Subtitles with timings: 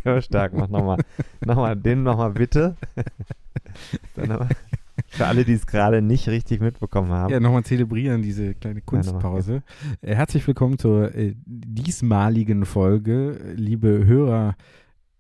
[0.05, 0.99] Ja, stark, mach nochmal.
[1.45, 2.77] nochmal, den nochmal bitte.
[4.17, 4.49] Dann noch mal.
[5.13, 7.31] Für alle, die es gerade nicht richtig mitbekommen haben.
[7.31, 9.63] Ja, nochmal zelebrieren diese kleine Kunstpause.
[10.01, 14.57] Äh, herzlich willkommen zur äh, diesmaligen Folge, liebe Hörer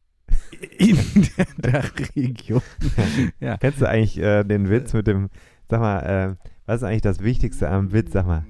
[0.79, 0.97] in
[1.37, 2.63] der Dachregion.
[3.39, 3.59] ja.
[3.59, 5.29] Kennst du eigentlich äh, den Witz mit dem,
[5.69, 8.47] sag mal, äh, was ist eigentlich das Wichtigste am Witz, sag mal?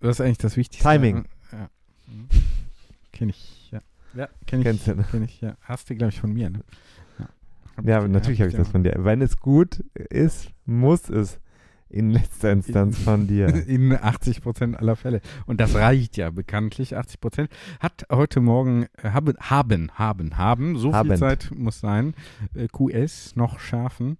[0.00, 0.88] Was ist eigentlich das Wichtigste?
[0.88, 1.26] Timing.
[1.52, 1.68] Ja.
[3.12, 3.80] Kenn ich, ja.
[4.14, 4.64] Ja, kenn ich.
[4.64, 5.04] Kennst du, ne?
[5.10, 5.58] Kenn ich, ja.
[5.60, 6.60] Hast du, glaube ich, von mir, ne?
[7.82, 8.94] Ja, natürlich habe ich das von dir.
[8.98, 11.40] Wenn es gut ist, muss es
[11.94, 13.46] in letzter Instanz von dir.
[13.68, 15.20] In 80 Prozent aller Fälle.
[15.46, 16.96] Und das reicht ja bekanntlich.
[16.96, 21.18] 80 Prozent hat heute Morgen, äh, haben, haben, haben, haben, so viel Habend.
[21.18, 22.14] Zeit muss sein.
[22.54, 24.18] Äh, QS noch schärfen.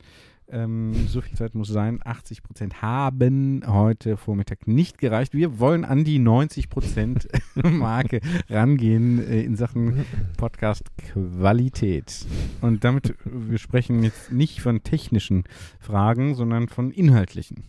[0.50, 2.00] Ähm, so viel Zeit muss sein.
[2.04, 5.32] 80 Prozent haben heute Vormittag nicht gereicht.
[5.32, 10.04] Wir wollen an die 90 Prozent Marke rangehen äh, in Sachen
[10.36, 12.26] Podcast-Qualität.
[12.60, 15.44] Und damit, wir sprechen jetzt nicht von technischen
[15.80, 17.64] Fragen, sondern von inhaltlichen.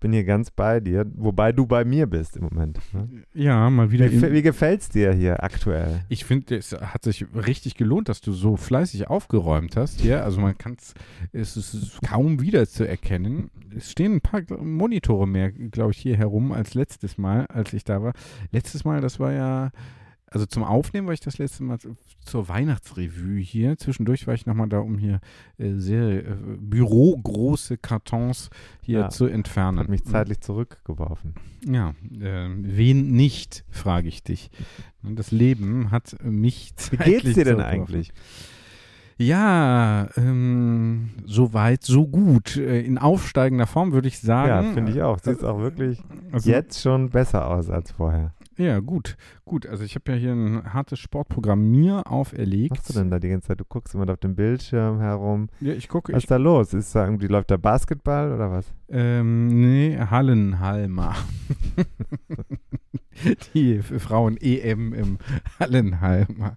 [0.00, 2.78] Ich bin hier ganz bei dir, wobei du bei mir bist im Moment.
[2.94, 3.06] Ne?
[3.34, 4.10] Ja, mal wieder.
[4.10, 6.06] Wie, wie gefällt's dir hier aktuell?
[6.08, 10.24] Ich finde, es hat sich richtig gelohnt, dass du so fleißig aufgeräumt hast hier.
[10.24, 10.94] Also man kann es,
[11.32, 13.50] es ist kaum wieder zu erkennen.
[13.76, 17.84] Es stehen ein paar Monitore mehr, glaube ich, hier herum als letztes Mal, als ich
[17.84, 18.14] da war.
[18.52, 19.70] Letztes Mal, das war ja,
[20.30, 21.78] also zum Aufnehmen war ich das letzte Mal
[22.24, 23.76] zur Weihnachtsrevue hier.
[23.78, 25.20] Zwischendurch war ich nochmal da, um hier
[25.58, 29.78] äh, sehr äh, bürogroße Kartons hier Ja, zu entfernen.
[29.80, 31.34] Hat mich zeitlich zurückgeworfen.
[31.66, 34.50] Ja, äh, wen nicht, frage ich dich.
[35.02, 38.12] Das Leben hat mich Wie zeitlich geht's dir denn eigentlich?
[39.18, 42.56] Ja, ähm, so weit, so gut.
[42.56, 44.48] Äh, in aufsteigender Form würde ich sagen.
[44.48, 45.18] Ja, finde ich auch.
[45.18, 46.02] Sieht auch wirklich
[46.32, 48.32] Also, jetzt schon besser aus als vorher.
[48.56, 49.16] Ja, gut,
[49.50, 49.66] gut.
[49.66, 52.70] Also ich habe ja hier ein hartes Sportprogramm mir Was auferlegt.
[52.70, 53.60] machst du denn da die ganze Zeit?
[53.60, 55.48] Du guckst immer auf dem Bildschirm herum.
[55.60, 56.72] Ja, ich gucke, Was ist da los?
[56.72, 58.72] Ist da irgendwie, läuft da Basketball oder was?
[58.88, 61.14] ähm, nee, Hallenhalmer.
[63.54, 65.18] Die Frauen-EM im
[65.58, 66.56] Hallenhalmer.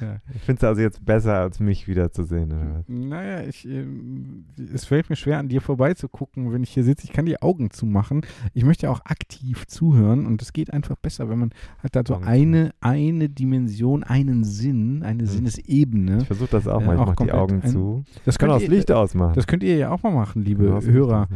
[0.00, 0.20] Ja.
[0.44, 2.84] Findest du also jetzt besser, als mich wiederzusehen oder was?
[2.88, 7.04] Naja, ich, ähm, es fällt mir schwer, an dir vorbeizugucken, wenn ich hier sitze.
[7.04, 8.22] Ich kann die Augen zumachen.
[8.54, 11.50] Ich möchte ja auch aktiv zuhören und es geht einfach besser, wenn man
[11.82, 15.26] halt da so Augen eine, eine Dimension, einen Sinn, eine Hm.
[15.26, 16.18] Sinnesebene.
[16.20, 16.94] Ich versuche das auch mal.
[16.94, 18.04] Ich auch mach die Augen ein- zu.
[18.24, 19.32] Das kann könnt, auch das Licht ausmachen.
[19.34, 21.28] das könnt ihr ja auch mal machen, liebe das Hörer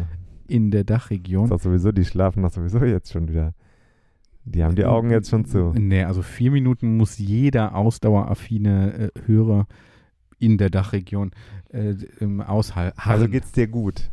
[0.47, 1.49] in der Dachregion.
[1.49, 3.55] doch sowieso, die schlafen doch sowieso jetzt schon wieder.
[4.45, 5.73] Die haben die Augen jetzt schon zu.
[5.75, 9.67] Nee, also vier Minuten muss jeder ausdaueraffine äh, Hörer
[10.39, 11.31] in der Dachregion
[11.75, 12.97] äh, im aushalten.
[13.01, 14.11] Also geht's dir gut?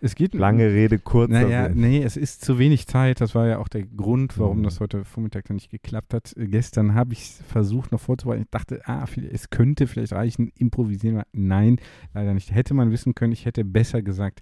[0.00, 3.20] Es geht Lange Rede, kurzer Naja, nee, es ist zu wenig Zeit.
[3.20, 4.62] Das war ja auch der Grund, warum Mhm.
[4.64, 6.34] das heute Vormittag dann nicht geklappt hat.
[6.36, 8.42] Äh, Gestern habe ich es versucht noch vorzubereiten.
[8.44, 11.26] Ich dachte, ah, es könnte vielleicht reichen, improvisieren wir.
[11.32, 11.78] Nein,
[12.12, 12.52] leider nicht.
[12.54, 14.40] Hätte man wissen können, ich hätte besser gesagt,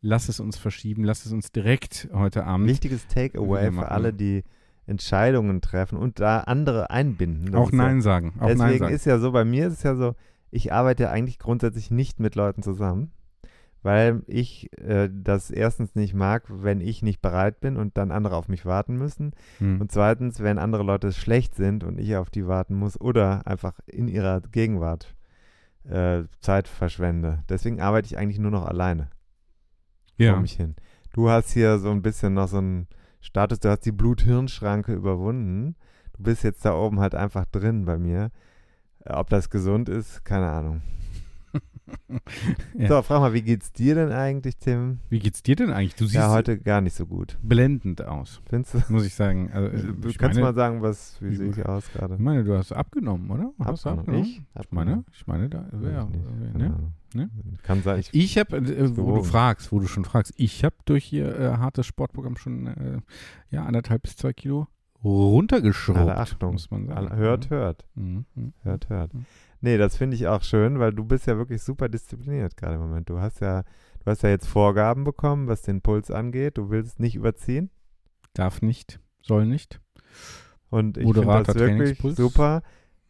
[0.00, 2.68] lass es uns verschieben, lass es uns direkt heute Abend.
[2.68, 4.42] Wichtiges Takeaway für alle, die
[4.86, 7.46] Entscheidungen treffen und da andere einbinden.
[7.52, 8.34] Das auch ist ja- Nein sagen.
[8.38, 8.94] Auch Nein Deswegen sagen.
[8.94, 10.14] ist ja so, bei mir ist es ja so,
[10.50, 13.12] ich arbeite ja eigentlich grundsätzlich nicht mit Leuten zusammen,
[13.82, 18.36] weil ich äh, das erstens nicht mag, wenn ich nicht bereit bin und dann andere
[18.36, 19.32] auf mich warten müssen.
[19.58, 19.80] Hm.
[19.80, 23.78] Und zweitens, wenn andere Leute schlecht sind und ich auf die warten muss oder einfach
[23.86, 25.14] in ihrer Gegenwart
[25.88, 27.44] äh, Zeit verschwende.
[27.48, 29.08] Deswegen arbeite ich eigentlich nur noch alleine
[30.16, 30.40] vor ja.
[30.40, 30.74] mich hin.
[31.12, 32.88] Du hast hier so ein bisschen noch so einen
[33.20, 35.76] Status, du hast die Blut-Hirn-Schranke überwunden.
[36.16, 38.30] Du bist jetzt da oben halt einfach drin bei mir.
[39.08, 40.82] Ob das gesund ist, keine Ahnung.
[42.74, 42.88] Ja.
[42.88, 44.98] So, frag mal, wie geht's dir denn eigentlich, Tim?
[45.08, 45.94] Wie geht's dir denn eigentlich?
[45.94, 47.38] Du siehst Ja, heute gar nicht so gut.
[47.42, 48.82] blendend aus, Findest du?
[48.88, 49.50] muss ich sagen.
[49.52, 52.14] Also, äh, Du ich kannst meine, mal sagen, was, wie sehe ich aus gerade?
[52.14, 53.52] ich meine, du hast abgenommen, oder?
[53.64, 54.00] Hast du Abgenommen.
[54.00, 54.24] abgenommen?
[54.24, 54.42] Ich?
[54.64, 56.92] Ich meine, ich meine, da, ja, ich äh, ne?
[57.14, 57.30] Ne?
[57.62, 60.74] Kann sein, ich, Ich habe, äh, wo du fragst, wo du schon fragst, ich habe
[60.86, 62.98] durch ihr äh, hartes Sportprogramm schon äh,
[63.50, 64.66] ja, anderthalb bis zwei Kilo
[65.04, 65.98] runtergeschraubt.
[65.98, 66.52] Alle Achtung.
[66.52, 66.98] Muss man sagen.
[66.98, 67.84] alle- hört, hört.
[67.94, 68.24] Mhm.
[68.34, 68.52] Mhm.
[68.62, 69.14] Hört, hört.
[69.14, 69.26] Mhm.
[69.60, 72.80] Nee, das finde ich auch schön, weil du bist ja wirklich super diszipliniert gerade im
[72.80, 73.08] Moment.
[73.08, 76.58] Du hast ja, du hast ja jetzt Vorgaben bekommen, was den Puls angeht.
[76.58, 77.70] Du willst nicht überziehen.
[78.34, 79.80] Darf nicht, soll nicht.
[80.68, 82.62] Und ich finde das wirklich super.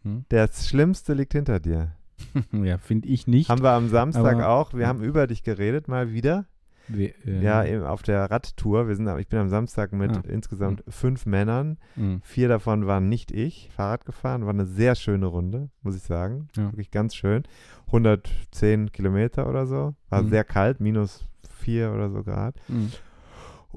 [0.02, 0.24] Hm.
[0.28, 1.96] Das Schlimmste liegt hinter dir.
[2.52, 3.48] ja, finde ich nicht.
[3.50, 4.72] Haben wir am Samstag auch.
[4.72, 6.46] Wir haben über dich geredet, mal wieder.
[6.88, 8.88] Wir, äh, Ja, eben auf der Radtour.
[8.88, 10.22] Wir sind, ich bin am Samstag mit Ah.
[10.28, 11.78] insgesamt fünf Männern.
[11.96, 12.20] mh.
[12.22, 13.70] Vier davon waren nicht ich.
[13.74, 14.42] Fahrrad gefahren.
[14.44, 16.48] War eine sehr schöne Runde, muss ich sagen.
[16.56, 16.64] Ja.
[16.72, 17.42] Wirklich ganz schön.
[17.86, 19.94] 110 Kilometer oder so.
[20.10, 20.28] War Mhm.
[20.30, 21.24] sehr kalt, minus
[21.58, 22.54] vier oder so Grad.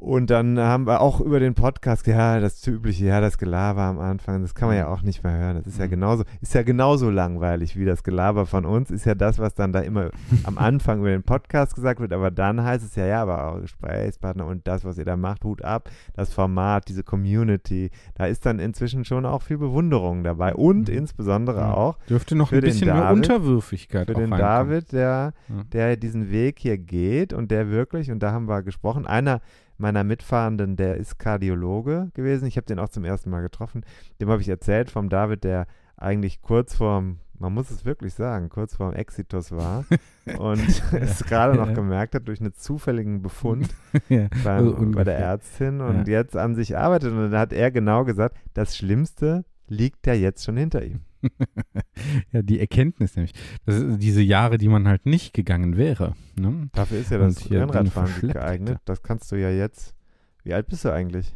[0.01, 3.99] Und dann haben wir auch über den Podcast, ja, das übliche, ja, das Gelaber am
[3.99, 5.57] Anfang, das kann man ja auch nicht mehr hören.
[5.57, 5.89] Das ist ja Mhm.
[5.89, 9.73] genauso, ist ja genauso langweilig wie das Gelaber von uns, ist ja das, was dann
[9.73, 10.09] da immer
[10.45, 13.61] am Anfang über den Podcast gesagt wird, aber dann heißt es ja, ja, aber eure
[13.63, 18.45] Gesprächspartner und das, was ihr da macht, Hut ab, das Format, diese Community, da ist
[18.45, 20.95] dann inzwischen schon auch viel Bewunderung dabei und Mhm.
[20.95, 21.73] insbesondere Ja.
[21.73, 24.69] auch Dürfte noch ein bisschen mehr David- Unterwürfigkeit für auch den reinkommen.
[24.69, 25.55] David, der Ja.
[25.73, 29.41] der diesen Weg hier geht und der wirklich, und da haben wir gesprochen, einer
[29.79, 32.45] meiner Mitfahrenden, der ist Kardiologe gewesen.
[32.47, 33.83] Ich habe den auch zum ersten Mal getroffen.
[34.21, 35.67] Dem habe ich erzählt vom David, der
[35.97, 39.85] eigentlich kurz vorm, man muss es wirklich sagen, kurz vorm Exitus war
[40.39, 40.59] und
[40.93, 41.73] es gerade noch Ja.
[41.73, 43.69] gemerkt hat durch einen zufälligen Befund
[44.09, 44.27] ja.
[44.43, 45.17] beim, So bei der.
[45.19, 46.19] Ärztin und Ja.
[46.19, 47.11] jetzt an sich arbeitet.
[47.11, 51.01] Und dann hat er genau gesagt, das Schlimmste liegt ja jetzt schon hinter ihm.
[52.31, 53.33] ja, die Erkenntnis nämlich.
[53.68, 56.16] Diese Jahre, die man halt nicht gegangen wäre.
[56.36, 56.69] Ne?
[56.74, 58.75] Dafür ist ja das Rennradfahren geeignet.
[58.75, 58.81] ja.
[58.86, 59.95] Das kannst du ja jetzt.
[60.44, 61.33] Wie alt bist du eigentlich?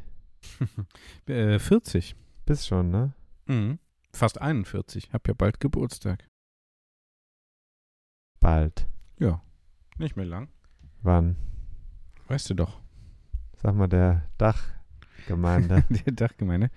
[1.28, 2.16] Äh, 40.
[2.46, 3.14] Bist schon, ne?
[3.46, 3.80] Mhm.
[4.14, 5.12] Fast 41.
[5.14, 6.28] Hab ja bald Geburtstag.
[8.42, 8.88] Bald.
[9.20, 9.42] Ja.
[9.98, 10.50] Nicht mehr lang.
[11.02, 11.38] Wann?
[12.28, 12.82] Weißt du doch.
[13.56, 15.86] Sag mal, der Dachgemeinde.
[15.90, 16.70] Die Dachgemeinde.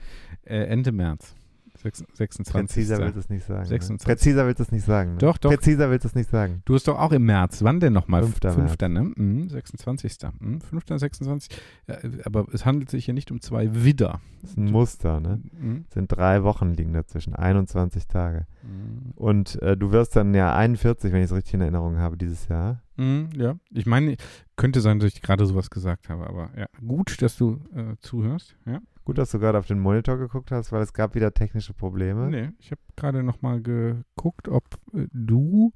[0.43, 1.35] Äh, Ende März.
[1.83, 2.53] Sechs- 26.
[2.53, 3.61] Präziser willst du es nicht sagen.
[3.63, 3.67] Ne?
[3.67, 4.07] 26.
[4.07, 5.13] Präziser willst du es nicht sagen.
[5.13, 5.19] Ne?
[5.19, 5.51] Doch, doch.
[5.51, 6.63] Präziser willst du es nicht sagen.
[6.65, 7.63] Du hast doch auch im März.
[7.63, 8.23] Wann denn nochmal?
[8.23, 9.13] Fünfter Fünfter, ne?
[9.15, 10.17] Mhm, 26.
[10.41, 10.85] Mhm, 5.
[10.97, 11.51] 26.
[11.89, 14.21] Ja, aber es handelt sich hier nicht um zwei Widder.
[14.43, 15.41] Das ist ein Muster, ne?
[15.59, 15.85] Mhm.
[15.89, 18.47] Es sind drei Wochen liegen dazwischen, 21 Tage.
[18.63, 19.13] Mhm.
[19.17, 22.49] Und äh, du wirst dann ja 41, wenn ich es richtig in Erinnerung habe, dieses
[22.49, 22.83] Jahr.
[22.97, 24.17] Mhm, ja, ich meine,
[24.57, 28.57] könnte sein, dass ich gerade sowas gesagt habe, aber ja, gut, dass du äh, zuhörst.
[28.65, 28.81] Ja.
[29.07, 32.29] Gut, dass du gerade auf den Monitor geguckt hast, weil es gab wieder technische Probleme.
[32.29, 35.73] Nee, ich habe gerade nochmal geguckt, ob äh, du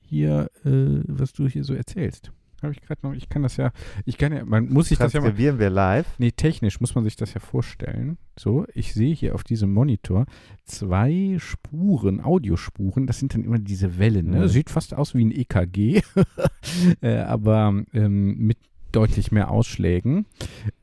[0.00, 2.32] hier, äh, was du hier so erzählst.
[2.62, 3.70] Habe ich gerade noch, ich kann das ja,
[4.06, 6.06] ich kann ja, man muss sich das ja mal, wir live.
[6.18, 8.16] nee, technisch muss man sich das ja vorstellen.
[8.38, 10.24] So, ich sehe hier auf diesem Monitor
[10.64, 14.48] zwei Spuren, Audiospuren, das sind dann immer diese Wellen, ne?
[14.48, 16.00] Sieht fast aus wie ein EKG,
[17.02, 18.56] äh, aber ähm, mit
[18.92, 20.24] deutlich mehr Ausschlägen.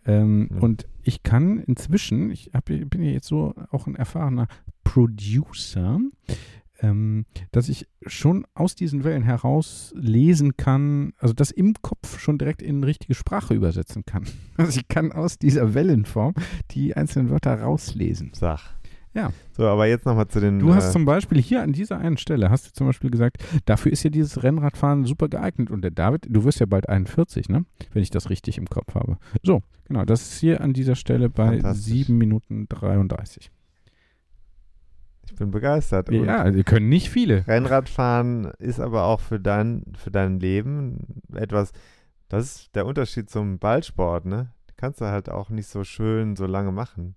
[0.06, 0.58] Ähm, Mhm.
[0.60, 4.48] Und ich kann inzwischen, ich hab, bin ja jetzt so auch ein erfahrener
[4.84, 6.00] Producer,
[6.80, 12.38] ähm, dass ich schon aus diesen Wellen heraus lesen kann, also das im Kopf schon
[12.38, 14.26] direkt in richtige Sprache übersetzen kann.
[14.58, 16.34] Also ich kann aus dieser Wellenform
[16.72, 18.32] die einzelnen Wörter rauslesen.
[18.34, 18.77] Sag.
[19.18, 19.34] Ja.
[19.52, 20.60] So, aber jetzt nochmal zu den.
[20.60, 23.44] Du hast äh, zum Beispiel hier an dieser einen Stelle, hast du zum Beispiel gesagt,
[23.66, 25.72] dafür ist ja dieses Rennradfahren super geeignet.
[25.72, 27.66] Und der David, du wirst ja bald 41, ne?
[27.94, 29.18] Wenn ich das richtig im Kopf habe.
[29.42, 31.86] So, genau, das ist hier an dieser Stelle bei Fantastisch.
[31.86, 33.52] 7 Minuten 33.
[35.26, 36.10] Ich bin begeistert.
[36.10, 37.48] Und Ja, die können nicht viele.
[37.48, 41.72] Rennradfahren ist aber auch für dein, für dein Leben etwas,
[42.30, 44.52] das ist der Unterschied zum Ballsport, ne?
[44.76, 47.16] Kannst du halt auch nicht so schön so lange machen.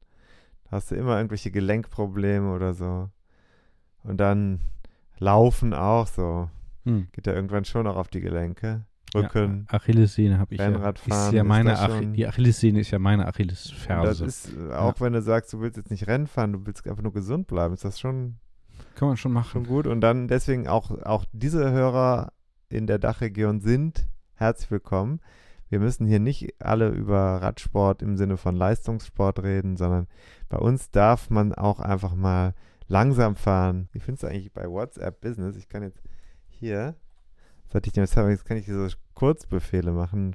[0.70, 3.08] Hast du immer irgendwelche Gelenkprobleme oder so.
[4.04, 4.60] Und dann
[5.18, 6.48] Laufen auch so.
[6.84, 7.08] Hm.
[7.12, 8.84] Geht ja irgendwann schon auch auf die Gelenke.
[9.14, 9.66] Rücken.
[9.70, 10.66] Ja, Achillessehne habe ich ja.
[10.68, 14.24] Rennradfahren Ist ja ist meine Achi schon- die Achillessehne ist ja meine Und das Achillesferse.
[14.24, 17.02] ist, äh, auch wenn du sagst, du willst jetzt nicht Rennen fahren, du willst einfach
[17.02, 18.36] nur gesund bleiben, ist das schon
[18.94, 19.66] Kann man schon schon machen.
[19.66, 19.88] gut.
[19.88, 22.32] Und dann deswegen auch, auch diese Hörer
[22.68, 25.20] in der Dachregion sind herzlich willkommen.
[25.70, 30.08] Wir müssen hier nicht alle über Radsport im Sinne von Leistungssport reden, sondern
[30.48, 32.54] bei uns darf man auch einfach mal
[32.88, 33.88] langsam fahren.
[33.92, 35.56] Wie findest du eigentlich bei WhatsApp Business?
[35.56, 36.02] Ich kann jetzt
[36.48, 36.96] hier,
[37.72, 40.34] hatte ich jetzt sagen, jetzt kann ich diese Kurzbefehle machen.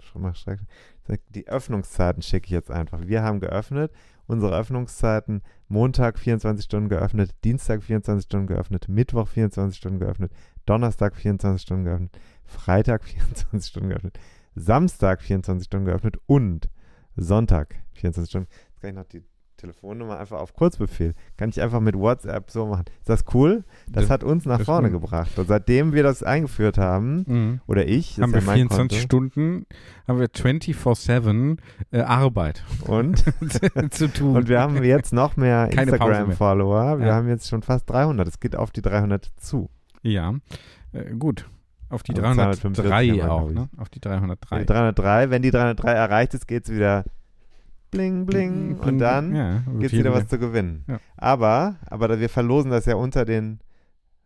[1.29, 3.01] Die Öffnungszeiten schicke ich jetzt einfach.
[3.05, 3.91] Wir haben geöffnet.
[4.27, 10.31] Unsere Öffnungszeiten Montag 24 Stunden geöffnet, Dienstag 24 Stunden geöffnet, Mittwoch 24 Stunden geöffnet,
[10.65, 14.19] Donnerstag 24 Stunden geöffnet, Freitag 24 Stunden geöffnet,
[14.55, 16.69] Samstag 24 Stunden geöffnet und
[17.15, 18.47] Sonntag 24 Stunden.
[18.69, 19.23] Jetzt kann ich noch die
[19.57, 21.13] Telefonnummer einfach auf Kurzbefehl.
[21.37, 22.83] Kann ich einfach mit WhatsApp so machen.
[22.99, 23.63] Ist das cool?
[23.89, 25.01] Das, hat uns nach vorne stimmt.
[25.01, 25.39] gebracht.
[25.39, 27.61] Und seitdem wir das eingeführt haben, Mhm.
[27.65, 29.65] oder ich, Haben wir ja mein 24 Konto, Stunden,
[30.09, 31.57] haben wir 24-7
[31.91, 33.23] äh, Arbeit und
[33.93, 34.35] zu tun.
[34.35, 35.69] Und wir haben jetzt noch mehr.
[35.71, 36.99] Instagram-Follower.
[36.99, 37.15] Wir Ja.
[37.15, 38.27] haben jetzt schon fast 300.
[38.27, 39.69] Es geht auf die 300 zu.
[40.01, 40.33] ja,
[40.91, 41.49] äh, gut.
[41.89, 43.69] Auf die Also 303 245 haben wir, auch, ne?
[43.77, 44.59] Auf die 303.
[44.59, 47.03] Die 303, wenn die 303 erreicht ist, geht es wieder
[47.91, 48.77] bling, bling.
[48.79, 50.83] Und dann ja, geht es wieder was zu gewinnen.
[50.87, 50.99] Ja.
[51.17, 53.59] Aber, aber wir verlosen das ja unter den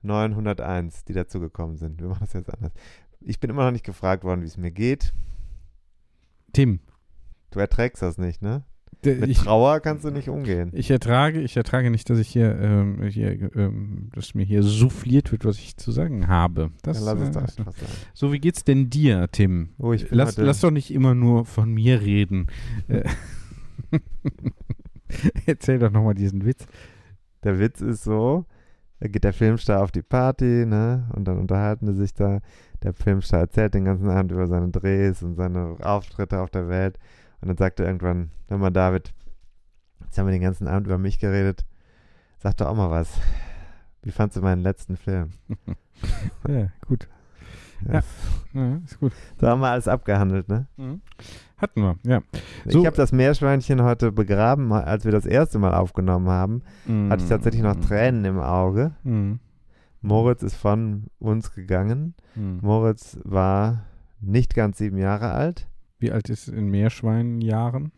[0.01, 2.00] 901, die dazugekommen sind.
[2.01, 2.72] Wir machen das jetzt anders.
[3.20, 5.13] Ich bin immer noch nicht gefragt worden, wie es mir geht.
[6.54, 6.80] Tim,
[7.51, 8.63] Du erträgst das nicht, ne?
[9.03, 10.72] Der, Mit ich, Trauer kannst du nicht umgehen.
[10.74, 15.32] ich ertrage, ich ertrage nicht, dass ich hier, ähm, hier ähm, dass mir hier souffliert
[15.32, 16.72] wird, was ich zu sagen habe.
[16.82, 17.89] Das, Dann lass es äh, das- einfach sein.
[18.13, 19.70] so, wie geht's denn dir, Tim?
[19.77, 22.48] Oh, Lass, lass doch nicht immer nur von mir reden.
[22.89, 23.03] Äh,
[25.46, 26.65] Erzähl doch nochmal diesen Witz.
[27.44, 28.46] Der Witz ist so,
[29.00, 31.10] da geht der Filmstar auf die Party, ne?
[31.15, 32.39] Und dann unterhalten die sich da.
[32.84, 36.98] Der Filmstar erzählt den ganzen Abend über seine Drehs und seine Auftritte auf der Welt.
[37.41, 39.13] Und dann sagt er irgendwann, hör mal David,
[40.05, 41.65] jetzt haben wir den ganzen Abend über mich geredet.
[42.39, 43.10] Sag doch auch mal was.
[44.03, 45.31] Wie fandst du meinen letzten Film?
[46.48, 47.10] Ja, gut.
[47.86, 48.01] Ja.
[48.53, 49.12] Ja, ist gut.
[49.38, 50.65] Da haben wir alles abgehandelt, ne?
[51.58, 52.22] Hatten wir, ja.
[52.65, 56.62] Ich So- habe das Meerschweinchen heute begraben, als wir das erste Mal aufgenommen haben.
[57.10, 58.91] Hatte ich tatsächlich noch Tränen im Auge.
[59.03, 59.39] Mhm.
[60.01, 62.15] Moritz ist von uns gegangen.
[62.36, 62.60] Mhm.
[62.62, 63.84] Moritz war
[64.22, 65.67] nicht ganz sieben Jahre alt.
[66.00, 67.91] Wie alt ist in Meerschweinjahren?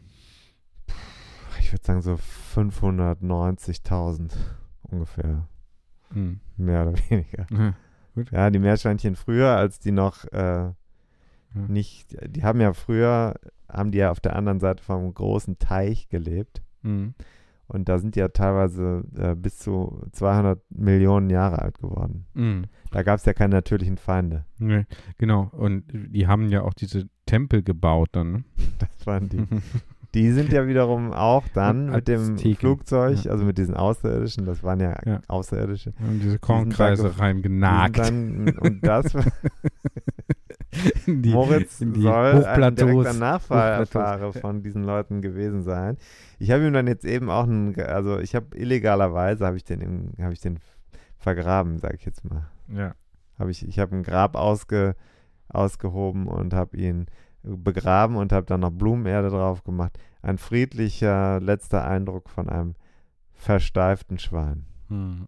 [1.59, 2.19] Ich würde sagen so
[2.55, 4.31] 590.000
[4.81, 5.47] ungefähr.
[6.09, 6.39] Mhm.
[6.57, 7.45] Mehr oder weniger.
[7.51, 7.75] Ja.
[8.31, 10.71] Ja, die Meerschweinchen früher, als die noch äh,
[11.53, 13.35] nicht, die haben ja früher,
[13.69, 16.61] haben die ja auf der anderen Seite vom großen Teich gelebt.
[16.81, 17.13] Mhm.
[17.71, 22.25] Und da sind die ja teilweise äh, bis zu 200 Millionen Jahre alt geworden.
[22.33, 22.65] Mhm.
[22.91, 24.45] Da gab es ja keine natürlichen Feinde.
[24.59, 24.85] Nee,
[25.17, 25.49] genau.
[25.53, 28.31] Und die haben ja auch diese Tempel gebaut dann.
[28.31, 28.43] ne?
[28.79, 29.45] Das waren die.
[30.13, 32.55] Die sind ja wiederum auch dann Und mit dem Azteken.
[32.57, 33.31] Flugzeug, Ja.
[33.31, 35.21] also mit diesen Außerirdischen, das waren ja, Ja.
[35.29, 35.93] Außerirdische.
[36.05, 37.97] haben diese Kornkreise reingenagt.
[37.97, 39.05] Die sind Dann, und das,
[41.05, 45.97] in die, Moritz in die soll ein direkter Nachfahre von diesen Leuten gewesen sein.
[46.39, 50.13] Ich habe ihm dann jetzt eben auch einen, also ich habe illegalerweise, habe ich den,
[50.19, 50.59] habe ich den
[51.17, 52.49] vergraben, sage ich jetzt mal.
[52.69, 52.95] Ja.
[53.37, 54.95] Habe ich, ich habe ein Grab ausge,
[55.49, 57.07] ausgehoben und habe ihn
[57.43, 59.97] begraben und habe dann noch Blumenerde drauf gemacht.
[60.21, 62.75] Ein friedlicher letzter Eindruck von einem
[63.33, 64.65] versteiften Schwein.
[64.91, 65.25] Hm.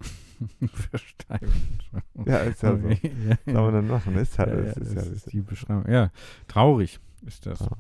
[0.67, 1.79] Versteifen.
[2.25, 2.87] Ja, ist ja so.
[2.89, 2.97] ja,
[3.45, 4.15] Was soll man denn machen?
[4.17, 5.89] Ist halt, Ja, ja, es ist das ja, ist die Beschreibung.
[5.91, 6.11] Ja,
[6.47, 7.59] traurig ist das.
[7.59, 7.77] traurig.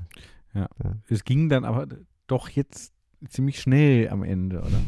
[0.53, 0.67] Ja.
[0.83, 0.95] Ja.
[1.09, 1.87] Es ging dann aber
[2.27, 2.93] doch jetzt
[3.27, 4.69] ziemlich schnell am Ende, oder?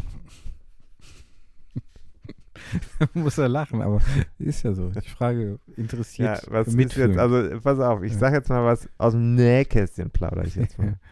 [3.14, 4.02] Muss er lachen, aber
[4.40, 4.92] ist ja so.
[5.00, 7.12] Ich frage, Ja, interessiert was ist mitfühlen.
[7.12, 8.18] jetzt, also pass auf, ich Ja.
[8.20, 10.96] sage jetzt mal was aus dem Nähkästchen plaudere ich jetzt mal.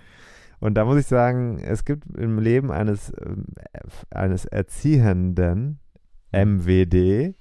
[0.59, 3.45] Und da muss ich sagen, es gibt im Leben eines, ähm,
[4.09, 5.79] eines Erziehenden,
[6.31, 7.35] MWD,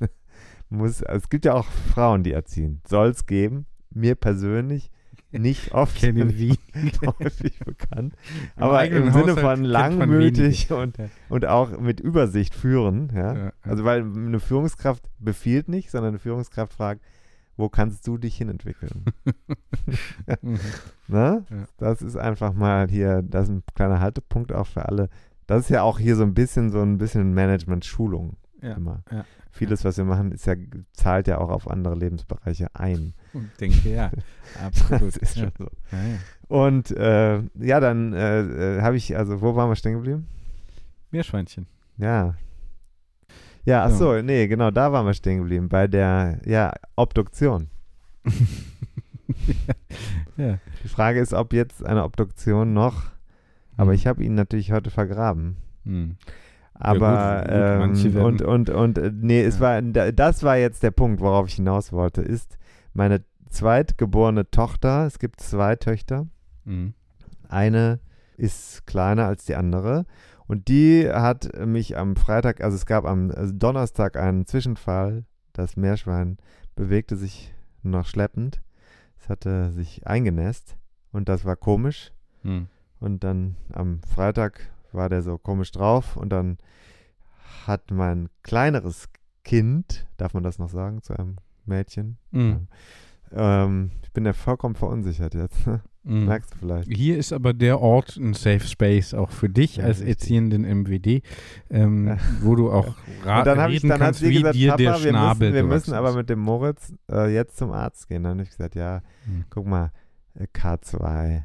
[0.68, 2.82] muss, es gibt ja auch Frauen, die erziehen.
[2.86, 3.66] Soll es geben.
[3.90, 4.90] Mir persönlich
[5.32, 6.58] nicht oft Kenne wie.
[7.04, 8.14] häufig bekannt.
[8.56, 10.96] Im Aber im Sinne Haushalt von langmütig und,
[11.28, 13.10] und auch mit Übersicht führen.
[13.14, 13.34] Ja?
[13.34, 13.52] Ja, ja.
[13.62, 17.02] Also weil eine Führungskraft befiehlt nicht, sondern eine Führungskraft fragt,
[17.56, 19.04] wo kannst du dich hinentwickeln?
[20.42, 20.58] Mhm.
[21.08, 21.44] Ne?
[21.48, 21.56] Ja.
[21.78, 25.08] Das ist einfach mal hier, das ist ein kleiner Haltepunkt auch für alle
[25.46, 29.02] Das ist ja auch hier so ein bisschen so ein bisschen Management-Schulung Ja, immer.
[29.12, 30.54] ja, Vieles, was wir machen, ist ja,
[30.92, 33.14] zahlt ja auch auf andere Lebensbereiche ein.
[33.32, 34.10] Und denke, ja,
[34.64, 35.16] absolut.
[35.16, 35.68] Ist schon so.
[36.48, 38.40] Und äh, ja, dann äh,
[38.78, 40.26] äh, habe ich, also wo waren wir stehen geblieben?
[41.12, 41.66] Meerschweinchen.
[41.98, 42.34] Ja.
[43.66, 47.68] Ja, ach so, nee, genau, da waren wir stehen geblieben, bei der, ja, Obduktion.
[50.36, 50.58] Ja.
[50.84, 53.04] Die Frage ist, ob jetzt eine Obduktion noch,
[53.76, 53.94] aber Mhm.
[53.94, 55.56] ich habe ihn natürlich heute vergraben.
[55.84, 56.16] Hm.
[56.74, 59.60] Aber gut, gut, manche ähm, und und und äh, nee, es Ja.
[59.62, 62.58] war da- das war jetzt der Punkt, worauf ich hinaus wollte, ist
[62.92, 65.06] meine zweitgeborene Tochter.
[65.06, 66.26] Es gibt zwei Töchter.
[66.66, 66.92] Hm.
[67.48, 67.98] Eine
[68.36, 70.04] ist kleiner als die andere
[70.48, 75.24] und die hat mich am Freitag, also es gab am also Donnerstag einen Zwischenfall.
[75.52, 76.36] Das Meerschwein
[76.74, 78.62] bewegte sich noch schleppend.
[79.18, 80.76] Es hatte sich eingenässt
[81.12, 82.12] und das war komisch.
[82.42, 82.68] Hm.
[83.00, 84.60] Und dann am Freitag
[84.92, 86.58] war der so komisch drauf und dann
[87.66, 89.08] hat mein kleineres
[89.44, 92.18] Kind, darf man das noch sagen, zu einem Mädchen?
[92.32, 92.68] Hm.
[93.32, 95.68] Ähm, ich bin ja vollkommen verunsichert jetzt.
[96.06, 96.26] Hm.
[96.26, 96.88] Merkst du vielleicht?
[96.88, 100.08] Hier ist aber der Ort ein Safe Space auch für dich Ja, als richtig.
[100.20, 101.22] erziehenden MWD,
[101.68, 102.16] ähm, Ja.
[102.42, 102.94] wo du auch
[103.24, 104.92] ra dann, hab ich, reden dann hat kannst, sie wie gesagt, dir Papa, der wir
[104.92, 108.22] müssen, Schnabel wir gewachsen müssen aber mit dem Moritz äh, jetzt zum Arzt gehen.
[108.22, 109.44] Dann habe ich gesagt, ja, Hm.
[109.50, 109.90] guck mal,
[110.34, 111.42] äh, K2,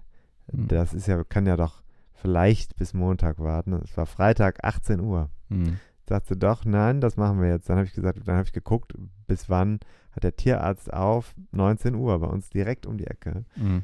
[0.51, 0.67] Hm.
[0.67, 1.81] das ist ja, kann ja doch
[2.13, 3.73] vielleicht bis Montag warten.
[3.83, 5.29] Es war Freitag, 18 Uhr.
[5.49, 5.77] Hm.
[6.07, 7.69] Sagte doch, nein, das machen wir jetzt.
[7.69, 8.93] Dann habe ich gesagt, dann habe ich geguckt,
[9.27, 9.79] bis wann
[10.11, 11.33] hat der Tierarzt auf?
[11.51, 13.45] 19 Uhr, bei uns direkt um die Ecke.
[13.55, 13.83] Hm.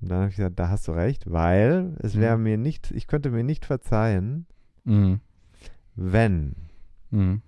[0.00, 2.42] Und dann habe ich gesagt, da hast du recht, weil es wäre Mhm.
[2.44, 4.46] mir nicht, ich könnte mir nicht verzeihen,
[4.84, 5.20] Hm.
[5.96, 6.54] wenn
[7.10, 7.42] Hm.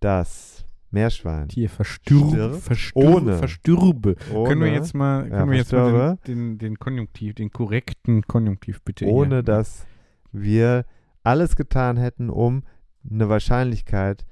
[0.00, 2.60] das Meerschwein Tier verstürbe,
[2.94, 4.14] ohne- verstürbe.
[4.32, 7.50] ohne, können wir jetzt mal, Ja, können wir jetzt mal den, den, den Konjunktiv, den
[7.50, 9.42] korrekten Konjunktiv bitte ohne hier.
[9.42, 9.86] dass
[10.30, 10.84] wir
[11.24, 12.62] alles getan hätten, um
[13.10, 14.24] eine Wahrscheinlichkeit,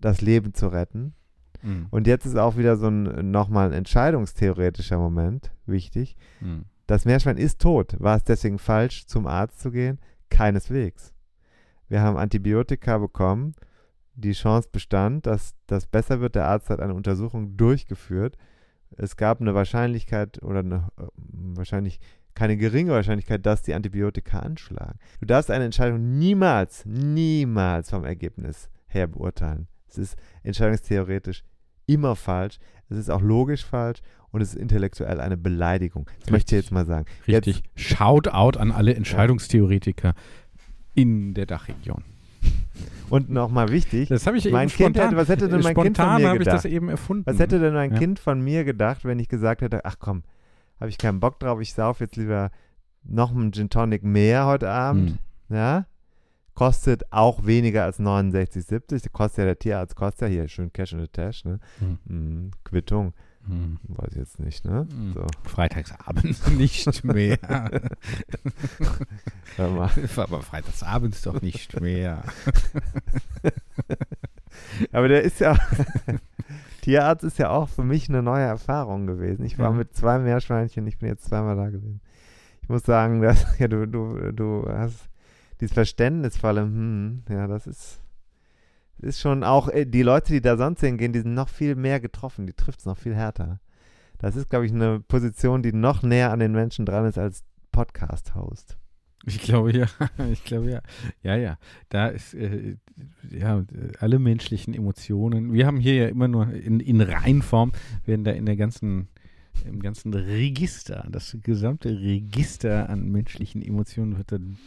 [0.00, 1.14] das Leben zu retten.
[1.60, 1.86] Hm.
[1.90, 6.16] Und jetzt ist auch wieder so ein nochmal ein entscheidungstheoretischer Moment wichtig.
[6.40, 6.64] Hm.
[6.86, 7.96] Das Meerschwein ist tot.
[7.98, 9.98] War es deswegen falsch, zum Arzt zu gehen?
[10.30, 11.12] Keineswegs.
[11.88, 13.54] Wir haben Antibiotika bekommen.
[14.14, 16.36] Die Chance bestand, dass das besser wird.
[16.36, 18.36] Der Arzt hat eine Untersuchung durchgeführt.
[18.96, 22.00] Es gab eine Wahrscheinlichkeit oder eine, äh, wahrscheinlich
[22.34, 24.98] keine geringe Wahrscheinlichkeit, dass die Antibiotika anschlagen.
[25.20, 29.68] Du darfst eine Entscheidung niemals, niemals vom Ergebnis her beurteilen.
[29.88, 31.42] Es ist entscheidungstheoretisch
[31.86, 32.58] immer falsch.
[32.88, 34.00] Es ist auch logisch falsch
[34.36, 36.06] und es ist intellektuell eine Beleidigung.
[36.20, 37.06] Das möchte ich jetzt mal sagen.
[37.26, 37.62] Richtig.
[37.74, 40.14] Shoutout an alle Entscheidungstheoretiker
[40.94, 42.04] in der Dachregion.
[43.08, 45.74] Und nochmal wichtig, Das habe ich mein eben Kind spontan, hätte, was hätte denn mein
[45.74, 46.54] Kind von spontan mir gedacht?
[46.56, 47.24] das eben erfunden.
[47.26, 47.98] Was hätte denn mein Ja.
[47.98, 50.22] Kind von mir gedacht, wenn ich gesagt hätte, ach komm,
[50.78, 52.50] habe ich keinen Bock drauf, ich sauf jetzt lieber
[53.04, 55.18] noch einen Gin Tonic mehr heute Abend,
[55.48, 55.56] Hm.
[55.56, 55.86] ja?
[56.54, 59.10] Kostet auch weniger als 69,70.
[59.12, 61.58] Kostet ja der Tierarzt, kostet ja hier schön Cash in the Tash, ne?
[62.08, 63.12] Hm, Quittung,
[63.48, 63.78] Hm.
[63.88, 64.86] weiß ich jetzt nicht, ne?
[64.90, 65.12] Hm.
[65.14, 67.38] So, Freitagsabends nicht mehr.
[69.58, 69.88] Aber
[70.42, 72.22] freitagsabends doch nicht mehr.
[74.92, 75.56] Aber der ist ja,
[76.82, 79.44] Tierarzt ist ja auch für mich eine neue Erfahrung gewesen.
[79.44, 79.76] Ich war Ja.
[79.76, 82.00] mit zwei Meerschweinchen, ich bin jetzt zweimal da gewesen.
[82.62, 85.08] Ich muss sagen, dass, ja, du, du, du hast
[85.60, 88.00] dieses verständnisvolle, hm, ja, das ist,
[88.98, 92.00] ist schon auch, äh, die Leute, die da sonst hingehen, die sind noch viel mehr
[92.00, 93.60] getroffen, die trifft es noch viel härter.
[94.18, 97.44] Das ist, glaube ich, eine Position, die noch näher an den Menschen dran ist als
[97.72, 98.78] Podcast-Host.
[99.26, 99.86] Ich glaube ja,
[100.32, 100.80] ich glaube ja.
[101.22, 101.58] Ja, ja.
[101.88, 102.76] Da ist äh,
[103.30, 103.64] ja
[103.98, 105.52] alle menschlichen Emotionen.
[105.52, 107.72] Wir haben hier ja immer nur in, in Reinform,
[108.04, 109.08] werden da in der ganzen,
[109.64, 114.58] im ganzen Register, das gesamte Register an menschlichen Emotionen wird dann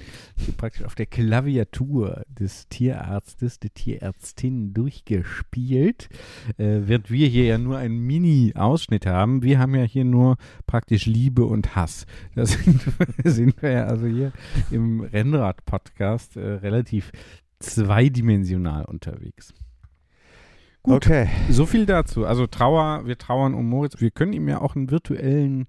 [0.58, 6.10] praktisch auf der Klaviatur des Tierarztes, der Tierärztin durchgespielt.
[6.58, 9.44] Äh, während wir hier ja nur einen Mini-Ausschnitt haben.
[9.44, 12.06] Wir haben ja hier nur praktisch Liebe und Hass.
[12.36, 12.82] Da sind,
[13.24, 14.32] sind wir ja also hier
[14.72, 17.12] im Rennrad-Podcast äh, relativ
[17.60, 19.54] zweidimensional unterwegs.
[20.84, 20.96] Gut.
[20.96, 21.28] Okay.
[21.50, 22.26] So viel dazu.
[22.26, 24.00] Also Trauer, wir trauern um Moritz.
[24.00, 25.68] Wir können ihm ja auch einen virtuellen,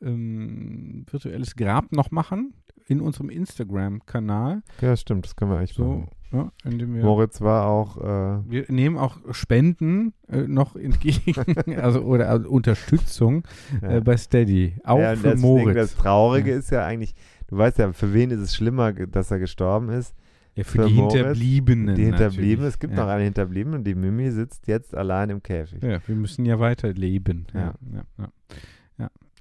[0.00, 2.54] ähm, virtuelles Grab noch machen
[2.86, 4.62] in unserem Instagram-Kanal.
[4.80, 6.50] Ja, stimmt, das können wir eigentlich So, machen.
[6.64, 11.44] ja, Moritz war auch, äh, wir nehmen auch Spenden äh, noch entgegen,
[11.80, 13.44] also oder also Unterstützung
[13.82, 13.96] ja.
[13.96, 14.76] äh, bei Steady.
[14.84, 15.66] Auch ja, für das Moritz.
[15.66, 17.14] Ding, das Traurige ist ja eigentlich,
[17.48, 20.14] du weißt ja, für wen ist es schlimmer, dass er gestorben ist?
[20.56, 21.94] Ja, für, für die Moritz, Hinterbliebenen.
[21.94, 22.74] Die Hinterbliebenen, natürlich.
[22.74, 23.04] es gibt ja.
[23.04, 25.82] noch eine Hinterbliebene und die Mimi sitzt jetzt allein im Käfig.
[25.82, 27.46] Ja, wir müssen ja weiterleben.
[27.52, 27.74] Ja.
[27.92, 28.28] ja, ja.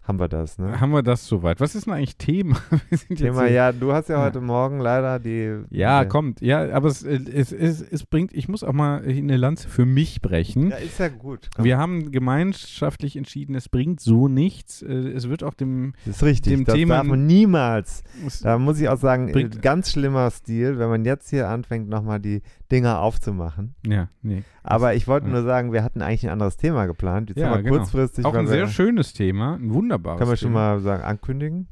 [0.03, 0.79] Haben wir das, ne?
[0.81, 1.59] Haben wir das soweit?
[1.61, 2.57] Was ist denn eigentlich Thema?
[3.15, 4.25] Thema, ja, du hast ja Ja.
[4.25, 5.59] heute Morgen leider die.
[5.69, 6.41] Ja, die- kommt.
[6.41, 10.21] Ja, aber es, es, es, es bringt, ich muss auch mal eine Lanze für mich
[10.21, 10.71] brechen.
[10.71, 11.49] Ja, ist ja gut.
[11.55, 11.63] Komm.
[11.65, 14.81] Wir haben gemeinschaftlich entschieden, es bringt so nichts.
[14.81, 15.93] Äh, Es wird auch dem.
[16.05, 16.53] Das ist richtig.
[16.53, 18.03] dem das Thema- darf man niemals.
[18.41, 21.87] Da muss ich auch sagen, Bringt- äh, ganz schlimmer Stil, wenn man jetzt hier anfängt,
[21.89, 22.41] nochmal die
[22.73, 23.75] Dinger aufzumachen.
[23.85, 24.43] Ja, nee.
[24.63, 25.33] Aber ich wollte ja.
[25.33, 27.29] nur sagen, wir hatten eigentlich ein anderes Thema geplant.
[27.29, 27.77] Jetzt Ja, haben wir genau.
[27.77, 28.25] kurzfristig.
[28.25, 30.73] Auch ein sehr schönes Thema, ein wunderbares Können wir schon Thema.
[30.75, 31.67] mal sagen, ankündigen?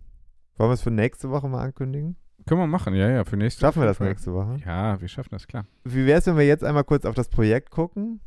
[0.58, 2.16] Wollen wir es für nächste Woche mal ankündigen?
[2.48, 4.10] Können wir machen, ja, ja, für nächste Schaffen wir das Woche.
[4.10, 4.58] nächste Woche?
[4.66, 5.66] Ja, wir schaffen das, klar.
[5.84, 8.20] Wie wäre es, wenn wir jetzt einmal kurz auf das Projekt gucken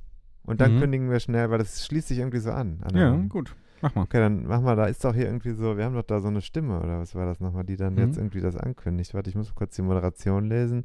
[0.44, 0.80] und dann Mhm.
[0.80, 2.78] kündigen wir schnell, weil das schließt sich irgendwie so an.
[2.82, 3.54] an Ja, gut.
[3.84, 4.02] Mach mal.
[4.04, 6.28] Okay, dann mach mal, da ist doch hier irgendwie so, wir haben doch da so
[6.28, 7.98] eine Stimme oder was war das nochmal, die dann Mhm.
[8.00, 9.12] jetzt irgendwie das ankündigt.
[9.12, 10.84] Warte, ich muss kurz die Moderation lesen,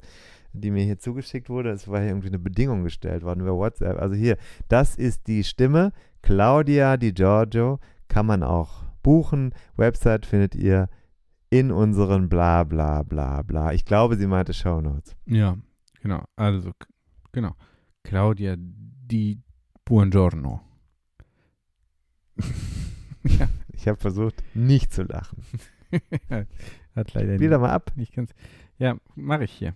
[0.51, 1.69] die mir hier zugeschickt wurde.
[1.69, 3.97] Es war hier irgendwie eine Bedingung gestellt worden über WhatsApp.
[4.01, 4.35] Also hier,
[4.67, 9.53] das ist die Stimme, Claudia Di Giorgio, kann man auch buchen.
[9.77, 10.89] Website findet ihr
[11.49, 13.71] in unseren bla bla bla bla.
[13.71, 15.15] Ich glaube, sie meinte Shownotes.
[15.25, 15.55] Ja,
[16.01, 16.25] genau.
[16.35, 16.73] Also,
[17.31, 17.55] genau.
[18.03, 19.39] Claudia Di
[19.85, 20.59] Buongiorno.
[23.39, 25.43] ja, Ich habe versucht, nicht zu lachen.
[26.95, 27.91] hat leider Spiel da mal ab.
[27.95, 28.31] nicht ganz.
[28.77, 29.73] Ja, mache ich hier.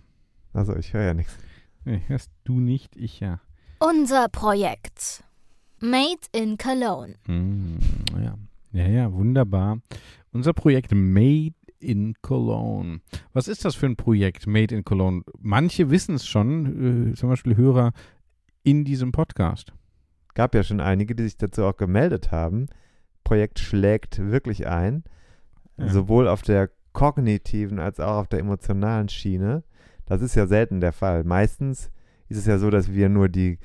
[0.52, 1.36] Also, ich höre ja nichts.
[1.84, 3.40] Nee, hörst du nicht, ich ja.
[3.78, 5.24] Unser Projekt.
[5.80, 7.16] Made in Cologne.
[7.26, 7.78] Hm,
[8.22, 8.38] ja.
[8.72, 9.78] ja, ja, wunderbar.
[10.32, 13.00] Unser Projekt Made in Cologne.
[13.34, 15.22] Was ist das für ein Projekt Made in Cologne?
[15.40, 17.92] Manche wissen es schon, äh, zum Beispiel Hörer
[18.62, 19.74] in diesem Podcast.
[20.32, 22.66] gab ja schon einige, die sich dazu auch gemeldet haben.
[23.24, 25.04] Projekt schlägt wirklich ein,
[25.76, 25.88] Ja.
[25.88, 29.64] sowohl auf der kognitiven als auch auf der emotionalen Schiene.
[30.06, 31.24] Das ist ja selten der Fall.
[31.24, 31.90] Meistens
[32.28, 33.58] ist es ja so, dass wir nur die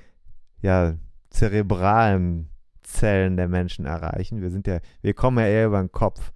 [0.61, 0.95] ja,
[1.29, 2.49] zerebralen
[2.81, 4.41] Zellen der Menschen erreichen.
[4.41, 6.31] Wir sind ja, wir kommen ja eher über den Kopf,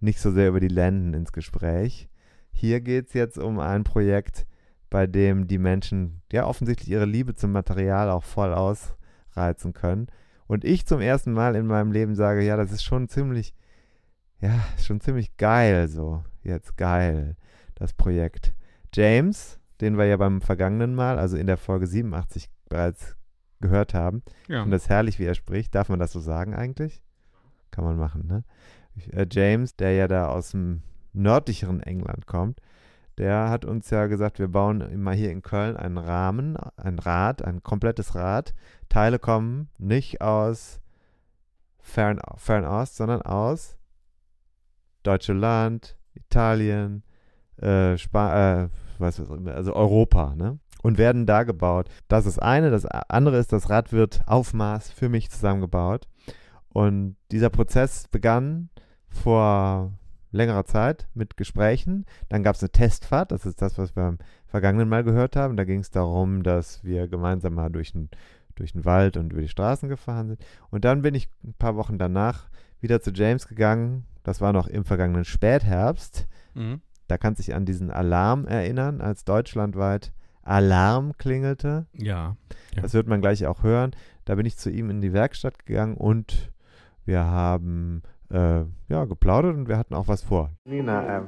[0.00, 2.08] nicht so sehr über die Lenden ins Gespräch.
[2.52, 4.46] Hier geht es jetzt um ein Projekt,
[4.88, 10.06] bei dem die Menschen ja offensichtlich ihre Liebe zum Material auch voll ausreizen können.
[10.46, 13.54] Und ich zum ersten Mal in meinem Leben sage, ja, das ist schon ziemlich,
[14.40, 16.22] ja, schon ziemlich geil so.
[16.42, 17.36] Jetzt geil,
[17.74, 18.54] das Projekt.
[18.94, 23.16] James, den wir ja beim vergangenen Mal, also in der Folge 87 bereits
[23.60, 24.62] gehört haben, Ja.
[24.62, 25.74] und das herrlich, wie er spricht.
[25.74, 27.02] Darf man das so sagen eigentlich?
[27.70, 28.44] Kann man machen, ne?
[29.12, 30.82] Äh, James, der ja da aus dem
[31.12, 32.60] nördlicheren England kommt,
[33.18, 37.42] der hat uns ja gesagt, wir bauen immer hier in Köln einen Rahmen, ein Rad,
[37.42, 38.54] ein komplettes Rad.
[38.88, 40.80] Teile kommen nicht aus
[41.80, 43.78] Fern, Fernost, sondern aus
[45.02, 47.04] Deutschland, Italien,
[47.56, 50.58] äh, Spa äh, was, also Europa, ne?
[50.82, 51.88] Und werden da gebaut.
[52.06, 52.70] Das ist eine.
[52.70, 56.06] Das andere ist, das Rad wird auf Maß für mich zusammengebaut.
[56.68, 58.68] Und dieser Prozess begann
[59.08, 59.92] vor
[60.36, 62.06] längerer Zeit mit Gesprächen.
[62.28, 63.32] Dann gab es eine Testfahrt.
[63.32, 65.56] Das ist das, was wir beim vergangenen Mal gehört haben.
[65.56, 68.10] Da ging es darum, dass wir gemeinsam mal durch den,
[68.54, 70.44] durch den Wald und über die Straßen gefahren sind.
[70.70, 72.48] Und dann bin ich ein paar Wochen danach
[72.80, 74.06] wieder zu James gegangen.
[74.22, 76.26] Das war noch im vergangenen Spätherbst.
[76.54, 76.80] Mhm.
[77.08, 81.86] Da kannst du dich an diesen Alarm erinnern, als deutschlandweit Alarm klingelte.
[81.92, 82.36] Ja.
[82.74, 82.82] Ja.
[82.82, 83.94] Das wird man gleich auch hören.
[84.24, 86.52] Da bin ich zu ihm in die Werkstatt gegangen und
[87.04, 90.50] wir haben äh, ja, geplaudert und wir hatten auch was vor.
[90.64, 91.26] Nina, ähm,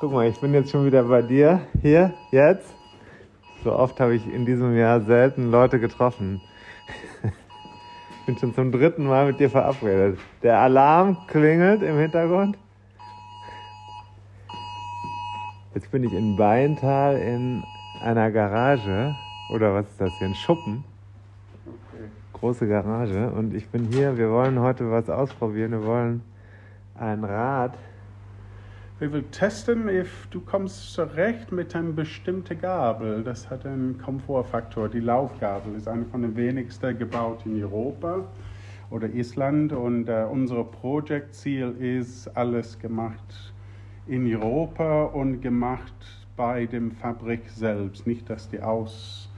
[0.00, 1.60] guck mal, ich bin jetzt schon wieder bei dir.
[1.82, 2.74] Hier, jetzt.
[3.64, 6.40] So oft habe ich in diesem Jahr selten Leute getroffen.
[8.12, 10.18] ich bin schon zum dritten Mal mit dir verabredet.
[10.42, 12.56] Der Alarm klingelt im Hintergrund.
[15.74, 17.62] Jetzt bin ich in Beintal in
[18.02, 19.14] einer Garage.
[19.52, 20.28] Oder was ist das hier?
[20.28, 20.84] Ein Schuppen.
[22.46, 23.28] Große Garage.
[23.30, 24.16] Und ich bin hier.
[24.16, 25.72] Wir wollen heute was ausprobieren.
[25.72, 26.22] Wir wollen
[26.94, 27.76] ein Rad.
[29.00, 33.24] Wir will testen, if du kommst zurecht mit einer bestimmten Gabel.
[33.24, 34.88] Das hat einen Komfortfaktor.
[34.88, 38.24] Die Laufgabel ist eine von den wenigsten gebaut in Europa
[38.90, 39.72] oder Island.
[39.72, 43.52] Und äh, unser Projektziel ist, alles gemacht
[44.06, 45.94] in Europa und gemacht
[46.36, 48.06] bei dem Fabrik selbst.
[48.06, 49.28] Nicht, dass die aus,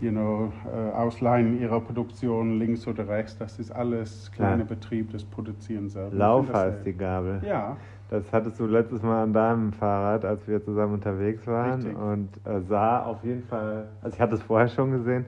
[0.00, 3.36] you know, äh, ausleihen ihrer Produktion links oder rechts.
[3.38, 4.68] Das ist alles kleine Ja.
[4.68, 6.12] Betrieb, das Produzieren selbst.
[6.12, 7.40] Ich Lauf heißt die Gabel.
[7.46, 7.76] Ja.
[8.10, 11.82] Das hattest du letztes Mal an deinem Fahrrad, als wir zusammen unterwegs waren.
[11.82, 11.96] Richtig.
[11.96, 15.26] Und äh, sah auf jeden Fall, also ich hatte es vorher schon gesehen,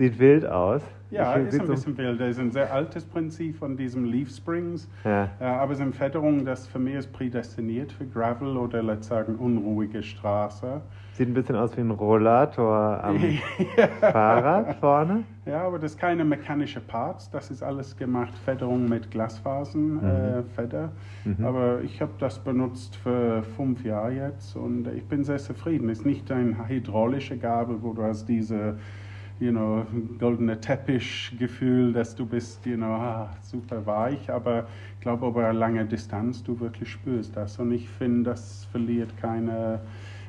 [0.00, 0.80] Sieht wild aus.
[1.10, 2.18] Ja, Ich- ist ein so- bisschen wild.
[2.18, 4.88] Das ist ein sehr altes Prinzip von diesem Leaf Springs.
[5.04, 5.28] Ja.
[5.38, 9.08] Äh, aber es ist eine Federung, das für mich ist prädestiniert für Gravel oder, let's
[9.08, 10.80] sagen, unruhige Straße.
[11.12, 13.18] Sieht ein bisschen aus wie ein Rollator am
[14.00, 15.24] Fahrrad vorne.
[15.44, 20.42] Ja, aber das ist keine mechanische Parts, das ist alles gemacht, Federung mit Glasfasern, äh,
[20.54, 20.92] Feder.
[21.42, 25.90] Aber ich habe das benutzt für fünf Jahre jetzt und ich bin sehr zufrieden.
[25.90, 28.78] Es ist nicht ein hydraulische Gabel, wo du hast diese,
[29.40, 29.86] you know,
[30.18, 35.58] goldene Teppichgefühl, dass du bist, you know, ah, super weich, aber ich glaube, über eine
[35.58, 37.34] lange Distanz du wirklich spürst.
[37.36, 39.80] Das und ich finde, das verliert keine,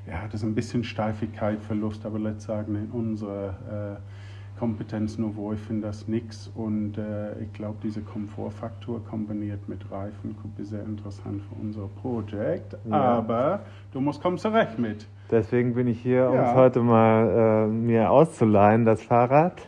[0.07, 4.20] ja, das ist ein bisschen Steifigkeit, Verlust, aber let's sagen, in unserer äh,
[4.61, 10.69] Kompetenzniveau, ich finde das nix und äh, ich glaube, dieser Komfortfaktor kombiniert mit Reifen ist
[10.69, 12.77] sehr interessant für unser Projekt.
[12.87, 12.95] Ja.
[12.95, 15.07] Aber du musst kommen zurecht mit.
[15.31, 16.51] Deswegen bin ich hier, um Ja.
[16.51, 19.67] es heute mal äh, mir auszuleihen, das Fahrrad.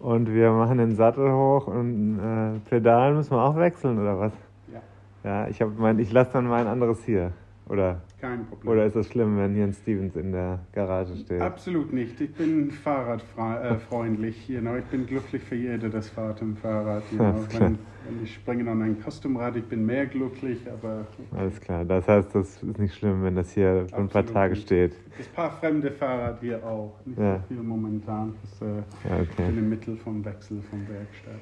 [0.00, 4.32] Und wir machen den Sattel hoch und äh, Pedalen müssen wir auch wechseln, oder was?
[4.70, 4.80] Ja,
[5.24, 7.32] Ja, ich, hab mein, ich lasse dann mal ein anderes hier.
[7.70, 8.72] Oder, kein Problem.
[8.72, 11.40] oder ist das schlimm, wenn hier ein Stevens in der Garage steht?
[11.40, 12.20] Absolut nicht.
[12.20, 14.48] Ich bin fahrradfreundlich.
[14.48, 14.76] You know.
[14.76, 17.02] Ich bin glücklich für jeder, das fährt im Fahrrad.
[17.10, 17.34] Klar.
[17.52, 17.60] wenn,
[18.06, 21.06] wenn ich springe an ein Customrad, ich bin mehr glücklich, aber
[21.36, 24.54] Alles klar, das heißt, das ist nicht schlimm, wenn das hier für ein paar Tage
[24.54, 24.62] nicht.
[24.64, 24.92] steht.
[25.18, 26.94] ein paar fremde Fahrrad hier auch.
[27.04, 27.36] Nicht Ja.
[27.36, 28.34] so viel momentan.
[28.42, 28.74] Das, äh,
[29.08, 29.58] Ja, Ich bin okay.
[29.58, 31.40] im Mittel vom Wechsel von Werkstatt.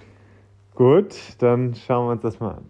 [0.75, 2.65] Gut, dann schauen wir uns das mal an.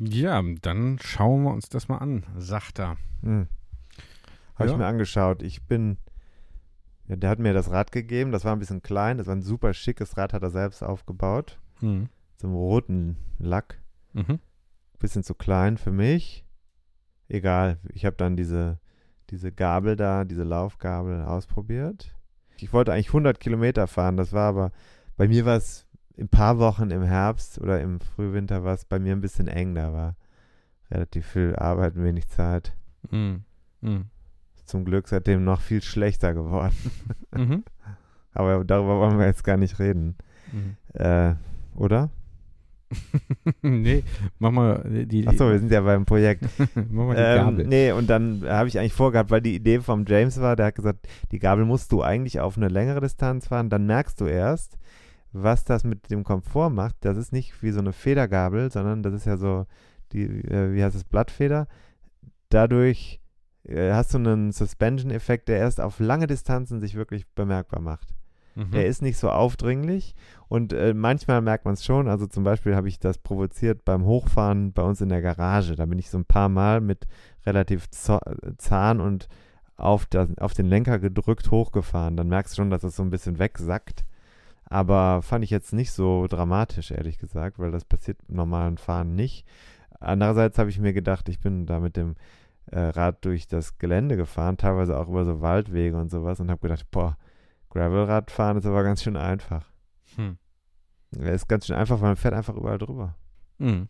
[0.00, 2.96] Ja, dann schauen wir uns das mal an, sagt er.
[3.22, 3.48] Hm.
[4.54, 4.78] Habe ich Ja.
[4.78, 5.42] mir angeschaut.
[5.42, 5.98] Ich bin,
[7.06, 8.32] ja, der hat mir das Rad gegeben.
[8.32, 9.18] Das war ein bisschen klein.
[9.18, 11.58] Das war ein super schickes Rad, hat er selbst aufgebaut.
[11.80, 11.86] So
[12.46, 13.80] einem roten Lack.
[14.12, 14.38] Mhm.
[14.98, 16.44] Bisschen zu klein für mich.
[17.28, 17.78] Egal.
[17.92, 18.78] Ich habe dann diese,
[19.30, 22.14] diese Gabel da, diese Laufgabel ausprobiert.
[22.58, 24.16] Ich wollte eigentlich 100 Kilometer fahren.
[24.18, 24.72] Das war aber,
[25.16, 25.86] bei mir war es
[26.18, 29.74] ein paar Wochen im Herbst oder im Frühwinter war es bei mir ein bisschen eng.
[29.74, 30.16] Da war
[30.90, 32.74] relativ viel Arbeit, und wenig Zeit.
[33.10, 33.44] Mhm.
[33.80, 34.04] Mhm.
[34.64, 36.74] Zum Glück seitdem noch viel schlechter geworden.
[37.36, 37.64] Mhm.
[38.32, 40.16] Aber darüber wollen wir jetzt gar nicht reden.
[40.52, 40.76] Mhm.
[40.94, 41.34] Äh,
[41.76, 42.10] oder?
[43.62, 44.02] nee,
[44.40, 46.44] mach mal die, die Achso, wir sind ja beim Projekt.
[46.74, 47.66] mach mal die Ähm, Gabel.
[47.68, 50.74] nee, und dann habe ich eigentlich vorgehabt, weil die Idee vom James war, der hat
[50.74, 54.76] gesagt, die Gabel musst du eigentlich auf eine längere Distanz fahren, dann merkst du erst,
[55.32, 56.96] was das mit dem Komfort macht.
[57.00, 59.66] Das ist nicht wie so eine Federgabel, sondern das ist ja so,
[60.12, 61.68] die, äh, wie heißt es, Blattfeder.
[62.48, 63.20] Dadurch
[63.64, 68.14] äh, hast du einen Suspension-Effekt, der erst auf lange Distanzen sich wirklich bemerkbar macht.
[68.56, 68.72] Mhm.
[68.72, 70.14] Er ist nicht so aufdringlich
[70.48, 72.08] und äh, manchmal merkt man es schon.
[72.08, 75.76] Also zum Beispiel habe ich das provoziert beim Hochfahren bei uns in der Garage.
[75.76, 77.06] Da bin ich so ein paar Mal mit
[77.46, 79.28] relativ Zahn und
[79.76, 82.16] auf, das, auf den Lenker gedrückt hochgefahren.
[82.16, 84.04] Dann merkst du schon, dass es so ein bisschen wegsackt.
[84.70, 89.16] Aber fand ich jetzt nicht so dramatisch, ehrlich gesagt, weil das passiert im normalen Fahren
[89.16, 89.44] nicht.
[89.98, 92.14] Andererseits habe ich mir gedacht, ich bin da mit dem
[92.66, 96.60] äh, Rad durch das Gelände gefahren, teilweise auch über so Waldwege und sowas und habe
[96.60, 97.16] gedacht, boah,
[97.70, 99.66] Gravelradfahren ist aber ganz schön einfach.
[100.16, 100.38] Hm.
[101.18, 103.16] Ist ganz schön einfach, weil man fährt einfach überall drüber.
[103.58, 103.88] Mhm.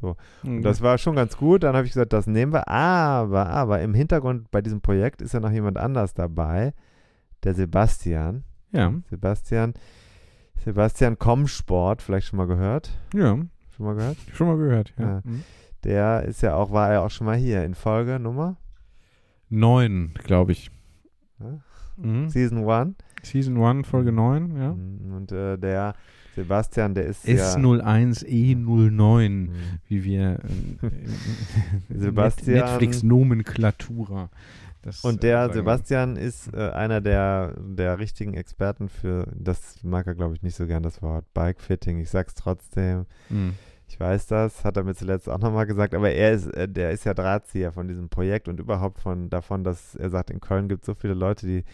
[0.00, 0.16] So.
[0.42, 0.58] Mhm.
[0.58, 1.62] Und das war schon ganz gut.
[1.62, 2.66] Dann habe ich gesagt, das nehmen wir.
[2.68, 6.74] Aber, aber im Hintergrund bei diesem Projekt ist ja noch jemand anders dabei.
[7.44, 8.44] Der Sebastian.
[8.72, 9.74] ja, Sebastian.
[10.64, 12.90] Sebastian Komsport, vielleicht schon mal gehört.
[13.14, 13.36] ja,
[13.76, 14.16] Schon mal gehört?
[14.34, 14.92] schon mal gehört.
[14.98, 15.04] Ja.
[15.06, 15.20] Ja.
[15.24, 15.42] Mhm.
[15.84, 18.56] Der ist ja auch, war ja auch schon mal hier in Folge Nummer
[19.48, 20.70] Neun, glaube ich.
[21.40, 21.58] Ja.
[21.96, 22.28] Mhm.
[22.28, 22.94] Season 1.
[23.22, 24.70] Season 1, Folge 9, ja.
[24.70, 25.94] Und äh, der
[26.36, 27.34] Sebastian, der ist ja.
[27.54, 29.50] S01E09, Mhm.
[29.88, 30.38] wie wir
[30.82, 30.88] äh,
[31.98, 34.30] Sebastian- Netflix-Nomenklatura.
[34.82, 35.52] Das, Und äh, der.
[35.52, 40.56] Sebastian ist äh, einer der, der richtigen Experten für, das mag er glaube ich nicht
[40.56, 41.98] so gern, das Wort Bikefitting.
[41.98, 43.06] Ich sag's trotzdem.
[43.28, 43.54] Mhm.
[43.88, 46.92] Ich weiß das, hat er mir zuletzt auch nochmal gesagt, aber er ist, äh, der
[46.92, 50.68] ist ja Drahtzieher von diesem Projekt und überhaupt von davon, dass er sagt, in Köln
[50.68, 51.64] gibt es so viele Leute, die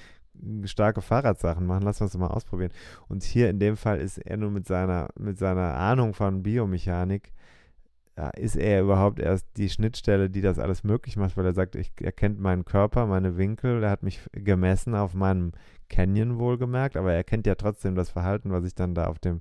[0.64, 2.72] starke Fahrradsachen machen, lass uns das mal ausprobieren.
[3.08, 7.32] Und hier in dem Fall ist er nur mit seiner, mit seiner Ahnung von Biomechanik,
[8.16, 11.76] ja, ist er überhaupt erst die Schnittstelle, die das alles möglich macht, weil er sagt,
[11.76, 15.52] ich, er kennt meinen Körper, meine Winkel, er hat mich gemessen auf meinem
[15.90, 19.40] Canyon wohlgemerkt, aber er kennt ja trotzdem das Verhalten, was ich dann da auf dem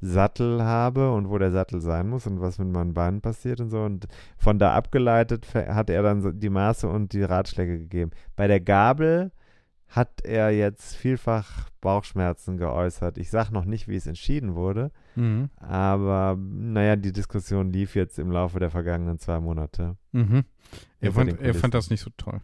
[0.00, 3.70] Sattel habe und wo der Sattel sein muss und was mit meinen Beinen passiert und
[3.70, 3.82] so.
[3.82, 4.06] Und
[4.38, 8.12] von da abgeleitet hat er dann die Maße und die Ratschläge gegeben.
[8.36, 9.32] Bei der Gabel
[9.88, 13.18] hat er jetzt vielfach Bauchschmerzen geäußert.
[13.18, 15.50] Ich sage noch nicht, wie es entschieden wurde, Mhm.
[15.56, 19.96] aber naja, die Diskussion lief jetzt im Laufe der vergangenen zwei Monate.
[20.12, 20.44] Mhm.
[21.00, 22.40] Er, fand, er fand das nicht so toll.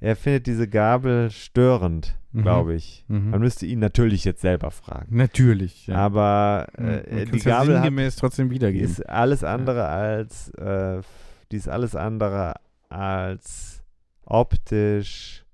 [0.00, 2.42] er findet diese Gabel störend, Mhm.
[2.42, 3.04] glaube ich.
[3.08, 3.30] Mhm.
[3.30, 5.14] Man müsste ihn natürlich jetzt selber fragen.
[5.16, 5.86] Natürlich.
[5.86, 5.96] Ja.
[5.96, 8.86] Aber äh, die ja Gabel hat, sinngemäß trotzdem wiedergeben.
[8.88, 11.02] ist alles andere als, äh,
[11.50, 12.54] die ist alles andere
[12.88, 13.82] als
[14.24, 15.44] optisch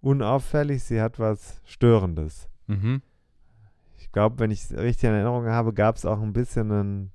[0.00, 0.82] unauffällig.
[0.84, 2.48] Sie hat was Störendes.
[2.68, 3.02] Mhm.
[4.12, 7.12] Ich glaube, wenn ich es richtig in Erinnerung habe, gab es auch ein bisschen ein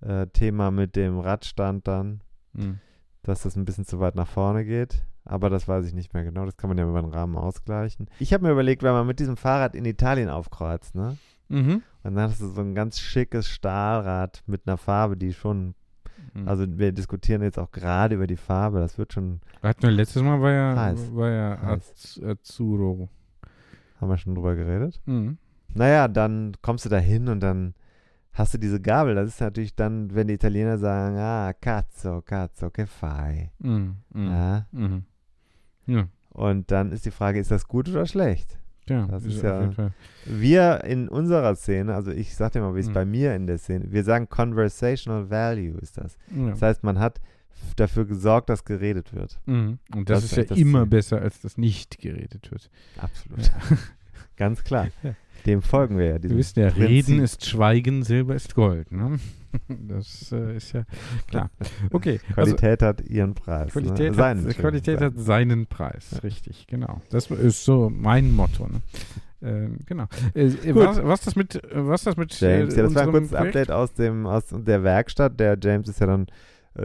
[0.00, 2.22] äh, Thema mit dem Radstand dann,
[2.54, 2.78] Mhm.
[3.22, 5.04] dass das ein bisschen zu weit nach vorne geht.
[5.26, 6.46] Aber das weiß ich nicht mehr genau.
[6.46, 8.08] Das kann man ja über den Rahmen ausgleichen.
[8.18, 11.18] Ich habe mir überlegt, wenn man mit diesem Fahrrad in Italien aufkreuzt, ne?
[11.50, 11.82] Mhm.
[12.02, 15.74] Und dann hast du so ein ganz schickes Stahlrad mit einer Farbe, die schon,
[16.32, 16.48] Mhm.
[16.48, 20.22] also wir diskutieren jetzt auch gerade über die Farbe, das wird schon, Hatten wir letztes
[20.22, 21.14] Mal war ja, Heiß.
[21.14, 21.90] war ja Heiß.
[21.92, 23.10] Az Azzurro.
[24.00, 24.98] haben wir schon drüber geredet.
[25.04, 25.36] Mhm.
[25.76, 27.74] Naja, dann kommst du da hin und dann
[28.32, 29.14] hast du diese Gabel.
[29.14, 33.50] Das ist natürlich dann, wenn die Italiener sagen, ah, cazzo, cazzo, che fai?
[33.58, 33.96] Mhm.
[34.12, 34.26] Mhm.
[34.30, 34.66] Ja?
[34.72, 35.02] Mhm.
[35.86, 38.58] Ja, Und dann ist die Frage, ist das gut oder schlecht?
[38.88, 39.92] ja, Das ist auf ja- jeden Fall.
[40.26, 42.92] Wir in unserer Szene, also ich sag dir mal, wie es Mhm.
[42.94, 46.16] bei mir in der Szene, wir sagen Conversational Value ist das.
[46.34, 46.50] Ja.
[46.50, 47.20] Das heißt, man hat
[47.76, 49.40] dafür gesorgt, dass geredet wird.
[49.46, 49.78] Mhm.
[49.94, 50.90] Und das, Das ist ist ja echt das immer Ziel.
[50.90, 52.70] besser, als das nicht geredet wird.
[52.98, 53.40] Absolut.
[54.36, 54.88] Ganz klar.
[55.46, 56.22] Dem folgen wir ja.
[56.22, 56.88] Wir wissen ja, Prinzip.
[56.88, 58.90] Reden ist Schweigen, Silber ist Gold.
[58.90, 59.18] Ne?
[59.68, 60.84] Das äh, ist ja
[61.28, 61.50] klar.
[61.90, 63.72] Okay, also Qualität hat ihren Preis.
[63.72, 64.14] Qualität, ne?
[64.14, 67.00] Seinen hat, Qualität hat seinen Preis, richtig, genau.
[67.10, 68.66] Das ist so mein Motto.
[68.66, 68.82] Ne?
[69.42, 70.06] Ähm, genau.
[70.34, 73.02] Äh, äh, was, was das mit, äh, was das mit James, äh, ja, das war
[73.02, 73.56] ein kurzes Projekt?
[73.56, 75.38] Update aus, dem, aus der Werkstatt.
[75.38, 76.32] Der James ist ja dann äh,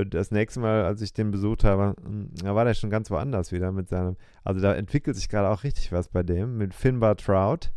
[0.09, 3.51] das nächste Mal, als ich den besucht habe, mh, da war der schon ganz woanders
[3.51, 4.15] wieder mit seinem.
[4.43, 7.71] Also da entwickelt sich gerade auch richtig was bei dem mit Finbar Trout.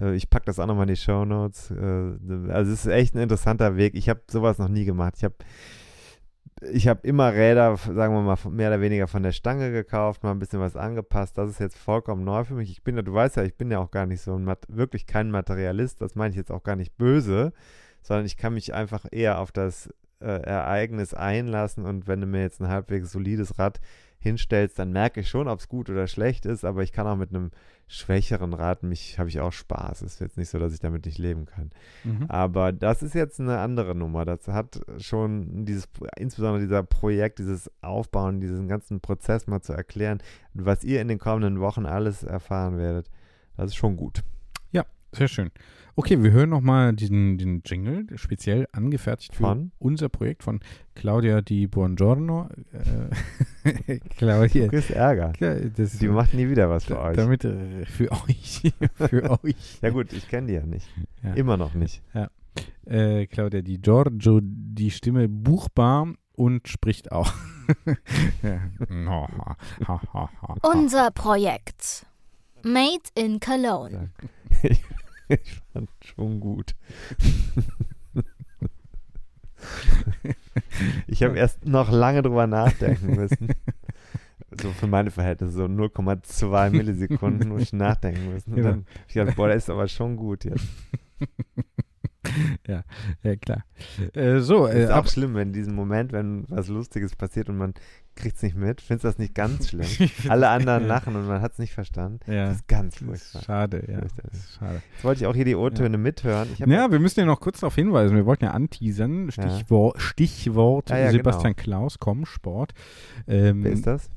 [0.00, 1.72] Äh, Ich packe das auch nochmal in die Show Notes.
[1.72, 3.94] Also es ist echt ein interessanter Weg.
[3.94, 5.14] Ich habe sowas noch nie gemacht.
[5.16, 5.34] Ich habe
[6.72, 10.30] ich habe immer Räder, sagen wir mal, mehr oder weniger von der Stange gekauft, mal
[10.30, 11.36] ein bisschen was angepasst.
[11.36, 12.70] Das ist jetzt vollkommen neu für mich.
[12.70, 15.06] Ich bin ja, du weißt ja, ich bin ja auch gar nicht so ein, wirklich
[15.06, 16.00] kein Materialist.
[16.00, 17.52] Das meine ich jetzt auch gar nicht böse,
[18.00, 21.84] sondern ich kann mich einfach eher auf das äh, Ereignis einlassen.
[21.84, 23.80] Und wenn du mir jetzt ein halbwegs solides Rad
[24.18, 26.64] hinstellst, dann merke ich schon, ob es gut oder schlecht ist.
[26.64, 27.50] Aber ich kann auch mit einem
[27.86, 30.02] schwächeren Rad mich, habe ich auch Spaß.
[30.02, 31.70] Es ist jetzt nicht so, dass ich damit nicht leben kann.
[32.02, 32.26] Mhm.
[32.28, 34.24] Aber das ist jetzt eine andere Nummer.
[34.24, 40.22] Das hat schon dieses, insbesondere dieser Projekt, dieses Aufbauen, diesen ganzen Prozess mal zu erklären,
[40.54, 43.10] was ihr in den kommenden Wochen alles erfahren werdet.
[43.56, 44.22] Das ist schon gut.
[45.16, 45.50] Sehr schön.
[45.98, 49.72] Okay, wir hören nochmal diesen den Jingle, speziell angefertigt für Von?
[49.78, 50.60] unser Projekt von
[50.94, 52.50] Claudia Di Buongiorno.
[53.64, 55.32] Äh, Claudia, Du kriegst Ärger.
[55.40, 57.16] ja, das, Die macht nie wieder was für euch.
[57.16, 58.74] Damit äh, für euch.
[58.94, 59.78] für euch.
[59.80, 60.86] Ja gut, ich kenne die ja nicht.
[61.22, 61.32] Ja.
[61.32, 62.02] Immer noch nicht.
[62.84, 67.32] Äh, Claudia Di Giorgio, die Stimme buchbar und spricht auch.
[68.42, 69.56] ja.
[70.62, 72.04] Unser Projekt.
[72.62, 74.10] Made in Cologne.
[75.42, 76.74] Ich, fand schon gut.
[81.06, 83.48] ich habe erst noch lange drüber nachdenken müssen.
[84.60, 88.50] So für meine Verhältnisse, so 0,2 Millisekunden muss ich nachdenken müssen.
[88.50, 88.68] Und Genau.
[88.70, 90.64] dann hab ich gedacht, boah, das ist aber schon gut jetzt.
[93.22, 93.64] ja, klar.
[94.14, 97.56] Äh, so, äh, ist auch schlimm, wenn in diesem Moment, wenn was Lustiges passiert und
[97.58, 97.74] man
[98.14, 98.80] kriegt es nicht mit.
[98.80, 99.86] Findest du das nicht ganz schlimm?
[100.28, 100.88] Alle anderen Ja.
[100.88, 102.20] lachen und man hat es nicht verstanden.
[102.30, 102.46] Ja.
[102.46, 103.42] Das ist ganz furchtbar.
[103.42, 104.00] schade, ja.
[104.58, 104.82] Schade.
[104.94, 106.48] Jetzt wollte ich auch hier die O-Töne mithören.
[106.54, 108.16] Ich hab Ja, wir müssen ja noch kurz darauf hinweisen.
[108.16, 109.28] Wir wollten ja anteasern.
[109.36, 109.92] Ja.
[109.98, 112.72] Stichwort, Ja, ja, Sebastian Klaus, komm, Sport.
[113.26, 114.10] Ähm, Wer ist das?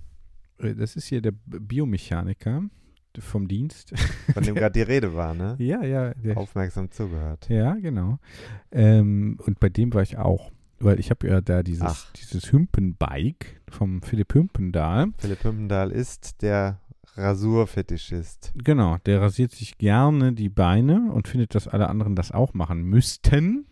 [0.59, 2.63] äh, Das ist hier der Biomechaniker
[3.19, 3.93] vom Dienst.
[4.33, 5.55] Von dem gerade die Rede war, ne?
[5.59, 6.13] ja, ja.
[6.35, 7.47] Aufmerksam zugehört.
[7.49, 8.19] ja, genau.
[8.71, 10.51] Ähm, und bei dem war ich auch.
[10.81, 12.11] Weil ich habe ja da dieses, Ach.
[12.13, 15.07] dieses Hümpenbike vom Philipp Hümpendahl.
[15.17, 16.79] Philipp Hümpendahl ist der
[17.15, 18.53] Rasurfetischist.
[18.63, 22.83] Genau, der rasiert sich gerne die Beine und findet, dass alle anderen das auch machen
[22.83, 23.65] müssten.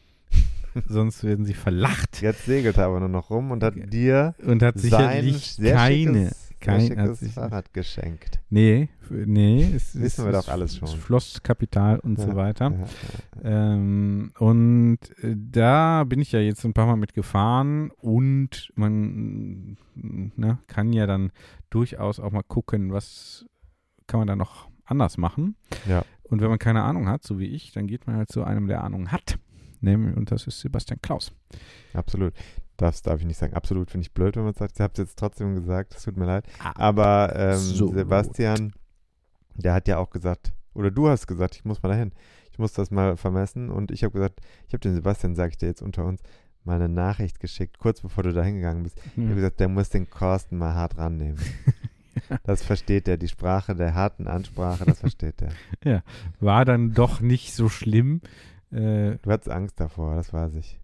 [0.88, 2.22] Sonst werden sie verlacht.
[2.22, 6.32] Jetzt segelt er aber nur noch rum und hat dir Und hat sein sicherlich keine.
[6.60, 8.40] Kein- schickes sich- Fahrrad geschenkt.
[8.50, 9.72] Nee, nee.
[9.76, 10.88] Es, Wissen wir doch alles schon.
[10.88, 12.72] Es floss Kapital und so Ja, weiter.
[12.72, 13.74] Ja, ja.
[13.74, 19.78] Ähm, und äh, da bin ich ja jetzt ein paar Mal mit gefahren und man
[19.96, 21.32] mm, ne, kann ja dann
[21.70, 23.46] durchaus auch mal gucken, was
[24.08, 25.56] kann man da noch anders machen.
[25.88, 26.04] Ja.
[26.24, 28.68] Und wenn man keine Ahnung hat, so wie ich, dann geht man halt zu einem,
[28.68, 29.38] der Ahnung hat.
[29.80, 31.32] Nämlich, und das ist Sebastian Klaus.
[31.94, 32.34] Absolut.
[32.78, 33.54] Das darf ich nicht sagen.
[33.56, 34.74] Absolut finde ich blöd, wenn man sagt.
[34.76, 35.96] Ich habe es jetzt trotzdem gesagt.
[35.96, 36.46] Es tut mir leid.
[36.76, 37.96] Aber ähm, Absolut.
[37.96, 38.72] Sebastian,
[39.56, 42.12] der hat ja auch gesagt, oder du hast gesagt, ich muss mal dahin.
[42.52, 43.70] Ich muss das mal vermessen.
[43.72, 46.22] Und ich habe gesagt, ich habe den Sebastian, sage ich dir jetzt unter uns,
[46.64, 48.98] mal eine Nachricht geschickt, kurz bevor du da hingegangen bist.
[49.06, 49.36] Ich habe Ja.
[49.36, 51.38] gesagt, der muss den Korsten mal hart rannehmen.
[52.44, 55.36] Das versteht er, die Sprache der harten Ansprache, das versteht
[55.84, 56.04] er.
[56.40, 58.22] War dann doch nicht so schlimm.
[58.72, 60.80] Äh, Du hattest Angst davor, das weiß ich.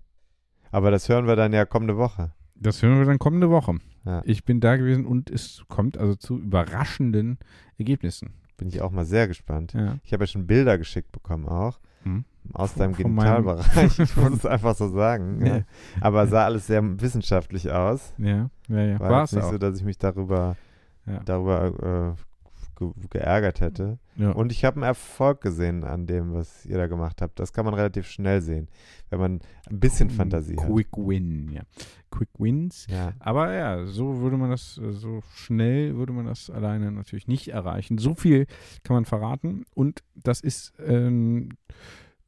[0.74, 2.32] Aber das hören wir dann ja kommende Woche.
[2.56, 3.78] das hören wir dann kommende Woche.
[4.06, 4.24] Ja.
[4.26, 7.38] Ich bin da gewesen und es kommt also zu überraschenden
[7.78, 8.34] Ergebnissen.
[8.58, 9.74] Bin ich auch mal sehr gespannt.
[9.74, 9.98] Ja.
[10.04, 11.80] Ich habe ja schon Bilder geschickt bekommen auch.
[12.04, 12.26] Hm.
[12.54, 14.00] Aus deinem Genitalbereich.
[14.00, 15.46] Ich muss es einfach so sagen.
[15.46, 15.62] Ja.
[16.02, 18.14] Aber sah alles sehr wissenschaftlich aus.
[18.18, 19.00] Ja, ja, ja.
[19.00, 19.52] War, es nicht auch.
[19.52, 20.58] so, dass ich mich darüber,
[21.26, 22.22] darüber äh,
[22.76, 24.00] ge geärgert hätte.
[24.16, 24.32] ja.
[24.32, 27.40] Und ich habe einen Erfolg gesehen an dem, was ihr da gemacht habt.
[27.40, 28.68] Das kann man relativ schnell sehen,
[29.10, 30.68] wenn man ein bisschen Fantasie hat.
[30.68, 31.62] Quick Win, ja.
[32.12, 32.88] Quick Wins.
[32.90, 33.14] Ja.
[33.20, 37.48] Aber ja, so würde man das, äh, so schnell würde man das alleine natürlich nicht
[37.48, 37.98] erreichen.
[37.98, 38.46] So viel
[38.84, 39.66] kann man verraten.
[39.74, 41.50] Und das ist, ähm,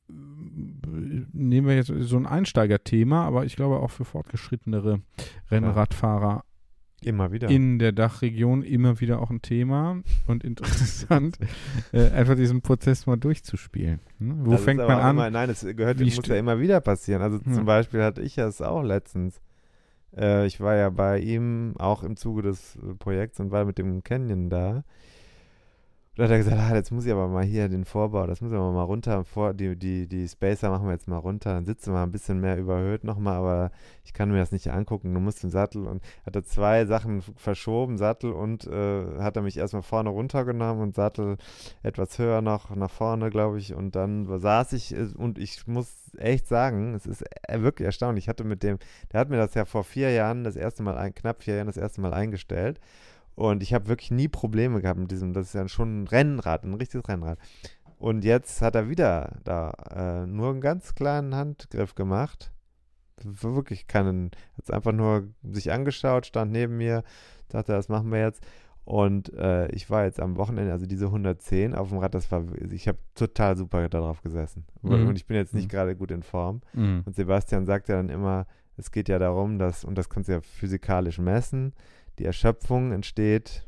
[0.08, 5.02] nehmen wir jetzt so ein Einsteigerthema, aber ich glaube auch für fortgeschrittenere
[5.50, 6.44] Rennradfahrer
[7.06, 7.50] Immer wieder.
[7.50, 11.38] in der Dachregion immer wieder auch ein Thema und interessant,
[11.92, 14.00] äh, einfach diesen Prozess mal durchzuspielen.
[14.20, 14.36] Ne?
[14.40, 15.16] Wo Das fängt man an?
[15.16, 17.22] Immer, nein, es gehört, Wie muss ja immer wieder passieren.
[17.22, 17.54] Also Ja.
[17.54, 19.40] zum Beispiel hatte ich es auch letztens.
[20.18, 24.04] Äh, ich war ja bei ihm auch im Zuge des Projekts und war mit dem
[24.04, 24.84] Canyon da.
[26.16, 28.40] Und da hat er gesagt, ah, jetzt muss ich aber mal hier den Vorbau, das
[28.40, 31.52] muss ich aber mal runter, vor, die, die, die Spacer machen wir jetzt mal runter,
[31.56, 33.72] dann sitzen wir ein bisschen mehr überhöht nochmal, aber
[34.06, 37.22] ich kann mir das nicht angucken, du musst den Sattel und hat er zwei Sachen
[37.36, 41.36] verschoben, Sattel und äh, hat er mich erstmal vorne runtergenommen und Sattel
[41.84, 46.16] etwas höher noch nach vorne, glaube ich, und dann saß ich äh, und ich muss
[46.18, 48.26] echt sagen, es ist äh, wirklich erstaunlich.
[48.26, 48.78] Ich hatte mit dem,
[49.12, 51.68] der hat mir das ja vor vier Jahren, das erste Mal, ein, knapp vier Jahren,
[51.68, 52.80] das erste Mal eingestellt.
[53.36, 56.64] Und ich habe wirklich nie Probleme gehabt mit diesem, das ist ja schon ein Rennrad,
[56.64, 57.38] ein richtiges Rennrad.
[57.98, 62.52] Und jetzt hat er wieder da äh, nur einen ganz kleinen Handgriff gemacht.
[63.24, 67.04] Wirklich keinen, hat es einfach nur sich angeschaut, stand neben mir,
[67.50, 68.46] dachte, das machen wir jetzt.
[68.84, 72.44] Und äh, ich war jetzt am Wochenende, also diese 110 auf dem Rad, das war,
[72.70, 74.66] ich habe total super darauf gesessen.
[74.82, 75.08] Mhm.
[75.08, 75.70] Und ich bin jetzt nicht Mhm.
[75.70, 76.62] gerade gut in Form.
[76.74, 77.02] Mhm.
[77.06, 78.46] Und Sebastian sagt ja dann immer,
[78.78, 81.74] es geht ja darum, dass, und das kannst du ja physikalisch messen,
[82.20, 83.68] die Erschöpfung entsteht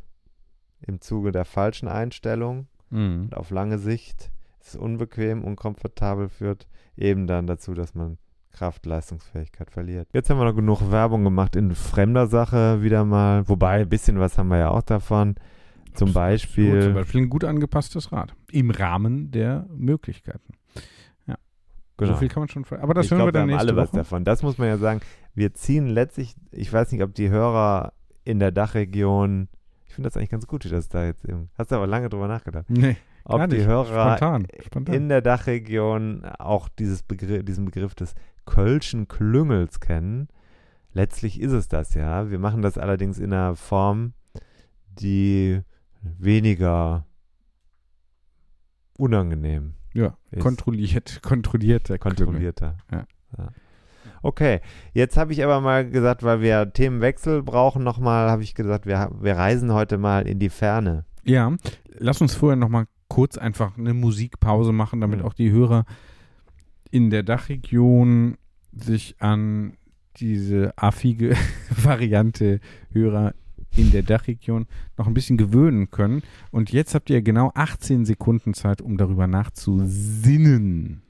[0.81, 3.23] im Zuge der falschen Einstellung Mhm.
[3.25, 4.31] und auf lange Sicht
[4.61, 8.17] ist es unbequem, unkomfortabel, führt eben dann dazu, dass man
[8.51, 10.07] Kraft, Leistungsfähigkeit verliert.
[10.13, 14.19] Jetzt haben wir noch genug Werbung gemacht in fremder Sache wieder mal, wobei ein bisschen
[14.19, 15.35] was haben wir ja auch davon.
[15.93, 16.81] Zum Absolut, Beispiel.
[16.81, 18.33] Zum Beispiel ein gut angepasstes Rad.
[18.51, 20.53] Im Rahmen der Möglichkeiten.
[21.97, 22.13] genau.
[22.13, 22.65] So viel kann man schon.
[22.79, 23.97] Aber das ich hören glaube, wir dann wir haben nächste alle was Woche.
[23.97, 24.23] davon.
[24.23, 25.01] Das muss man ja sagen.
[25.33, 27.93] Wir ziehen letztlich, ich weiß nicht, ob die Hörer
[28.27, 29.47] in der Dachregion,
[29.85, 32.09] ich finde das eigentlich ganz gut, wie das da jetzt eben, hast du aber lange
[32.09, 33.67] drüber nachgedacht, Nee, ob die nicht.
[33.67, 34.47] Hörer Spontan.
[34.65, 34.95] Spontan.
[34.95, 38.15] in der Dachregion auch dieses Begriff, diesen Begriff des
[38.45, 40.27] Kölschen Klüngels kennen.
[40.91, 42.29] Letztlich ist es das ja.
[42.29, 44.13] Wir machen das allerdings in einer Form,
[44.99, 45.61] die
[46.01, 47.05] weniger
[48.97, 50.41] unangenehm ja, ist.
[50.41, 52.77] kontrolliert, kontrollierter kontrollierter.
[52.91, 53.05] Ja.
[54.27, 54.59] Okay,
[54.91, 59.09] jetzt habe ich aber mal gesagt, weil wir Themenwechsel brauchen nochmal, habe ich gesagt, wir,
[59.21, 61.05] wir reisen heute mal in die Ferne.
[61.23, 61.55] Ja,
[61.97, 65.25] lass uns vorher noch mal kurz einfach eine Musikpause machen, damit Mhm.
[65.25, 65.85] auch die Hörer
[66.91, 68.35] in der Dachregion
[68.73, 69.77] sich an
[70.17, 71.33] diese affige
[71.69, 72.59] Variante
[72.91, 73.33] Hörer
[73.77, 74.65] in der Dachregion
[74.97, 76.21] noch ein bisschen gewöhnen können.
[76.51, 81.01] Und jetzt habt ihr genau 18 Sekunden Zeit, um darüber nachzusinnen.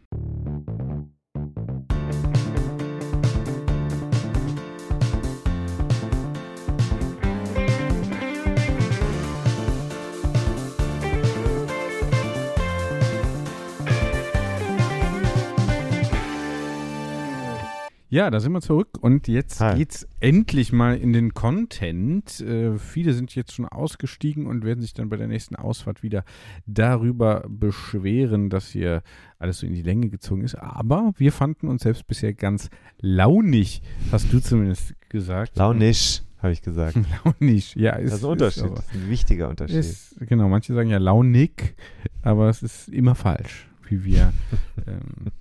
[18.09, 19.75] Ja, da sind wir zurück und jetzt Hi.
[19.77, 22.39] geht's endlich mal in den Content.
[22.39, 26.23] Äh, viele sind jetzt schon ausgestiegen und werden sich dann bei der nächsten Ausfahrt wieder
[26.65, 29.03] darüber beschweren, dass hier
[29.39, 30.55] alles so in die Länge gezogen ist.
[30.55, 32.69] Aber wir fanden uns selbst bisher ganz
[33.01, 35.57] launig, hast du zumindest gesagt.
[35.57, 36.95] Launisch, habe ich gesagt.
[37.25, 37.97] Launig, ja.
[37.97, 39.77] Ist, Das ist ein Unterschied, aber- das ist ein wichtiger Unterschied.
[39.79, 41.75] Ist, genau, manche sagen ja launig,
[42.21, 44.31] aber es ist immer falsch, wie wir.
[44.87, 45.31] ähm,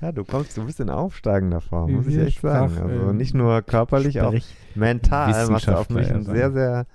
[0.00, 2.78] Ja, du kommst, du bist in aufsteigender Form, muss ich echt sagen.
[2.78, 4.34] Also ähm, nicht nur körperlich, auch
[4.74, 6.86] mental machst du auf mich einen sehr, sehr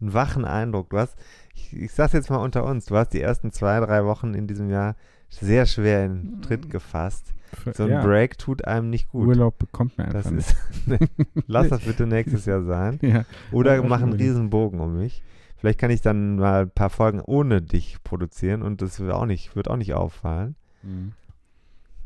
[0.00, 0.90] einen wachen Eindruck.
[0.90, 1.16] Du hast,
[1.54, 4.46] ich, ich sag's jetzt mal unter uns, du hast die ersten zwei, drei Wochen in
[4.46, 4.96] diesem Jahr
[5.28, 7.34] sehr schwer in Tritt gefasst.
[7.74, 9.26] So ein ja, Break tut einem nicht gut.
[9.26, 10.56] Urlaub bekommt man Das einfach ist,
[11.46, 12.98] lass das bitte nächstes Jahr sein.
[13.00, 13.12] nicht.
[13.12, 13.24] Ja.
[13.50, 15.22] Oder mach einen riesen Bogen um mich.
[15.56, 19.26] Vielleicht kann ich dann mal ein paar Folgen ohne dich produzieren und das wird auch
[19.26, 20.54] nicht, wird auch nicht auffallen.
[20.82, 21.12] Mhm.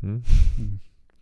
[0.01, 0.23] Hm?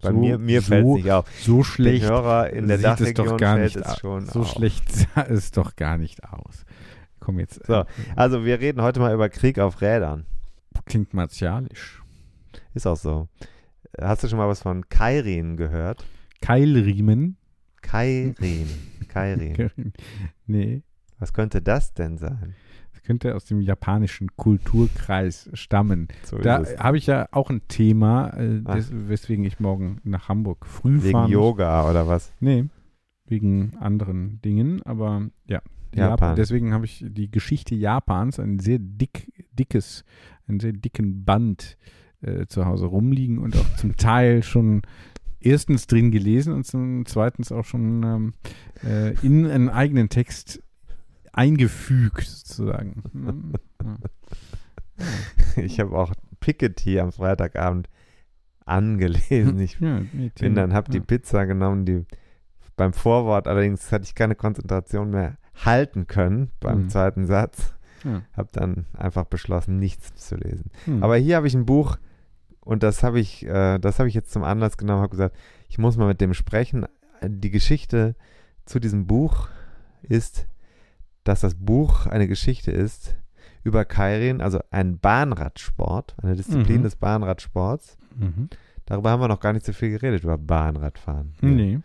[0.02, 1.26] Bei So- mir, mir so, fällt es nicht auf.
[1.40, 4.26] So Den schlecht Hörer in der sieht es Dachregion doch gar fällt nicht es schon
[4.26, 4.52] So auf.
[4.52, 6.66] schlecht sah es doch gar nicht aus.
[7.20, 7.66] komm jetzt.
[7.66, 7.86] So.
[8.16, 10.26] Also wir reden heute mal über Krieg auf Rädern.
[10.86, 12.02] Klingt martialisch.
[12.74, 13.30] Ist auch so.
[14.02, 16.04] Hast du schon mal was von Kairin gehört?
[16.42, 17.38] Keilriemen.
[17.82, 18.68] Kairin.
[19.08, 19.94] Kairin.
[20.48, 20.82] nee.
[21.20, 22.56] Was könnte das denn sein?
[23.04, 26.08] Könnte aus dem japanischen Kulturkreis stammen.
[26.24, 28.76] So Da habe ich ja auch ein Thema, äh, Ach.
[28.76, 31.32] des, weswegen ich morgen nach Hamburg früh Wegen fahren muss.
[31.32, 32.32] Yoga oder was?
[32.40, 32.66] Nee,
[33.26, 35.62] wegen anderen Dingen, aber ja.
[35.96, 36.36] Japan.
[36.36, 40.04] Deswegen habe ich die Geschichte Japans, ein sehr dick, dickes,
[40.48, 41.78] einen sehr dicken Band
[42.22, 44.82] äh, zu Hause rumliegen und auch zum Teil schon
[45.40, 48.34] erstens drin gelesen und zum zweitens auch schon ähm,
[48.84, 50.63] äh, in einen eigenen Text
[51.34, 53.04] eingefügt, sozusagen.
[55.56, 57.90] Ich habe auch Piketty am Freitagabend
[58.66, 59.60] angelesen.
[59.60, 60.02] Ich Ja,
[60.40, 61.00] bin dann, habe die.
[61.00, 62.06] Pizza genommen, die
[62.76, 66.90] beim Vorwort allerdings hatte ich keine Konzentration mehr halten können beim Mhm.
[66.90, 67.74] zweiten Satz.
[68.04, 68.22] Ja.
[68.36, 70.72] Habe dann einfach beschlossen, nichts zu lesen.
[70.86, 71.04] Hm.
[71.04, 71.98] Aber hier habe ich ein Buch
[72.62, 75.36] und das habe ich, äh, das habe ich jetzt zum Anlass genommen, habe gesagt,
[75.70, 76.86] ich muss mal mit dem sprechen.
[77.26, 78.16] Die Geschichte
[78.66, 79.48] zu diesem Buch
[80.02, 80.48] ist,
[81.24, 83.16] dass das Buch eine Geschichte ist
[83.64, 86.84] über Kairin, also ein Bahnradsport, eine Disziplin Mhm.
[86.84, 87.98] des Bahnradsports.
[88.16, 88.50] Mhm.
[88.86, 91.34] Darüber haben wir noch gar nicht so viel geredet, über Bahnradfahren.
[91.42, 91.80] Nee.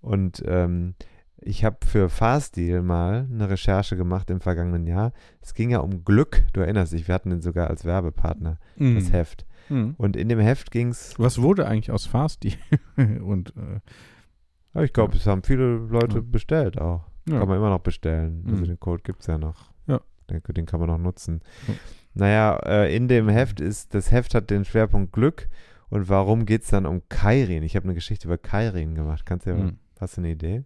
[0.00, 0.94] Und ähm,
[1.38, 5.12] ich habe für Fahrstil mal eine Recherche gemacht im vergangenen Jahr.
[5.42, 9.08] Es ging ja um Glück, du erinnerst dich, wir hatten den sogar als Werbepartner, das
[9.08, 9.10] Mhm.
[9.10, 9.46] Heft.
[9.68, 9.94] Mhm.
[9.98, 12.56] Und in dem Heft ging es, Was wurde eigentlich aus Fasti?
[12.96, 16.22] und äh, ich glaube, es haben viele Leute Ja.
[16.24, 17.04] bestellt auch.
[17.28, 17.38] Ja.
[17.38, 18.44] Kann man immer noch bestellen.
[18.48, 18.66] Also Mhm.
[18.68, 19.70] den Code gibt es ja noch.
[19.86, 20.00] Ja.
[20.30, 21.40] Denke, den kann man noch nutzen.
[21.68, 21.74] Ja.
[22.14, 25.48] Naja, äh, in dem Heft ist, das Heft hat den Schwerpunkt Glück.
[25.88, 27.62] Und warum geht es dann um Kairin?
[27.62, 29.24] Ich habe eine Geschichte über Kairin gemacht.
[29.26, 29.78] Kannst du ja, Mhm.
[30.00, 30.64] hast du eine Idee?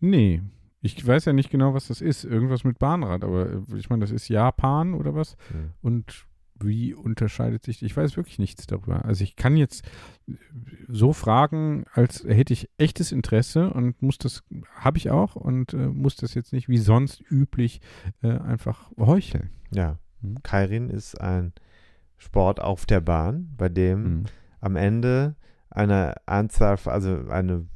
[0.00, 0.42] Nee.
[0.82, 2.24] Ich weiß ja nicht genau, was das ist.
[2.24, 5.36] Irgendwas mit Bahnrad, aber äh, ich meine, das ist Japan oder was?
[5.52, 5.70] Hm.
[5.82, 6.26] Und
[6.62, 9.04] wie unterscheidet sich, ich weiß wirklich nichts darüber.
[9.04, 9.84] Also ich kann jetzt
[10.88, 14.42] so fragen, als hätte ich echtes Interesse und muss das,
[14.74, 17.80] habe ich auch und äh, muss das jetzt nicht wie sonst üblich
[18.22, 19.50] äh, einfach heucheln.
[19.72, 19.98] Ja.
[20.20, 20.42] Mhm.
[20.42, 21.52] Kairin ist ein
[22.18, 24.22] Sport auf der Bahn, bei dem Mhm.
[24.60, 25.36] am Ende
[25.70, 27.66] eine Anzahl, also eine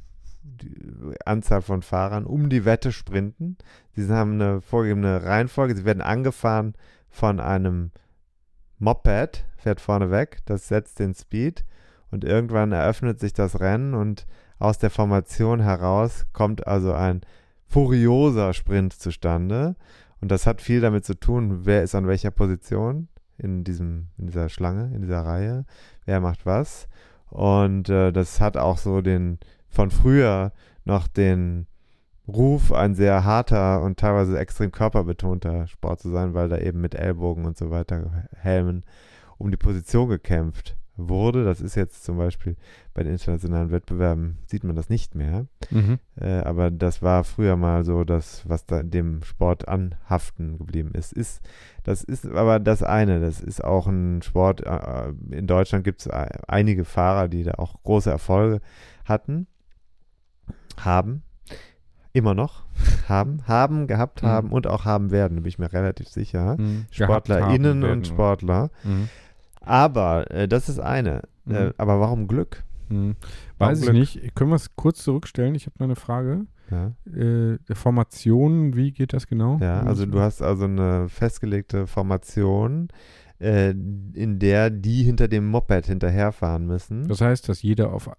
[1.25, 3.57] Anzahl von Fahrern um die Wette sprinten.
[3.93, 5.75] Sie haben eine vorgegebene Reihenfolge.
[5.75, 6.73] Sie werden angefahren
[7.09, 7.91] von einem
[8.79, 11.65] Moped, fährt vorne weg, das setzt den Speed
[12.11, 14.25] und irgendwann eröffnet sich das Rennen und
[14.59, 17.21] aus der Formation heraus kommt also ein
[17.67, 19.75] furioser Sprint zustande.
[20.21, 24.27] Und das hat viel damit zu tun, wer ist an welcher Position in, diesem, in
[24.27, 25.65] dieser Schlange, in dieser Reihe,
[26.05, 26.87] wer macht was.
[27.29, 30.53] Und äh, das hat auch so den von früher
[30.85, 31.67] noch den
[32.27, 36.95] Ruf, ein sehr harter und teilweise extrem körperbetonter Sport zu sein, weil da eben mit
[36.95, 38.83] Ellbogen und so weiter, Helmen,
[39.37, 41.43] um die Position gekämpft wurde.
[41.43, 42.55] Das ist jetzt zum Beispiel
[42.93, 45.45] bei den internationalen Wettbewerben, sieht man das nicht mehr.
[45.69, 45.99] Mhm.
[46.15, 51.13] Äh, aber das war früher mal so, das, was da dem Sport anhaften geblieben ist.
[51.13, 51.41] ist.
[51.83, 53.19] Das ist aber das eine.
[53.19, 54.61] Das ist auch ein Sport.
[54.65, 58.61] Äh, in Deutschland gibt es einige Fahrer, die da auch große Erfolge
[59.03, 59.47] hatten,
[60.77, 61.23] haben,
[62.15, 62.63] immer noch,
[63.07, 64.27] haben, haben, gehabt Mhm.
[64.27, 66.55] haben und auch haben werden, bin ich mir relativ sicher.
[66.57, 66.85] Mhm.
[66.91, 68.69] SportlerInnen und Sportler.
[68.83, 69.09] Mhm.
[69.61, 71.23] Aber äh, das ist eine.
[71.47, 71.73] Äh, Mhm.
[71.77, 72.63] aber warum Glück?
[72.89, 73.15] Mhm.
[73.57, 73.95] Warum Weiß ich Glück?
[73.97, 74.35] nicht.
[74.35, 75.55] Können wir es kurz zurückstellen?
[75.55, 76.45] Ich habe noch eine Frage.
[76.71, 76.91] Ja.
[77.15, 79.59] Äh, Formation, wie geht das genau?
[79.61, 82.87] Ja, also du hast also eine festgelegte Formation,
[83.39, 87.07] äh, in der die hinter dem Moped hinterherfahren müssen.
[87.07, 88.09] Das heißt, dass jeder auf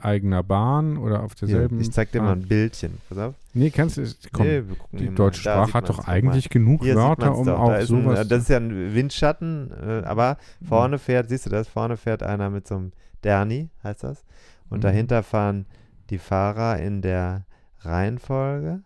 [0.00, 1.80] eigener Bahn oder auf derselben.
[1.80, 2.92] ich zeig dir mal ein Bildchen.
[3.08, 3.34] Pass auf.
[3.52, 4.04] Nee, kannst du.
[4.32, 4.62] Komm, Nee,
[4.92, 6.52] die deutsche Sprache hat doch eigentlich mal.
[6.52, 7.58] genug Hier Wörter, um doch.
[7.58, 8.20] auch da ist ein, sowas.
[8.20, 11.68] äh, Das ist ja ein Windschatten, äh, aber vorne fährt, siehst du das?
[11.68, 12.92] Vorne fährt einer mit so einem
[13.22, 14.24] Derni, heißt das.
[14.70, 14.82] Und Mhm.
[14.82, 15.66] dahinter fahren
[16.10, 17.44] die Fahrer in der
[17.80, 18.80] Reihenfolge,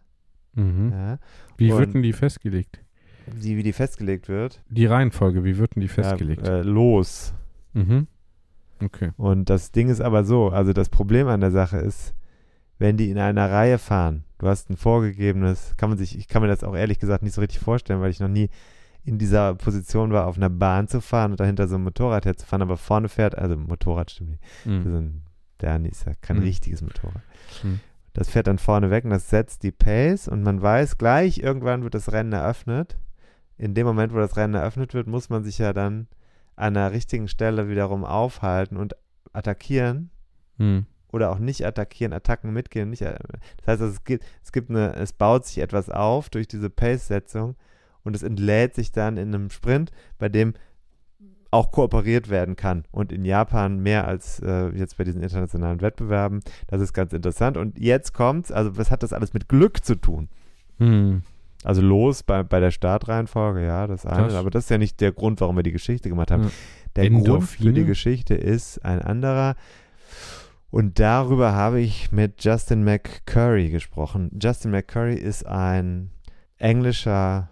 [0.54, 0.90] mhm.
[0.92, 1.18] ja,
[1.56, 2.80] Wie und- wird denn die festgelegt?
[3.28, 4.62] Die, wie die festgelegt wird.
[4.68, 6.46] Die Reihenfolge, wie wird denn die festgelegt?
[6.46, 7.34] Ja, äh, los.
[7.72, 8.06] mhm.
[8.80, 9.10] Okay.
[9.16, 12.14] Und das Ding ist aber so, also das Problem an der Sache ist,
[12.78, 16.42] wenn die in einer Reihe fahren, du hast ein vorgegebenes, kann man sich, ich kann
[16.42, 18.50] mir das auch ehrlich gesagt nicht so richtig vorstellen, weil ich noch nie
[19.04, 22.62] in dieser Position war, auf einer Bahn zu fahren und dahinter so ein Motorrad herzufahren,
[22.62, 24.82] aber vorne fährt, also Motorrad stimmt nicht, Mhm.
[24.84, 25.22] so ein,
[25.60, 26.42] der ist ja kein Mhm.
[26.44, 27.22] richtiges Motorrad.
[27.64, 27.80] Mhm.
[28.12, 31.82] Das fährt dann vorne weg und das setzt die Pace und man weiß, gleich irgendwann
[31.82, 32.96] wird das Rennen eröffnet.
[33.58, 36.06] In dem Moment, wo das Rennen eröffnet wird, muss man sich ja dann
[36.56, 38.96] an der richtigen Stelle wiederum aufhalten und
[39.32, 40.10] attackieren
[40.58, 40.86] Mhm.
[41.12, 42.90] oder auch nicht attackieren, Attacken mitgehen.
[42.90, 43.16] Nicht, äh,
[43.64, 47.54] das heißt, es, gibt, es gibt eine, es baut sich etwas auf durch diese Pace-Setzung
[48.02, 50.54] und es entlädt sich dann in einem Sprint, bei dem
[51.50, 52.84] auch kooperiert werden kann.
[52.90, 56.40] Und in Japan mehr als äh, jetzt bei diesen internationalen Wettbewerben.
[56.66, 57.56] Das ist ganz interessant.
[57.56, 60.28] Und jetzt kommt's, also was hat das alles mit Glück zu tun?
[60.78, 61.22] Hm.
[61.64, 64.24] Also los bei, bei der Startreihenfolge, ja, das eine.
[64.28, 66.44] Das- aber das ist ja nicht der Grund, warum wir die Geschichte gemacht haben.
[66.44, 66.50] Ja.
[66.96, 67.70] Der Grund Endorphine?
[67.70, 69.54] für die Geschichte ist ein anderer.
[70.70, 74.30] Und darüber habe ich mit Justin McCurry gesprochen.
[74.40, 76.10] Justin McCurry ist ein
[76.58, 77.48] englischer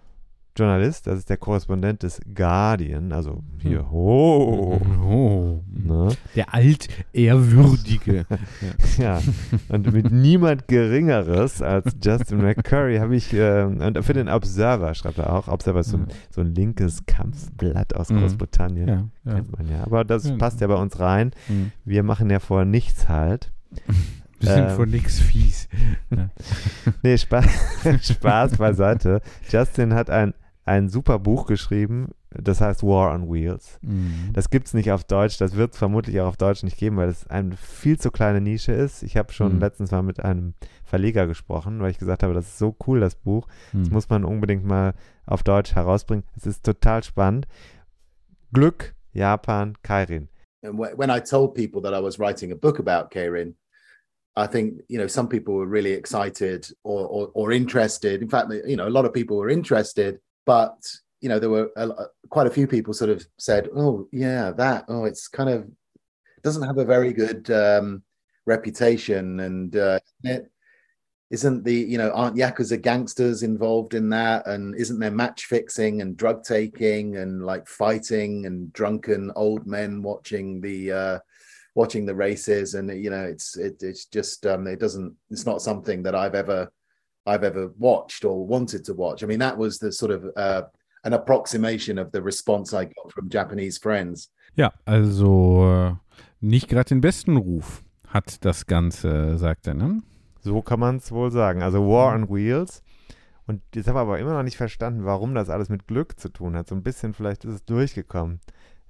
[0.57, 3.91] Journalist, das ist der Korrespondent des Guardian, also hier, Hm.
[3.91, 5.63] ho, Oh.
[5.71, 6.09] ne?
[6.35, 8.25] Der altehrwürdige.
[8.97, 9.21] Ja,
[9.69, 15.19] und mit niemand Geringeres als Justin McCurry habe ich, äh, und für den Observer schreibt
[15.19, 18.07] er auch, Observer ist so ein, so ein linkes Kampfblatt aus.
[18.07, 18.87] Großbritannien.
[18.87, 19.33] ja, ja.
[19.35, 19.83] Kennt man ja.
[19.83, 20.35] Aber das Ja.
[20.37, 21.31] passt ja bei uns rein.
[21.47, 21.71] Hm.
[21.85, 23.51] Wir machen ja vor nichts halt.
[24.39, 24.75] Wir sind Ähm.
[24.75, 25.67] von nix fies.
[27.03, 27.45] Nee, Spaß,
[28.01, 29.21] Spaß beiseite.
[29.49, 30.33] Justin hat ein,
[30.67, 33.79] ein super Buch geschrieben, das heißt War on Wheels.
[33.81, 34.31] Mhm.
[34.33, 36.97] Das gibt es nicht auf Deutsch, das wird es vermutlich auch auf Deutsch nicht geben,
[36.97, 39.01] weil es eine viel zu kleine Nische ist.
[39.03, 39.59] Ich habe schon Mhm.
[39.61, 40.53] letztens mal mit einem
[40.83, 43.47] Verleger gesprochen, weil ich gesagt habe, das ist so cool, das Buch.
[43.73, 43.93] Das Hm.
[43.93, 44.93] muss man unbedingt mal
[45.25, 46.23] auf Deutsch herausbringen.
[46.35, 47.47] Es ist total spannend.
[48.53, 50.29] Glück, Japan, Kairin.
[50.63, 53.55] And when I told people that I was writing a book about Keirin,
[54.35, 58.21] I think you know some people were really excited or, or or interested.
[58.21, 60.81] In fact, you know a lot of people were interested, but
[61.21, 61.91] you know there were a,
[62.29, 65.69] quite a few people sort of said, "Oh yeah, that oh it's kind of
[66.41, 68.01] doesn't have a very good um,
[68.47, 70.49] reputation, and uh, it
[71.29, 76.01] isn't the you know aren't yakuza gangsters involved in that, and isn't there match fixing
[76.01, 81.19] and drug taking and like fighting and drunken old men watching the uh,
[81.75, 85.61] watching the races, and you know it's it, it's just um, it doesn't it's not
[85.61, 86.71] something that I've ever
[87.27, 89.23] I've ever watched or wanted to watch.
[89.23, 90.63] I mean that was the sort of uh,
[91.03, 94.31] an approximation of the response I got from Japanese friends.
[94.55, 95.95] Ja, also äh,
[96.39, 100.01] nicht gerade den besten Ruf hat das Ganze, sagt er, ne?
[100.41, 101.61] So kann man es wohl sagen.
[101.61, 102.81] Also War on Wheels.
[103.45, 106.29] Und jetzt haben wir aber immer noch nicht verstanden, warum das alles mit Glück zu
[106.29, 106.67] tun hat.
[106.67, 108.39] So ein bisschen vielleicht ist es durchgekommen.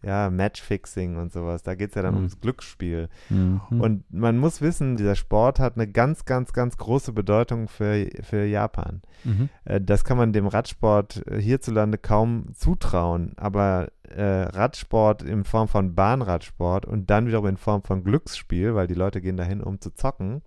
[0.03, 1.63] Ja, Matchfixing und sowas.
[1.63, 2.17] Da geht es ja dann Mhm.
[2.19, 3.09] ums Glücksspiel.
[3.29, 3.61] Mhm.
[3.69, 8.45] Und man muss wissen, dieser Sport hat eine ganz, ganz, ganz große Bedeutung für, für
[8.45, 9.01] Japan.
[9.23, 9.49] mhm.
[9.65, 13.33] Äh, Das kann man dem Radsport äh, hierzulande kaum zutrauen.
[13.37, 18.87] Aber äh, Radsport in Form von Bahnradsport und dann wiederum in Form von Glücksspiel, weil
[18.87, 20.41] die Leute gehen dahin, um zu zocken,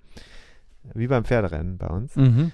[0.94, 2.14] wie beim Pferderennen bei uns.
[2.16, 2.52] Mhm.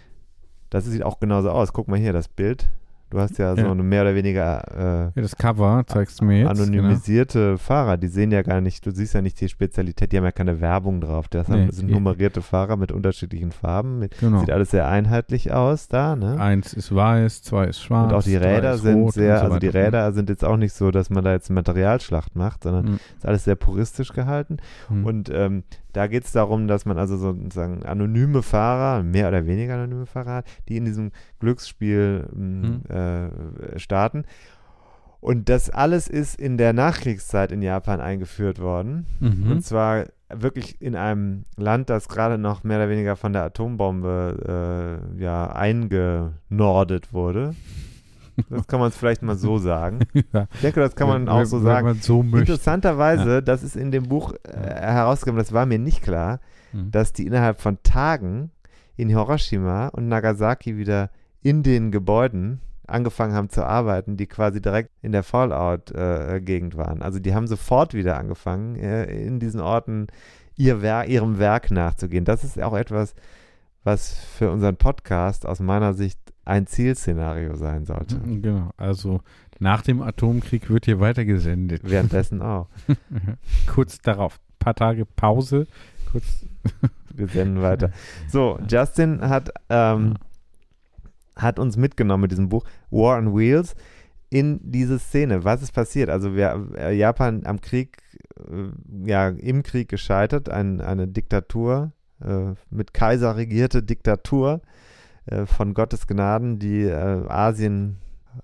[0.70, 1.72] Das sieht auch genauso aus.
[1.72, 2.68] Guck mal hier, das Bild.
[3.08, 3.70] Du hast ja, so Ja.
[3.70, 6.50] eine mehr oder weniger Ja, das Cover zeigst du mir äh, jetzt.
[6.60, 7.96] anonymisierte Fahrer.
[7.96, 10.60] Die sehen ja gar nicht, du siehst ja nicht die Spezialität, die haben ja keine
[10.60, 11.28] Werbung drauf.
[11.28, 11.92] Das Nee, sind nee.
[11.94, 14.00] nummerierte Fahrer mit unterschiedlichen Farben.
[14.00, 14.40] Mit, Genau.
[14.40, 16.40] Sieht alles sehr einheitlich aus da, ne?
[16.40, 18.10] Eins ist weiß, zwei ist schwarz.
[18.10, 19.68] Und auch die Räder sind sehr, so also die.
[19.68, 23.00] Räder sind jetzt auch nicht so, dass man da jetzt eine Materialschlacht macht, sondern Mhm.
[23.16, 24.56] ist alles sehr puristisch gehalten.
[24.88, 25.06] Mhm.
[25.06, 25.62] Und ähm,
[25.96, 30.42] da geht es darum, dass man also sozusagen anonyme Fahrer, mehr oder weniger anonyme Fahrer
[30.68, 32.82] die in diesem Glücksspiel Mhm.
[32.88, 34.24] mh, äh, starten.
[35.20, 39.06] Und das alles ist in der Nachkriegszeit in Japan eingeführt worden.
[39.20, 39.50] Mhm.
[39.50, 45.00] Und zwar wirklich in einem Land, das gerade noch mehr oder weniger von der Atombombe
[45.18, 47.54] äh, ja, eingenordet wurde.
[48.50, 50.00] Das kann man es vielleicht mal so sagen.
[50.32, 50.46] Ja.
[50.54, 51.94] Ich denke, das kann man Wenn- auch so sagen.
[52.00, 52.20] so.
[52.22, 56.40] Interessanterweise, das ist in dem Buch äh, herausgekommen, das war mir nicht klar,
[56.72, 56.90] Mhm.
[56.90, 58.50] dass die innerhalb von Tagen
[58.96, 61.10] in Hiroshima und Nagasaki wieder
[61.42, 67.02] in den Gebäuden angefangen haben zu arbeiten, die quasi direkt in der Fallout-Gegend waren.
[67.02, 70.06] Also die haben sofort wieder angefangen, äh, in diesen Orten
[70.56, 72.24] ihr Wer ihrem Werk nachzugehen.
[72.24, 73.14] Das ist auch etwas,
[73.84, 78.16] was für unseren Podcast aus meiner Sicht ein Zielszenario sein sollte.
[78.16, 79.20] Mhm, Genau, also
[79.58, 81.82] nach dem Atomkrieg wird hier weitergesendet.
[81.84, 82.68] Währenddessen auch.
[83.66, 85.66] Kurz darauf, paar Tage Pause,
[86.10, 86.46] kurz.
[87.14, 87.92] Wir senden weiter.
[88.28, 90.16] So, Justin hat, ähm,
[91.34, 93.74] hat uns mitgenommen mit diesem Buch War on Wheels
[94.28, 95.42] in diese Szene.
[95.42, 96.10] Was ist passiert?
[96.10, 98.02] Also wir, äh, Japan am Krieg,
[98.38, 101.92] äh, ja, im Krieg gescheitert, ein, eine Diktatur,
[102.22, 104.60] äh, mit Kaiser regierte Diktatur
[105.46, 107.98] von Gottes Gnaden, die äh, Asien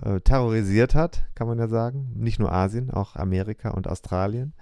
[0.05, 2.13] äh, terrorisiert hat, kann man ja sagen.
[2.15, 4.53] Nicht nur Asien, auch Amerika und Australien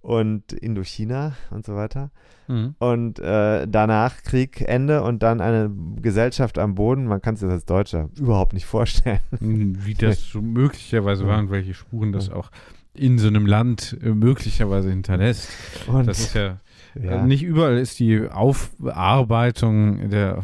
[0.00, 2.10] und Indochina und so weiter.
[2.48, 2.74] Mhm.
[2.78, 7.06] Und äh, danach Krieg, Ende und dann eine Gesellschaft am Boden.
[7.06, 9.20] Man kann sich das als Deutscher überhaupt nicht vorstellen.
[9.38, 12.50] Wie das so möglicherweise war und welche Spuren das auch
[12.94, 15.48] in so einem Land äh, möglicherweise hinterlässt.
[15.86, 16.58] Und Das ist ja
[17.00, 17.24] Ja.
[17.24, 20.42] Nicht überall ist die Aufarbeitung der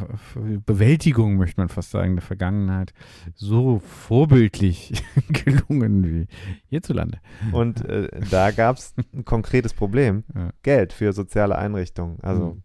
[0.65, 2.93] Bewältigung, möchte man fast sagen, der Vergangenheit
[3.35, 6.27] so vorbildlich gelungen wie
[6.69, 7.19] hierzulande.
[7.53, 10.25] Und äh, da gab es ein konkretes Problem.
[10.37, 10.51] Ja.
[10.63, 12.19] Geld für soziale Einrichtungen.
[12.21, 12.63] Also Mhm.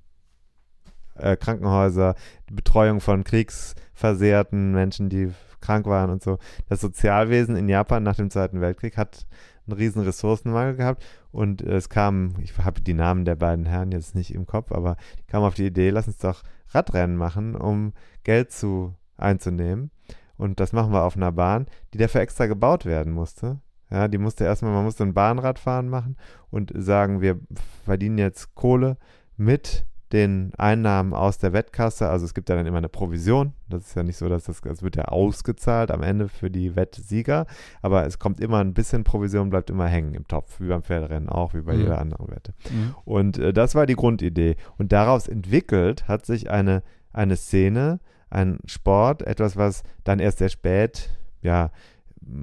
[1.16, 2.16] äh, Krankenhäuser,
[2.52, 6.38] Betreuung von kriegsversehrten Menschen, die krank waren und so.
[6.68, 9.26] Das Sozialwesen in Japan nach dem Zweiten Weltkrieg hat
[9.72, 13.92] einen riesen Ressourcenmangel gehabt und äh, es kam, ich habe die Namen der beiden Herren
[13.92, 17.56] jetzt nicht im Kopf, aber die kamen auf die Idee, lass uns doch Radrennen machen,
[17.56, 17.94] um
[18.24, 19.92] Geld zu einzunehmen.
[20.38, 23.60] Und das machen wir auf einer Bahn, die dafür extra gebaut werden musste.
[23.92, 26.16] Ja, die musste erstmal, man musste ein Bahnradfahren machen
[26.50, 27.40] und sagen, wir
[27.84, 28.98] verdienen jetzt Kohle
[29.38, 32.10] mit den Einnahmen aus der Wettkasse.
[32.10, 33.54] Also es gibt ja dann immer eine Provision.
[33.70, 36.76] Das ist ja nicht so, dass das, das wird ja ausgezahlt am Ende für die
[36.76, 37.46] Wettsieger.
[37.82, 41.30] Aber es kommt immer ein bisschen Provision, bleibt immer hängen im Topf, wie beim Pferderennen
[41.30, 41.80] auch, wie bei Mhm.
[41.80, 42.54] jeder anderen Wette.
[42.70, 42.96] Mhm.
[43.06, 44.56] Und äh, das war die Grundidee.
[44.78, 46.84] Und daraus entwickelt hat sich eine,
[47.14, 48.00] eine Szene,
[48.30, 51.10] ein Sport, etwas, was dann erst sehr spät,
[51.42, 51.72] ja,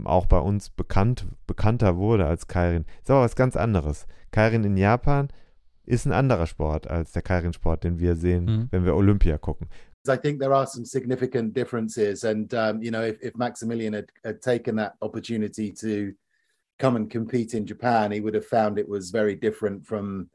[0.04, 2.84] auch bei uns bekannt, bekannter wurde als Kairin.
[3.00, 4.06] Ist aber was ganz anderes.
[4.32, 5.28] Kairin in Japan
[5.88, 8.68] ist ein anderer Sport als der Kairin-Sport, den wir sehen, Mhm.
[8.70, 9.68] wenn wir Olympia gucken.
[10.08, 12.24] I think there are some significant differences.
[12.24, 16.12] And, um, you know, if, if Maximilian had, had taken that opportunity to
[16.78, 20.30] come and compete in Japan, he would have found it was very different from,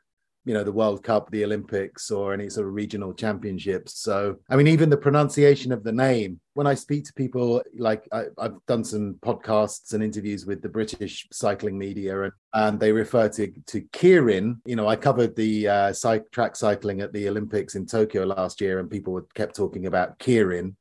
[0.45, 3.99] you know, the World Cup, the Olympics, or any sort of regional championships.
[3.99, 8.07] So, I mean, even the pronunciation of the name, when I speak to people, like
[8.11, 12.91] I, I've done some podcasts and interviews with the British cycling media, and, and they
[12.91, 14.61] refer to, to Kieran.
[14.65, 18.61] You know, I covered the uh, cy- track cycling at the Olympics in Tokyo last
[18.61, 20.75] year, and people would, kept talking about Kieran.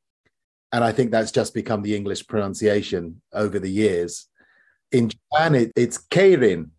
[0.72, 4.26] And I think that's just become the English pronunciation over the years.
[4.90, 6.70] In Japan, it, it's Keirin.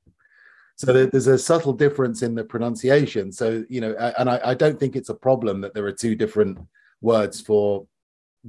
[0.76, 3.32] So there's a subtle difference in the pronunciation.
[3.32, 6.16] So, you know, and I, I don't think it's a problem that there are two
[6.16, 6.58] different
[7.02, 7.86] words for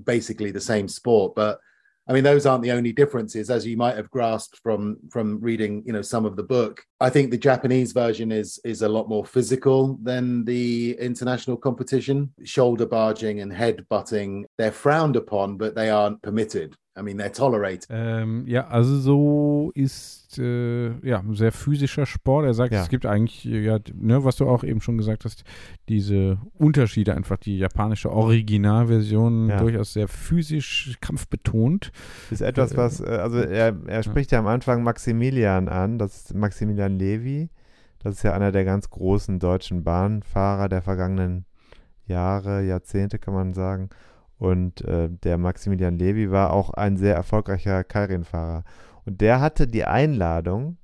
[0.05, 1.35] basically the same sport.
[1.35, 1.61] But
[2.07, 5.83] I mean, those aren't the only differences, as you might have grasped from from reading,
[5.87, 6.83] you know, some of the book.
[7.01, 12.33] I think the Japanese version is is a lot more physical than the international competition.
[12.45, 16.77] Shoulder barging and head butting, they're frowned upon, but they aren't permitted.
[16.97, 17.87] I mean, they're tolerated.
[17.91, 22.47] Ähm, ja, also so ist äh, ja ein sehr physischer Sport.
[22.47, 22.83] Er sagt, Ja.
[22.83, 25.43] es gibt eigentlich, ja, ne, was du auch eben schon gesagt hast,
[25.89, 27.37] diese Unterschiede einfach.
[27.39, 29.59] Die japanische Originalversion Ja.
[29.61, 31.91] durchaus sehr physisch kampfbetont.
[32.31, 36.17] ist etwas, Äh, was, äh, also er, er spricht ja am Anfang Maximilian an, das
[36.27, 37.51] ist Maximilian Levy,
[38.03, 41.45] das ist ja einer der ganz großen deutschen Bahnfahrer der vergangenen
[42.07, 43.89] Jahre, Jahrzehnte kann man sagen.
[44.39, 48.65] Und äh, der Maximilian Levy war auch ein sehr erfolgreicher Kairin-Fahrer.
[49.05, 50.79] Und der hatte die Einladung,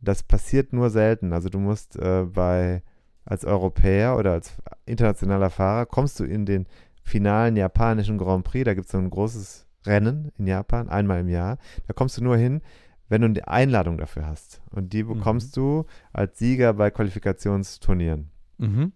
[0.00, 1.32] das passiert nur selten.
[1.32, 2.82] Also du musst äh, bei
[3.24, 6.66] als Europäer oder als internationaler Fahrer kommst du in den
[7.02, 8.64] finalen japanischen Grand Prix.
[8.64, 11.58] Da gibt es so ein großes Rennen in Japan, einmal im Jahr.
[11.86, 12.62] Da kommst du nur hin,
[13.08, 14.60] wenn du eine Einladung dafür hast.
[14.70, 18.30] Und die bekommst du als Sieger bei Qualifikationsturnieren.
[18.58, 18.92] Mhm.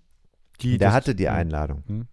[0.60, 1.34] Die, Der hatte die ja.
[1.34, 1.82] Einladung.
[1.86, 2.06] Mhm.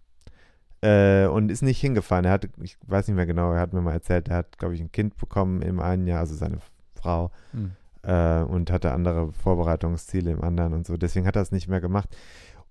[0.84, 2.24] Äh, und ist nicht hingefahren.
[2.26, 4.74] Er hatte, ich weiß nicht mehr genau, er hat mir mal erzählt, er hat, glaube
[4.74, 6.58] ich, ein Kind bekommen im einen Jahr, also seine
[6.94, 7.72] Frau, Mhm.
[8.02, 10.96] äh, und hatte andere Vorbereitungsziele im anderen und so.
[10.98, 12.14] Deswegen hat er es nicht mehr gemacht.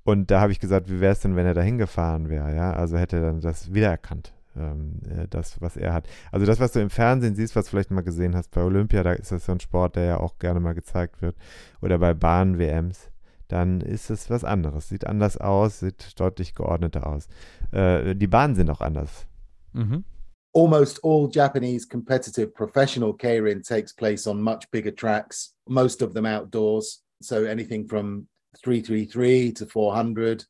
[0.03, 2.74] Und da habe ich gesagt, wie wäre es denn, wenn er da hingefahren wäre, ja?
[2.74, 6.05] Also hätte er dann das wiedererkannt, ähm, äh, das, was er hat.
[6.32, 9.01] Also das, was du im Fernsehen siehst, was du vielleicht mal gesehen hast bei Olympia,
[9.01, 11.36] da ist das so ein Sport, der ja auch gerne mal gezeigt wird,
[11.82, 13.09] oder bei Bahn-WMs,
[13.48, 14.89] dann ist es was anderes.
[14.89, 17.28] Sieht anders aus, sieht deutlich geordneter aus.
[17.72, 19.28] Äh, die Bahnen sind auch anders.
[19.74, 20.06] Mhm.
[20.54, 26.26] almost all Japanese competitive professional keirin takes place on much bigger tracks, most of them
[26.26, 27.02] outdoors.
[27.22, 28.28] So anything from
[28.64, 30.46] 333 to 400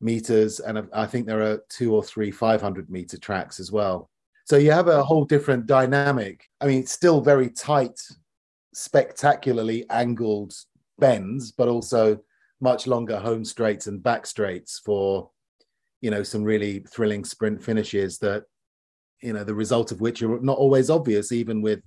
[0.00, 0.60] meters.
[0.60, 4.10] And I I think there are two or three 500 meter tracks as well.
[4.46, 6.48] So you have a whole different dynamic.
[6.60, 8.00] I mean, it's still very tight,
[8.74, 10.54] spectacularly angled
[11.00, 12.18] bends, but also
[12.60, 15.30] much longer home straights and back straights for,
[16.00, 18.44] you know, some really thrilling sprint finishes that
[19.22, 21.80] you know the result of which are not always obvious even with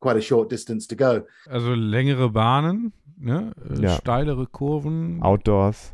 [0.00, 3.52] quite a short distance to go Also längere Bahnen, ne?
[3.70, 3.96] äh, Ja.
[3.96, 5.20] steilere Kurven.
[5.22, 5.92] Outdoors,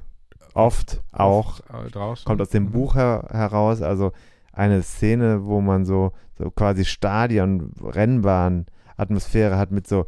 [0.55, 1.59] oft auch.
[1.59, 2.25] Oft, äh, draußen.
[2.25, 2.71] kommt aus dem Mhm.
[2.73, 4.13] Buch her heraus, also
[4.53, 8.67] eine Szene, wo man so, so quasi Stadion, Rennbahn,
[8.97, 10.07] Atmosphäre hat mit so,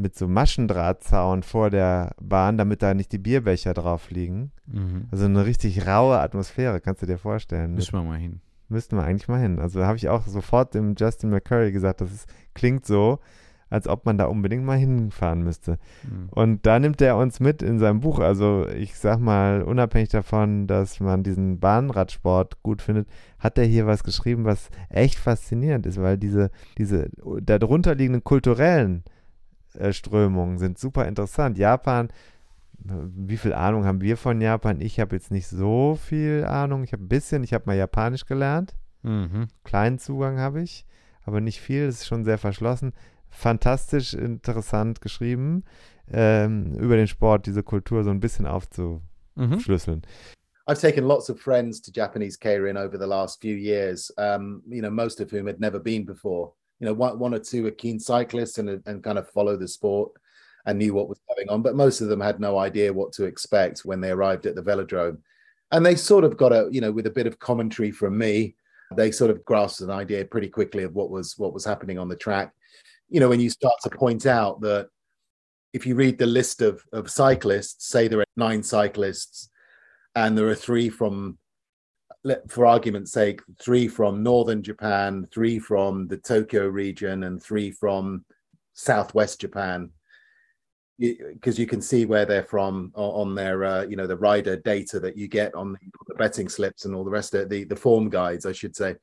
[0.00, 4.50] mit so Maschendrahtzaun vor der Bahn, damit da nicht die Bierbecher drauf liegen.
[4.66, 5.08] Mhm.
[5.10, 7.74] Also eine richtig raue Atmosphäre, kannst du dir vorstellen.
[7.74, 8.40] Müssen wir mal hin.
[8.68, 9.58] Müssten wir eigentlich mal hin.
[9.58, 13.18] Also da habe ich auch sofort dem Justin McCurry gesagt, das ist, klingt so,
[13.68, 15.78] als ob man da unbedingt mal hinfahren müsste.
[16.02, 16.28] Mhm.
[16.30, 18.18] Und da nimmt er uns mit in seinem Buch.
[18.18, 23.86] Also ich sag mal, unabhängig davon, dass man diesen Bahnradsport gut findet, hat er hier
[23.86, 27.10] was geschrieben, was echt faszinierend ist, weil diese, diese
[27.42, 29.04] darunter liegenden kulturellen
[29.90, 31.58] Strömungen sind super interessant.
[31.58, 32.08] Japan,
[32.82, 34.80] wie viel Ahnung haben wir von Japan?
[34.80, 36.82] Ich habe jetzt nicht so viel Ahnung.
[36.84, 38.74] Ich habe ein bisschen, ich habe mal Japanisch gelernt.
[39.02, 39.48] Mhm.
[39.64, 40.86] Kleinen Zugang habe ich,
[41.24, 41.84] aber nicht viel.
[41.84, 42.92] Es ist schon sehr verschlossen.
[43.28, 45.64] Fantastisch interessant geschrieben,
[46.10, 50.02] ähm, über den Sport, diese Kultur so ein bisschen aufzuschlüsseln.
[50.66, 54.80] I've taken lots of friends to Japanese Keirin over the last few years, um, you
[54.80, 56.52] know, most of whom had never been before.
[56.80, 59.68] You know, one, one or two are keen cyclists and, and kind of follow the
[59.68, 60.12] sport
[60.66, 63.24] and knew what was going on, but most of them had no idea what to
[63.24, 65.18] expect when they arrived at the velodrome.
[65.72, 68.56] And they sort of got a, you know, with a bit of commentary from me,
[68.96, 72.08] they sort of grasped an idea pretty quickly of what was what was happening on
[72.08, 72.52] the track.
[73.08, 74.88] You know, when you start to point out that
[75.72, 79.48] if you read the list of, of cyclists, say there are nine cyclists,
[80.14, 81.38] and there are three from,
[82.48, 88.24] for argument's sake, three from northern Japan, three from the Tokyo region, and three from
[88.74, 89.90] southwest Japan.
[90.98, 95.00] Because you can see where they're from on their uh, you know the rider data
[95.00, 95.72] that you get on
[96.06, 98.96] the betting slips and all the rest of the the form guides i should say.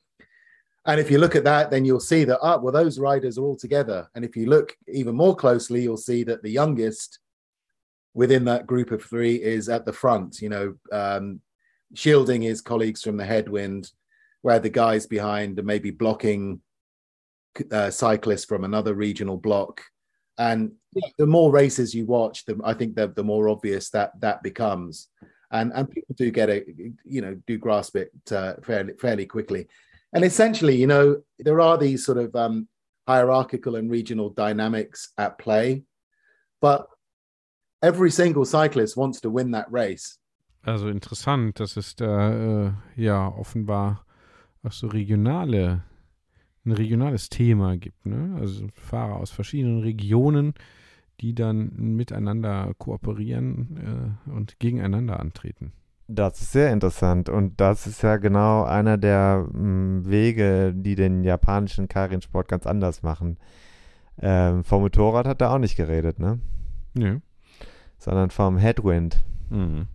[0.85, 3.45] And if you look at that then you'll see that ah well those riders are
[3.45, 4.07] all together.
[4.13, 7.17] And if you look even more closely you'll see that the youngest
[8.13, 11.41] within that group of three is at the front you know um,
[11.93, 13.91] shielding his colleagues from the headwind
[14.41, 16.61] where the guys behind are maybe blocking
[17.71, 19.81] uh, cyclists from another regional block.
[20.37, 20.73] And
[21.17, 25.07] the more races you watch the i think the, the more obvious that that becomes.
[25.51, 26.63] And and people do get a,
[27.05, 29.67] you know do grasp it uh, fairly fairly quickly.
[30.13, 32.67] And essentially you know there are these sort of um,
[33.07, 35.83] hierarchical and regional dynamics at play
[36.61, 36.87] but
[37.81, 40.17] every single cyclist wants to win that race
[40.67, 44.03] Also interessant, dass es da äh, ja offenbar
[44.63, 45.83] auch so regionale
[46.65, 48.05] ein regionales Thema gibt.
[48.05, 48.35] Ne?
[48.37, 50.55] Also Fahrer aus verschiedenen Regionen,
[51.21, 55.71] die dann miteinander kooperieren äh, und gegeneinander antreten.
[56.09, 60.95] Das ist sehr interessant und das ist ja genau einer der mh, mm, Wege, die
[60.95, 63.37] den japanischen Karin-Sport ganz anders machen.
[64.19, 66.39] Ähm, vom Motorrad hat er auch nicht geredet, ne?
[66.93, 67.19] Nö.
[67.99, 69.23] Sondern vom Headwind.
[69.49, 69.87] Mhm.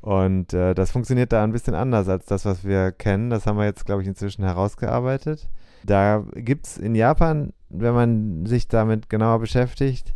[0.00, 3.30] Und äh, das funktioniert da ein bisschen anders als das, was wir kennen.
[3.30, 5.48] Das haben wir jetzt, glaube ich, inzwischen herausgearbeitet.
[5.84, 10.14] Da gibt es in Japan, wenn man sich damit genauer beschäftigt,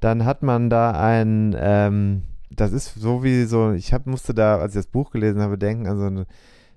[0.00, 4.58] dann hat man da ein, ähm, das ist so wie so, ich hab, musste da,
[4.58, 6.26] als ich das Buch gelesen habe, denken an so eine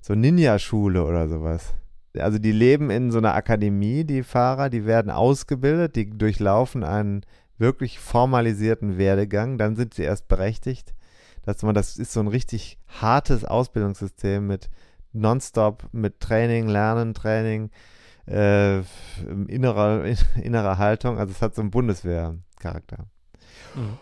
[0.01, 1.73] so Ninja-Schule oder sowas.
[2.17, 7.21] Also die leben in so einer Akademie, die Fahrer, die werden ausgebildet, die durchlaufen einen
[7.57, 10.93] wirklich formalisierten Werdegang, dann sind sie erst berechtigt.
[11.43, 14.69] Dass man, das ist so ein richtig hartes Ausbildungssystem mit
[15.11, 17.69] nonstop mit Training, Lernen, Training,
[18.27, 18.79] äh,
[19.47, 20.03] innerer,
[20.41, 21.17] innerer Haltung.
[21.17, 23.05] Also es hat so einen Bundeswehrcharakter.
[23.75, 23.97] Mhm.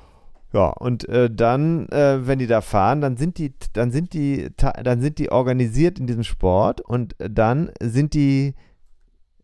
[0.53, 4.49] Ja, und äh, dann, äh, wenn die da fahren, dann sind die, dann sind die,
[4.57, 8.55] dann sind die organisiert in diesem Sport und dann sind die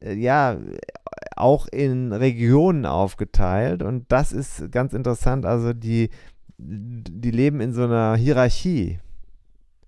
[0.01, 0.57] äh, ja
[1.37, 5.45] auch in Regionen aufgeteilt und das ist ganz interessant.
[5.45, 6.09] Also die,
[6.57, 8.99] die leben in so einer Hierarchie.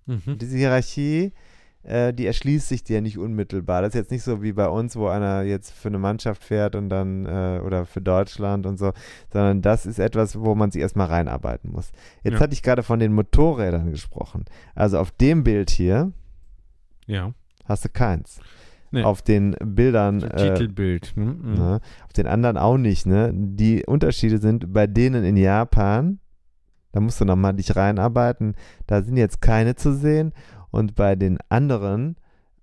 [0.06, 0.38] Mhm.
[0.38, 1.32] Diese Hierarchie
[1.82, 3.82] äh, die erschließt sich dir nicht unmittelbar.
[3.82, 6.74] Das ist jetzt nicht so wie bei uns, wo einer jetzt für eine Mannschaft fährt
[6.74, 8.92] und dann, äh, oder für Deutschland und so,
[9.32, 11.90] sondern das ist etwas, wo man sich erstmal reinarbeiten muss.
[12.22, 12.40] Jetzt ja.
[12.40, 14.44] hatte ich gerade von den Motorrädern gesprochen.
[14.74, 16.12] Also auf dem Bild hier
[17.06, 17.32] ja.
[17.64, 18.40] hast du keins.
[18.92, 19.04] Nee.
[19.04, 20.20] Auf den Bildern.
[20.20, 21.12] Äh, Titelbild.
[21.16, 21.24] Ne?
[21.24, 21.54] Mhm.
[21.54, 21.80] Ne?
[22.04, 23.06] Auf den anderen auch nicht.
[23.06, 23.30] Ne?
[23.32, 26.18] Die Unterschiede sind bei denen in Japan,
[26.92, 28.54] da musst du nochmal dich reinarbeiten,
[28.86, 30.32] da sind jetzt keine zu sehen.
[30.70, 32.16] Und bei den anderen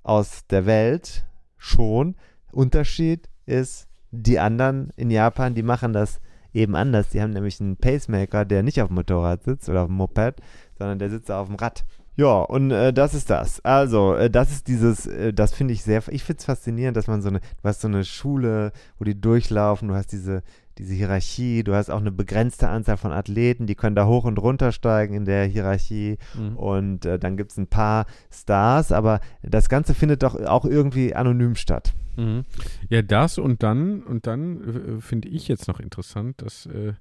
[0.04, 1.26] aus der Welt
[1.58, 2.16] schon.
[2.52, 6.22] Unterschied ist, die anderen in Japan, die machen das
[6.54, 7.10] eben anders.
[7.10, 10.42] Die haben nämlich einen Pacemaker, der nicht auf dem Motorrad sitzt oder auf dem Moped,
[10.78, 11.86] sondern der sitzt auf dem Rad.
[12.18, 13.64] Ja, und äh, das ist das.
[13.64, 17.08] Also, äh, das ist dieses, äh, das finde ich sehr, ich finde es faszinierend, dass
[17.08, 20.42] man so eine, du hast so eine Schule, wo die durchlaufen, du hast diese,
[20.78, 21.64] diese Hierarchie.
[21.64, 25.14] Du hast auch eine begrenzte Anzahl von Athleten, die können da hoch und runter steigen
[25.14, 26.18] in der Hierarchie.
[26.36, 26.58] Mhm.
[26.58, 31.14] Und äh, dann gibt es ein paar Stars, aber das Ganze findet doch auch irgendwie
[31.14, 31.94] anonym statt.
[32.16, 32.46] Mhm.
[32.90, 36.94] Ja, das und dann, und dann äh, finde ich jetzt noch interessant, das äh,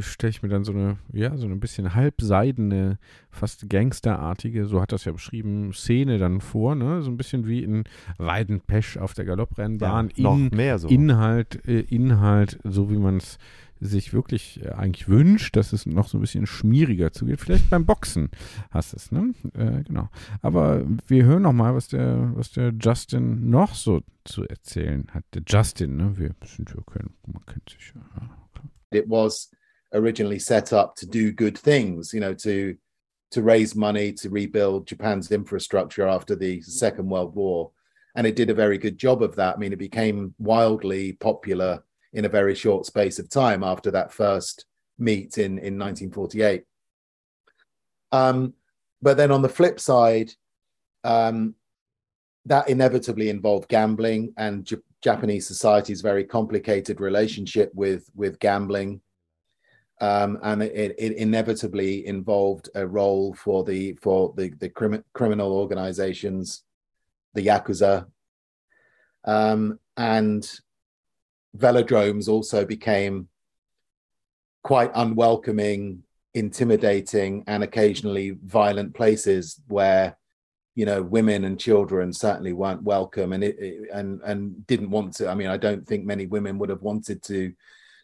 [0.00, 2.98] stelle ich mir dann so eine, ja, so ein bisschen halbseidene,
[3.30, 7.02] fast gangsterartige, so hat das ja beschrieben, Szene dann vor, ne?
[7.02, 7.84] So ein bisschen wie in
[8.18, 10.10] Weidenpesch auf der Galopprennbahn.
[10.14, 10.88] Ja, noch in, mehr so.
[10.88, 13.38] Inhalt, äh, Inhalt, so wie man es
[13.80, 17.40] sich wirklich äh, eigentlich wünscht, dass es noch so ein bisschen schmieriger zugeht.
[17.40, 18.30] Vielleicht beim Boxen
[18.70, 19.34] hast es, ne?
[19.54, 20.08] Äh, genau.
[20.42, 25.24] Aber wir hören noch mal, was der, was der Justin noch so zu erzählen hat.
[25.34, 26.18] Der Justin, ne?
[26.18, 28.30] Wir sind ja kein, man kennt sich ja.
[28.90, 29.50] it was
[29.94, 32.76] originally set up to do good things you know to
[33.30, 37.70] to raise money to rebuild japan's infrastructure after the second world war.
[38.14, 39.56] And it did a very good job of that.
[39.56, 44.12] I mean it became wildly popular in a very short space of time after that
[44.12, 44.64] first
[44.98, 46.64] meet in in 1948
[48.12, 48.54] um,
[49.02, 50.32] but then on the flip side
[51.04, 51.54] um,
[52.46, 59.00] that inevitably involved gambling and J- Japanese society's very complicated relationship with with gambling,
[60.00, 65.52] um, and it, it, inevitably involved a role for the for the the crim- criminal
[65.52, 66.62] organizations,
[67.34, 68.06] the yakuza,
[69.24, 70.60] um, and
[71.56, 73.28] velodromes also became
[74.62, 80.16] quite unwelcoming, intimidating, and occasionally violent places where
[80.76, 83.32] you know women and children certainly weren't welcome.
[83.32, 86.56] And it, it, and and didn't want to i mean i don't think many women
[86.58, 87.52] would have wanted to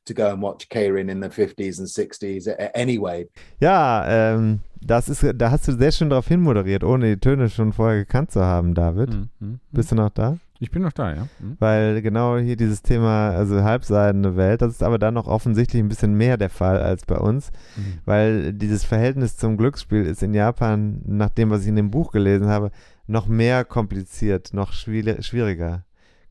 [0.05, 3.29] to go and watch Keirin in the 50s and 60s anyway
[3.61, 7.73] Ja, ähm, das ist, da hast du sehr schön darauf hinmoderiert, ohne die Töne schon
[7.73, 9.11] vorher gekannt zu haben, David.
[9.11, 9.61] Mhm, mhm.
[9.73, 10.37] Bist du noch da?
[10.61, 11.23] Ich bin noch da, ja.
[11.41, 11.57] Mhm.
[11.59, 15.89] Weil genau hier dieses Thema, also halbseidene Welt, das ist aber dann noch offensichtlich ein
[15.89, 17.99] bisschen mehr der Fall als bei uns, Mhm.
[18.05, 22.13] weil dieses Verhältnis zum Glücksspiel ist in Japan, nach dem, was ich in dem Buch
[22.13, 22.71] gelesen habe,
[23.07, 25.85] noch mehr kompliziert, noch schwier schwieriger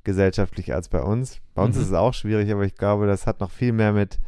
[0.03, 1.39] gesellschaftlich als bei uns.
[1.53, 1.81] Bei uns Mhm.
[1.81, 4.19] ist es auch schwierig, aber ich glaube, das hat noch viel mehr mit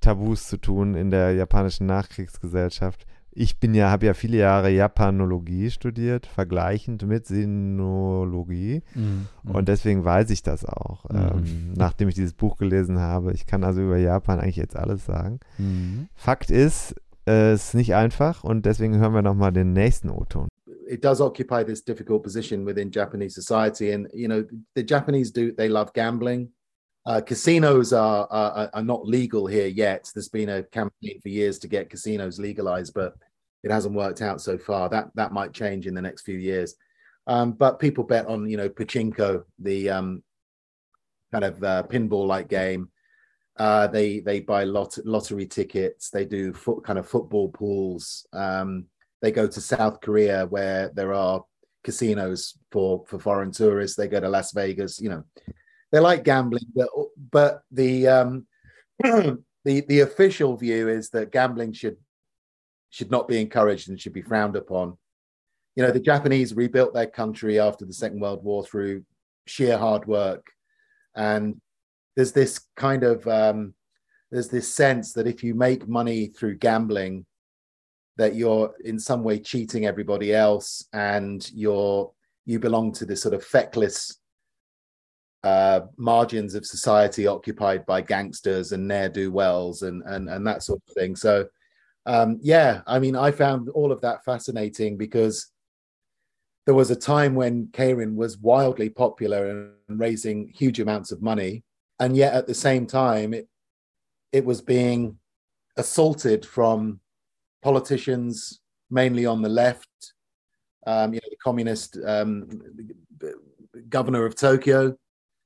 [0.00, 3.06] Tabus zu tun in der japanischen Nachkriegsgesellschaft.
[3.36, 8.82] Ich bin ja, habe ja viele Jahre Japanologie studiert, vergleichend mit Sinologie.
[8.94, 9.26] Mhm.
[9.44, 11.16] Und deswegen weiß ich das auch, Mhm.
[11.16, 13.32] ähm, nachdem ich dieses Buch gelesen habe.
[13.32, 15.40] Ich kann also über Japan eigentlich jetzt alles sagen.
[15.58, 16.08] Mhm.
[16.14, 16.94] Fakt ist,
[17.26, 20.48] äh, es ist nicht einfach und deswegen hören wir nochmal den nächsten O-Ton.
[20.88, 23.92] It does occupy this difficult position within Japanese society.
[23.92, 26.50] And you know, the Japanese do they love gambling.
[27.06, 30.10] Uh, casinos are, are are not legal here yet.
[30.14, 33.14] There's been a campaign for years to get casinos legalized, but
[33.62, 34.88] it hasn't worked out so far.
[34.88, 36.74] That that might change in the next few years.
[37.26, 40.22] Um, but people bet on you know pachinko, the um,
[41.32, 42.90] kind of uh, pinball-like game.
[43.56, 46.10] Uh, they they buy lot lottery tickets.
[46.10, 48.26] They do foot kind of football pools.
[48.32, 48.86] Um,
[49.24, 51.42] they go to South Korea where there are
[51.82, 53.96] casinos for for foreign tourists.
[53.96, 55.00] They go to Las Vegas.
[55.00, 55.24] You know,
[55.90, 56.90] they like gambling, but
[57.30, 58.46] but the um,
[59.02, 61.96] the the official view is that gambling should
[62.90, 64.98] should not be encouraged and should be frowned upon.
[65.74, 69.06] You know, the Japanese rebuilt their country after the Second World War through
[69.46, 70.48] sheer hard work,
[71.16, 71.62] and
[72.14, 73.72] there's this kind of um,
[74.30, 77.24] there's this sense that if you make money through gambling
[78.16, 82.10] that you're in some way cheating everybody else and you're
[82.46, 84.18] you belong to this sort of feckless
[85.42, 90.94] uh, margins of society occupied by gangsters and ne'er-do-wells and and and that sort of
[90.94, 91.16] thing.
[91.16, 91.46] So
[92.06, 95.50] um yeah i mean i found all of that fascinating because
[96.66, 101.62] there was a time when Keirin was wildly popular and raising huge amounts of money.
[102.00, 103.48] And yet at the same time it
[104.32, 105.18] it was being
[105.76, 107.00] assaulted from
[107.64, 108.60] politicians,
[108.90, 109.88] mainly on the left.
[110.86, 112.46] Um, you know, the communist um,
[113.88, 114.94] governor of Tokyo.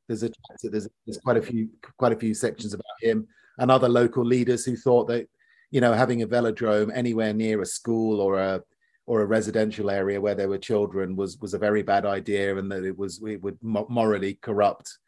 [0.08, 0.30] There's a
[0.62, 4.64] there's, there's quite a few quite a few sections about him and other local leaders
[4.64, 5.28] who thought that
[5.70, 8.62] you know having a velodrome anywhere near a school or a
[9.06, 12.72] or a residential area where there were children was was a very bad idea and
[12.72, 14.98] that it was it would morally corrupt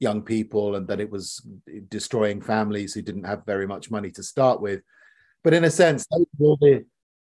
[0.00, 1.46] young people and that it was
[1.88, 4.80] destroying families who didn't have very much money to start with
[5.42, 6.84] but in a sense those are all the,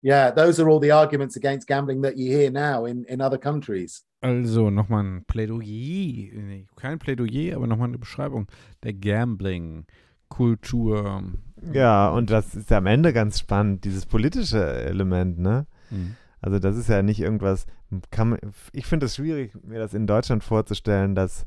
[0.01, 3.37] yeah those are all the arguments against gambling that you hear now in in other
[3.37, 8.47] countries Also nochmal ein Plädoyer, nee, kein Plädoyer, aber nochmal eine Beschreibung
[8.81, 11.33] der Gambling-Kultur.
[11.73, 15.67] Ja, und das ist ja am Ende ganz spannend, dieses politische Element, ne?
[15.91, 16.15] Mhm.
[16.41, 17.67] Also das ist ja nicht irgendwas,
[18.09, 18.39] kann man,
[18.71, 21.45] ich finde es schwierig, mir das in Deutschland vorzustellen, dass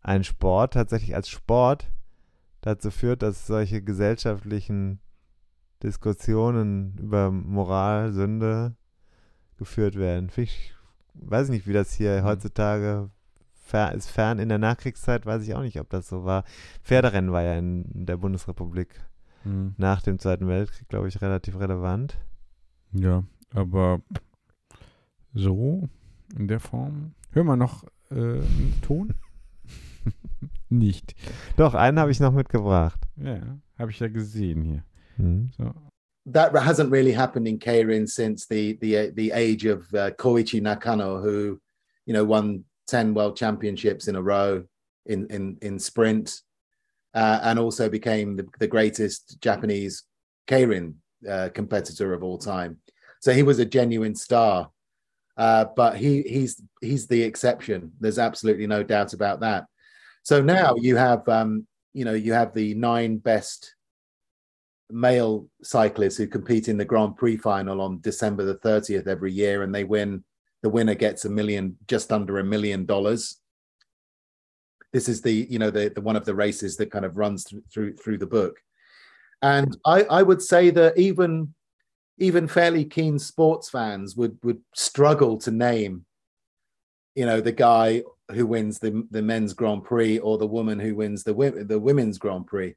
[0.00, 1.92] ein Sport tatsächlich als Sport
[2.60, 4.98] dazu führt, dass solche gesellschaftlichen
[5.84, 8.74] Diskussionen über Moral, Sünde
[9.58, 10.30] geführt werden.
[10.36, 10.74] Ich
[11.14, 12.24] weiß nicht, wie das hier Mhm.
[12.26, 13.10] heutzutage
[13.52, 14.10] fer ist.
[14.10, 16.44] Fern in der Nachkriegszeit weiß ich auch nicht, ob das so war.
[16.82, 18.88] Pferderennen war ja in der Bundesrepublik
[19.44, 19.74] Hm.
[19.76, 22.18] nach dem Zweiten Weltkrieg, glaube ich, relativ relevant.
[22.92, 23.22] Ja,
[23.52, 24.00] aber
[25.34, 25.88] so
[26.36, 27.12] in der Form.
[27.32, 29.14] Hör mal noch äh, einen Ton?
[30.68, 31.14] Nicht.
[31.56, 33.00] Doch, einen habe ich noch mitgebracht.
[33.16, 34.84] Ja, habe ich ja gesehen hier.
[35.16, 35.50] Hm.
[35.56, 35.74] So.
[36.26, 41.20] that hasn't really happened in Keirin since the the the age of uh, Koichi Nakano,
[41.20, 41.60] who
[42.06, 44.64] you know won ten world championships in a row
[45.06, 46.40] in in in sprint,
[47.14, 50.04] uh, and also became the, the greatest Japanese
[50.48, 50.94] Keirin
[51.28, 52.78] uh, competitor of all time.
[53.20, 54.70] So he was a genuine star,
[55.36, 57.92] uh, but he he's he's the exception.
[58.00, 59.64] There's absolutely no doubt about that.
[60.22, 63.73] So now you have um, you know you have the nine best
[64.90, 69.62] male cyclists who compete in the Grand Prix final on December the 30th every year,
[69.62, 70.24] and they win.
[70.62, 73.40] The winner gets a million, just under a million dollars.
[74.92, 77.44] This is the, you know, the, the one of the races that kind of runs
[77.44, 78.58] through through, through the book,
[79.42, 81.54] and I, I would say that even
[82.18, 86.06] even fairly keen sports fans would would struggle to name,
[87.14, 90.94] you know, the guy who wins the the men's Grand Prix or the woman who
[90.94, 91.34] wins the
[91.66, 92.74] the women's Grand Prix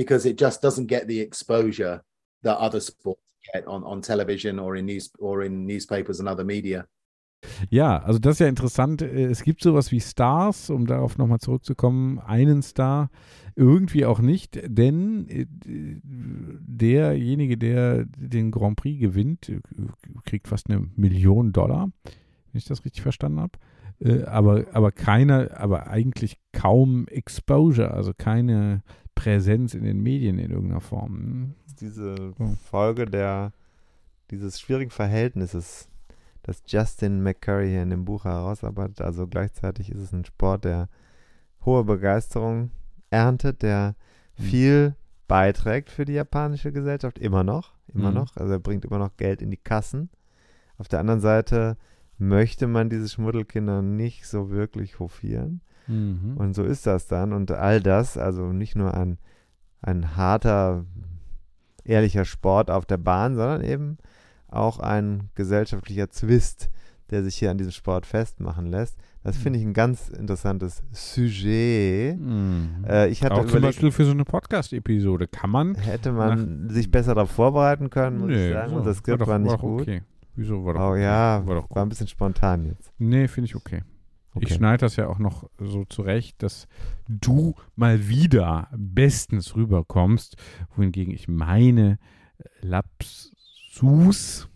[0.00, 2.02] because it just doesn't get the exposure
[2.42, 3.20] that other sports
[3.52, 6.86] get on, on television or in news or in newspapers and other media.
[7.68, 9.02] Ja, also das ist ja interessant.
[9.02, 12.18] Äh, Es gibt sowas wie Stars, um darauf nochmal zurückzukommen.
[12.18, 13.10] Einen Star,
[13.56, 19.60] irgendwie auch nicht, denn äh, derjenige, der den Grand Prix gewinnt, äh,
[20.24, 23.58] kriegt fast eine Million Dollar, wenn ich das richtig verstanden habe.
[24.24, 28.82] Aber, aber keine, aber eigentlich kaum Exposure, also keine
[29.20, 31.54] Präsenz in den Medien in irgendeiner Form.
[31.80, 32.48] Diese Oh.
[32.70, 33.52] Folge der
[34.30, 35.88] dieses schwierigen Verhältnisses,
[36.42, 39.00] das Justin McCurry hier in dem Buch herausarbeitet.
[39.00, 40.88] Also gleichzeitig ist es ein Sport, der
[41.64, 42.70] hohe Begeisterung
[43.10, 43.94] erntet, der
[44.38, 44.42] Mhm.
[44.42, 44.94] viel
[45.28, 48.14] beiträgt für die japanische Gesellschaft, immer noch, immer Mhm.
[48.16, 48.36] noch.
[48.36, 50.08] Also er bringt immer noch Geld in die Kassen.
[50.78, 51.76] Auf der anderen Seite
[52.18, 55.60] möchte man diese Schmuddelkinder nicht so wirklich hofieren.
[55.90, 56.36] Mhm.
[56.36, 57.32] Und so ist das dann.
[57.32, 59.18] Und all das, also nicht nur ein,
[59.82, 60.84] ein harter,
[61.84, 63.98] ehrlicher Sport auf der Bahn, sondern eben
[64.48, 66.70] auch ein gesellschaftlicher Zwist,
[67.10, 68.96] der sich hier an diesem Sport festmachen lässt.
[69.22, 72.18] Das finde ich ein ganz interessantes Sujet.
[72.18, 72.84] Mhm.
[72.88, 76.90] Äh, ich hatte auch zum Beispiel für so eine Podcast-Episode kann man hätte man sich
[76.90, 78.70] besser darauf vorbereiten können, muss ich sagen.
[78.70, 79.82] so, Und das Skript doch- war nicht doch gut.
[79.82, 80.02] Okay.
[80.36, 82.90] Wieso war doch Oh ja, war doch war ein bisschen spontan jetzt.
[82.98, 83.82] Nee, finde ich okay.
[84.36, 84.54] Ich Okay.
[84.54, 86.68] schneide das ja auch noch so zurecht, dass
[87.08, 90.36] du mal wieder bestens rüberkommst,
[90.76, 91.98] wohingegen ich meine
[92.38, 94.48] äh, Lapsus,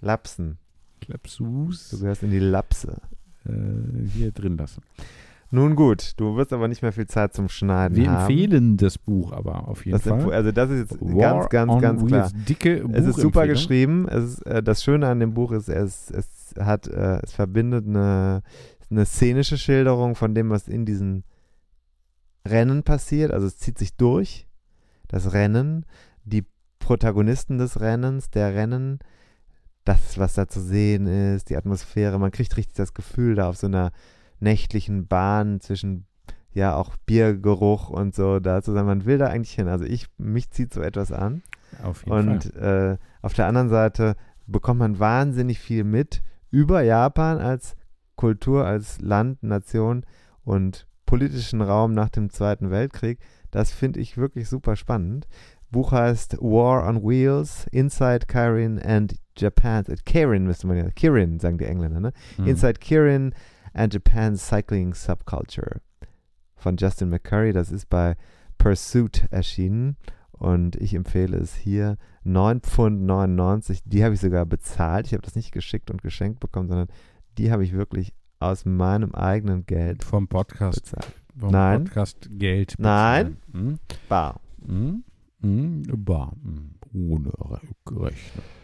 [0.00, 0.58] Lapsen.
[1.00, 3.00] Du Lapsus gehörst in die Lapse.
[3.44, 3.52] äh,
[4.14, 4.80] hier drin lasse.
[5.52, 8.20] Nun gut, du wirst aber nicht mehr viel Zeit zum Schneiden Wir haben.
[8.28, 10.32] empfehlen das Buch aber auf jeden Das Fall.
[10.32, 12.30] also das ist jetzt War ganz, ganz, ganz klar.
[12.48, 14.08] Dicke Es ist super geschrieben.
[14.08, 17.86] Es ist, äh, das Schöne an dem Buch ist, es, es hat, äh, es verbindet
[17.86, 18.42] eine,
[18.90, 21.24] eine szenische Schilderung von dem, was in diesen
[22.46, 23.32] Rennen passiert.
[23.32, 24.46] Also es zieht sich durch.
[25.08, 25.86] Das Rennen,
[26.24, 26.44] die
[26.78, 28.98] Protagonisten des Rennens, der Rennen,
[29.84, 32.18] das, was da zu sehen ist, die Atmosphäre.
[32.18, 33.92] Man kriegt richtig das Gefühl da auf so einer
[34.40, 36.06] nächtlichen Bahn zwischen
[36.52, 38.86] ja auch Biergeruch und so da zu sein.
[38.86, 39.68] Man will da eigentlich hin.
[39.68, 41.42] Also ich, mich zieht so etwas an.
[41.82, 42.28] Auf jeden Fall.
[42.28, 44.16] Und äh, auf der anderen Seite
[44.46, 47.76] bekommt man wahnsinnig viel mit über Japan als
[48.16, 50.04] Kultur, als Land, Nation
[50.44, 53.18] und politischen Raum nach dem Zweiten Weltkrieg.
[53.50, 55.26] Das finde ich wirklich super spannend.
[55.70, 59.84] Buch heißt War on Wheels, Inside Kirin and Japan.
[59.86, 62.12] Äh, Kirin müsste man ja, Kirin sagen die Engländer, ne?
[62.38, 62.46] Mhm.
[62.46, 63.34] Inside Kirin
[63.72, 65.80] and Japan's Cycling Subculture
[66.54, 67.52] von Justin McCurry.
[67.52, 68.16] Das ist bei
[68.58, 69.96] Pursuit erschienen
[70.32, 71.96] und ich empfehle es hier.
[72.24, 73.82] 9,99 Pfund.
[73.84, 75.06] Die habe ich sogar bezahlt.
[75.06, 76.88] Ich habe das nicht geschickt und geschenkt bekommen, sondern
[77.38, 81.12] die habe ich wirklich aus meinem eigenen Geld vom Podcast, bezahlt.
[81.38, 81.84] vom Nein.
[81.84, 83.36] Podcast Geld Nein.
[83.52, 83.78] bezahlen.
[84.08, 84.40] Bar.
[84.66, 85.04] Hm?
[85.42, 85.82] Hm?
[85.86, 86.04] Hm?
[86.04, 86.32] Bar.
[86.42, 86.70] Hm.
[86.94, 88.14] Ohne Rechnung,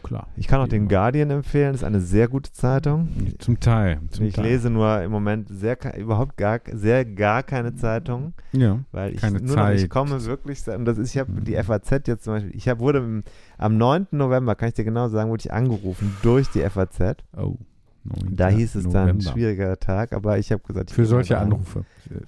[0.03, 0.27] klar.
[0.37, 0.89] Ich kann auch den.
[0.89, 1.73] Guardian empfehlen.
[1.73, 3.09] Das ist eine sehr gute Zeitung.
[3.39, 4.01] Zum Teil.
[4.11, 4.45] Zum Ich Teil.
[4.47, 8.33] lese nur im Moment sehr, überhaupt gar, sehr gar keine Zeitung.
[8.53, 8.79] Ja.
[8.91, 9.91] Weil ich Keine nur noch, ich Zeit.
[9.91, 11.45] komme wirklich, und das ist, ich habe Mhm.
[11.45, 13.23] die FAZ jetzt zum Beispiel, ich hab, wurde im,
[13.59, 14.07] am 9.
[14.13, 17.17] November, kann ich dir genau sagen, wurde ich angerufen durch die FAZ.
[17.37, 17.57] Oh.
[18.05, 18.37] 9.
[18.37, 19.31] Da hieß es dann November.
[19.31, 21.39] schwieriger Tag, aber ich habe gesagt, ich Für solche.
[21.39, 21.85] Anrufe.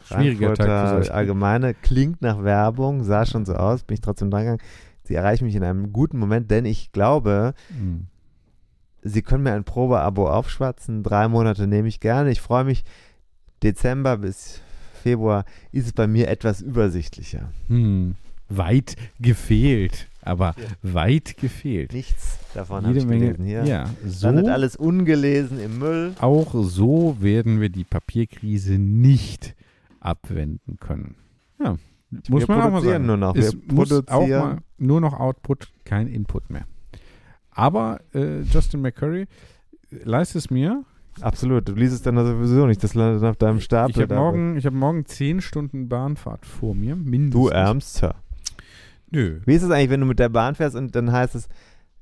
[0.07, 1.15] Schwieriger Tag für solche.
[1.15, 4.63] Allgemeine klingt nach Werbung, sah schon so aus, bin ich trotzdem dran gegangen.
[5.03, 8.07] Sie erreichen mich in einem guten Moment, denn ich glaube, Mhm.
[9.07, 11.03] Sie können mir ein Probeabo aufschwatzen.
[11.03, 12.31] Drei Monate nehme ich gerne.
[12.31, 12.85] Ich freue mich.
[13.63, 14.63] Dezember bis
[15.03, 17.51] Februar ist es bei mir etwas übersichtlicher.
[17.69, 18.15] Hm.
[18.49, 21.93] Weit gefehlt, aber weit gefehlt.
[21.93, 23.21] Nichts davon habe Jede ich Menge.
[23.33, 23.65] gelesen hier.
[23.65, 26.15] Ja, so, Landet alles ungelesen im Müll.
[26.21, 29.55] auch so werden wir die Papierkrise nicht
[30.01, 31.17] abwenden können.
[31.63, 31.77] Ja,
[32.29, 33.07] muss wir man auch mal sagen.
[33.07, 33.35] nur noch.
[33.37, 34.41] Es wir muss auch produzieren.
[34.41, 36.67] mal nur noch Output, kein Input mehr.
[37.51, 39.27] Aber äh, Justin McCurry,
[39.91, 40.85] leist es mir.
[41.21, 41.69] Absolut.
[41.69, 42.83] Du liest es dann sowieso nicht.
[42.83, 43.93] Das landet auf deinem Stapel.
[43.95, 47.41] Ich habe morgen, ich hab morgen zehn Stunden Bahnfahrt vor mir, mindestens.
[47.41, 48.17] Du Ärmster.
[49.11, 49.41] Nö.
[49.45, 51.49] Wie ist es eigentlich, wenn du mit der Bahn fährst und dann heißt es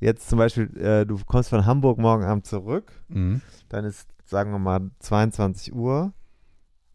[0.01, 3.41] jetzt zum Beispiel, äh, du kommst von Hamburg morgen Abend zurück, Mhm.
[3.69, 6.13] dann ist, sagen wir mal, 22 Uhr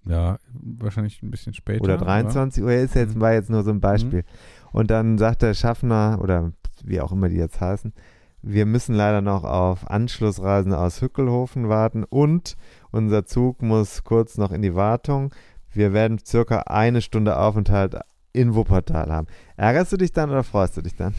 [0.06, 1.84] Ja, wahrscheinlich ein bisschen später.
[1.84, 3.22] oder aber- 23 Uhr, ist jetzt, Mhm.
[3.22, 4.24] war jetzt nur so ein Beispiel.
[4.72, 6.52] Und dann sagt der Schaffner oder
[6.84, 7.94] wie auch immer die jetzt heißen,
[8.42, 12.56] wir müssen leider noch auf Anschlussreisen aus Hückelhofen warten und
[12.92, 15.34] unser Zug muss kurz noch in die Wartung.
[15.72, 17.98] Wir werden circa eine Stunde Aufenthalt
[18.38, 19.28] in Wuppertal haben.
[19.56, 21.14] Ärgerst du dich dann oder freust du dich dann?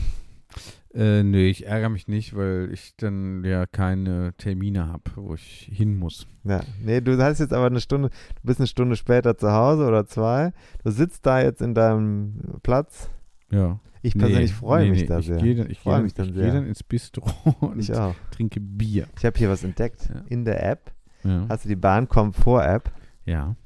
[0.95, 5.69] Äh, nö, ich ärgere mich nicht, weil ich dann ja keine Termine habe, wo ich
[5.73, 6.27] hin muss.
[6.45, 9.87] Ja, nee, du hast jetzt aber eine Stunde, du bist eine Stunde später zu Hause
[9.87, 10.53] oder zwei.
[10.85, 13.11] Du sitzt da jetzt in deinem Platz.
[13.51, 13.79] Ja.
[14.01, 15.37] Ich persönlich freue nee, mich nee, da ich sehr.
[15.39, 16.61] Dann, ich Freue mich dann, dann ich gehe sehr.
[16.61, 17.27] dann ins Bistro
[17.61, 18.15] und Ich auch.
[18.31, 19.09] trinke Bier.
[19.19, 20.23] Ich habe hier was entdeckt Ja.
[20.29, 20.93] in der App.
[21.25, 21.47] Ja.
[21.49, 22.91] Hast du die Bahn-Komfort-App?
[23.27, 23.57] ja.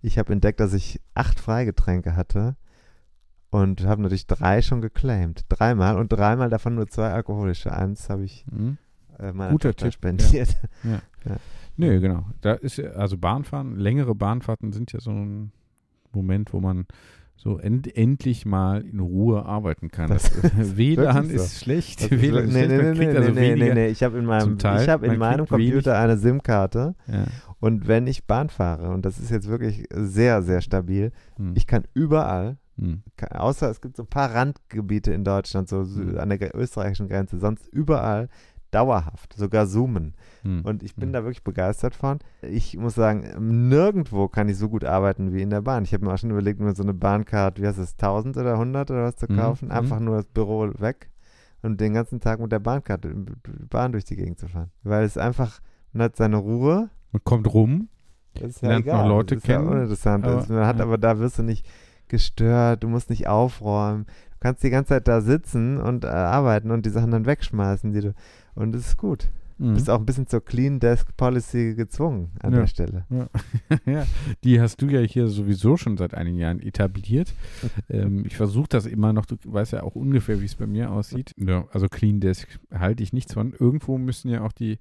[0.00, 2.56] Ich habe entdeckt, dass ich acht Freigetränke hatte
[3.50, 5.44] und habe natürlich drei schon geclaimed.
[5.48, 7.72] Dreimal und dreimal davon nur zwei alkoholische.
[7.72, 8.76] Eins habe ich Hm?
[9.18, 10.56] äh, meiner Guter Tochter Tipp, spendiert.
[11.76, 12.24] Nö, genau.
[12.40, 15.52] Da ist ja- also Bahnfahren, längere Bahnfahrten sind ja so ein
[16.12, 16.86] Moment, wo man
[17.36, 20.08] so end, endlich mal in Ruhe arbeiten kann.
[20.08, 21.44] Das Das, ist WLAN wirklich so.
[21.44, 22.00] ist schlecht.
[22.02, 22.82] Das ist WLAN ist nee, schlecht.
[22.82, 23.86] nee, nee, nee, also nee, nee, nee.
[23.88, 24.82] Ich habe in meinem, Teil.
[24.82, 25.70] ich habe in meinem kriegt wenig.
[25.72, 27.24] Computer eine SIM-Karte Ja.
[27.60, 31.52] und wenn ich Bahn fahre, und das ist jetzt wirklich sehr, sehr stabil, Hm.
[31.54, 33.02] ich kann überall, Hm.
[33.30, 36.18] außer es gibt so ein paar Randgebiete in Deutschland, so Mhm.
[36.18, 38.28] an der österreichischen Grenze, sonst überall
[38.70, 40.14] dauerhaft, sogar zoomen.
[40.42, 40.60] Hm.
[40.64, 41.12] Und ich bin Mhm.
[41.14, 42.18] da wirklich begeistert von.
[42.42, 43.24] Ich muss sagen,
[43.68, 45.84] nirgendwo kann ich so gut arbeiten wie in der Bahn.
[45.84, 48.58] Ich habe mir auch schon überlegt, mir so eine Bahncard, wie heißt das, 1000 oder
[48.58, 49.36] 100 oder was zu Mhm.
[49.36, 49.64] kaufen.
[49.66, 49.72] Mhm.
[49.72, 51.10] Einfach nur das Büro weg
[51.62, 53.14] und den ganzen Tag mit der Bahncard, äh,
[53.70, 54.70] Bahn durch die Gegend zu fahren.
[54.82, 55.60] Weil es einfach,
[55.92, 56.90] man hat seine Ruhe.
[57.12, 57.88] Man kommt rum.
[58.34, 59.08] Das ist ja Lernt noch egal.
[59.08, 60.24] Leute das ist ja kennen, uninteressant.
[60.26, 60.84] aber- man hat ja.
[60.84, 61.66] aber da wirst du nicht
[62.08, 64.04] gestört, du musst nicht aufräumen.
[64.32, 67.92] Du kannst die ganze Zeit da sitzen und äh, arbeiten und die Sachen dann wegschmeißen,
[67.92, 68.14] die du.
[68.54, 69.28] Und es ist gut.
[69.60, 69.74] Mhm.
[69.74, 72.60] Bist auch ein bisschen zur Clean Desk Policy gezwungen an Ja.
[72.60, 73.04] der Stelle.
[73.86, 74.06] ja,
[74.44, 77.34] die hast du ja hier sowieso schon seit einigen Jahren etabliert.
[77.90, 80.92] ähm, ich versuche das immer noch, du weißt ja auch ungefähr, wie es bei mir
[80.92, 81.34] aussieht.
[81.36, 83.52] Ja, also Clean Desk halte ich nichts von.
[83.52, 84.78] Irgendwo müssen ja auch die,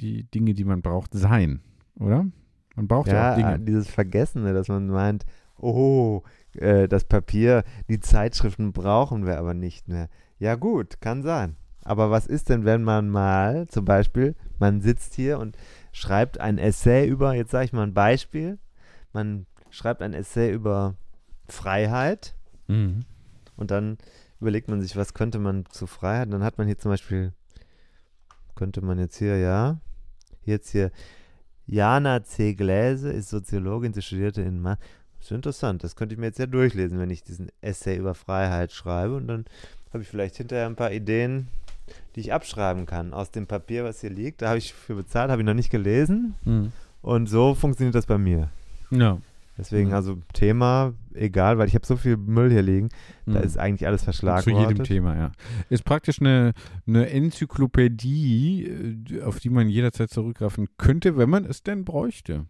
[0.00, 1.60] die Dinge, die man braucht, sein,
[1.94, 2.26] oder?
[2.74, 3.60] Man braucht ja, Ja, auch Dinge.
[3.60, 5.26] dieses Vergessene, dass man meint,
[5.58, 6.22] oh,
[6.54, 10.08] äh, das Papier, die Zeitschriften brauchen wir aber nicht mehr.
[10.38, 11.56] Ja gut, kann sein.
[11.82, 15.56] Aber was ist denn, wenn man mal, zum Beispiel, man sitzt hier und
[15.92, 18.58] schreibt ein Essay über, jetzt sage ich mal ein Beispiel,
[19.12, 20.94] man schreibt ein Essay über
[21.48, 22.34] Freiheit
[22.68, 23.04] Mhm.
[23.56, 23.96] und dann
[24.40, 27.32] überlegt man sich, was könnte man zu Freiheit, und dann hat man hier zum Beispiel,
[28.54, 29.80] könnte man jetzt hier, ja,
[30.44, 30.90] jetzt hier,
[31.66, 32.54] Jana C.
[32.54, 34.76] Gläse ist Soziologin, sie studierte in Ma
[35.20, 38.72] ist interessant, das könnte ich mir jetzt ja durchlesen, wenn ich diesen Essay über Freiheit
[38.72, 39.44] schreibe und dann
[39.92, 41.48] habe ich vielleicht hinterher ein paar Ideen,
[42.14, 44.42] die ich abschreiben kann aus dem Papier, was hier liegt.
[44.42, 46.72] Da habe ich für bezahlt, habe ich noch nicht gelesen Mhm.
[47.02, 48.50] und so funktioniert das bei mir.
[48.90, 49.18] Ja.
[49.56, 49.94] Deswegen Mhm.
[49.94, 52.90] also Thema egal, weil ich habe so viel Müll hier liegen,
[53.26, 53.44] da Mhm.
[53.44, 54.68] ist eigentlich alles Zu verschlagwortet.
[54.70, 55.32] jedem Thema, ja.
[55.68, 56.52] Ist praktisch eine,
[56.86, 58.64] eine Enzyklopädie,
[59.10, 62.46] äh, auf die man jederzeit zurückgreifen könnte, wenn man es denn bräuchte.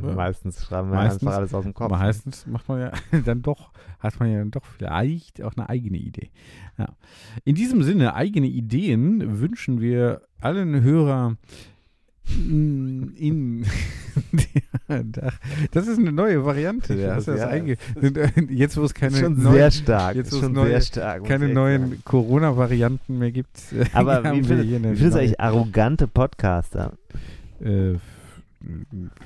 [0.00, 1.90] Meistens schreiben wir Meistens- einfach alles aus dem Kopf.
[1.90, 2.92] Meistens macht man ja
[3.24, 3.70] dann doch,
[4.00, 6.30] hat man ja dann doch vielleicht auch eine eigene Idee.
[6.78, 6.88] Ja.
[7.44, 11.36] In diesem Sinne, eigene Ideen wünschen wir allen Hörer
[12.38, 13.64] in
[15.72, 16.96] das ist eine neue Variante.
[16.96, 17.76] Da hast du das Ja, einge
[18.48, 20.14] jetzt, wo es keine, schon neuen, sehr stark.
[20.16, 21.24] jetzt, ist schon neue- sehr stark.
[21.24, 22.02] keine neuen.
[22.04, 23.58] Corona-Varianten mehr gibt.
[23.92, 26.92] Aber wie eine wie du neue- eigentlich arrogante Podcaster?
[27.60, 27.94] Äh,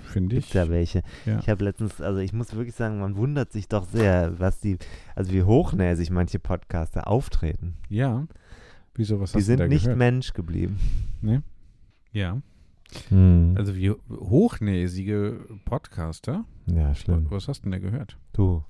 [0.04, 0.52] Finde ich.
[0.54, 1.02] ja welche.
[1.24, 1.38] Ja.
[1.38, 4.78] Ich habe letztens, also ich muss wirklich sagen, man wundert sich doch sehr, was die,
[5.14, 7.74] also wie hochnäsig manche Podcaster auftreten.
[7.88, 8.26] Ja.
[8.94, 9.98] Wieso, was Die hast du sind da nicht gehört?
[9.98, 10.78] Mensch geblieben.
[12.12, 12.40] Ja.
[13.08, 13.54] Hm.
[13.58, 16.44] Also wie hochnäsige Podcaster.
[16.66, 17.26] ja, schlimm.
[17.30, 18.16] Was hast du denn da gehört?
[18.32, 18.64] Du.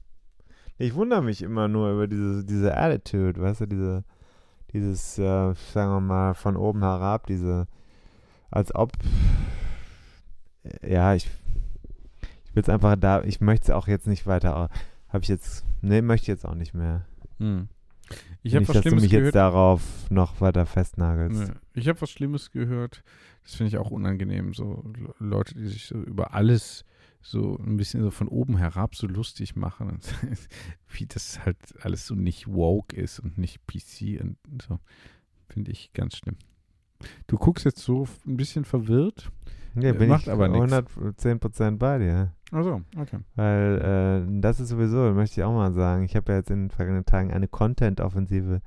[0.78, 4.05] Ich wundere mich immer nur über diese, diese Attitude, weißt du, diese,
[4.72, 7.66] dieses, äh, sagen wir mal, von oben herab, diese,
[8.51, 8.93] als ob,
[10.86, 11.28] ja, ich,
[12.44, 14.70] ich will es einfach da, ich möchte es auch jetzt nicht weiter,
[15.09, 17.06] habe ich jetzt, nee, möchte ich jetzt auch nicht mehr.
[17.38, 17.68] Hm.
[18.43, 19.26] Ich habe was dass du Schlimmes mich gehört.
[19.26, 21.48] jetzt darauf noch weiter festnagelst.
[21.48, 21.55] Nee.
[21.74, 23.02] Ich habe was Schlimmes gehört.
[23.43, 24.55] Das finde ich auch unangenehm.
[24.55, 26.84] So Le- Leute, die sich so über alles
[27.20, 29.98] so ein bisschen so von oben herab so lustig machen.
[30.88, 34.78] Wie das halt alles so nicht woke ist und nicht PC und so.
[35.48, 36.36] Finde ich ganz schlimm.
[37.26, 39.32] Du guckst jetzt so ein bisschen verwirrt.
[39.77, 40.73] Ja, Äh, bin macht ich aber nix.
[40.73, 42.32] 110% bei dir.
[42.53, 43.19] Also, okay.
[43.35, 46.65] Weil äh, das ist sowieso, möchte ich auch mal sagen, ich habe ja jetzt in
[46.65, 48.61] den vergangenen Tagen eine Content-Offensive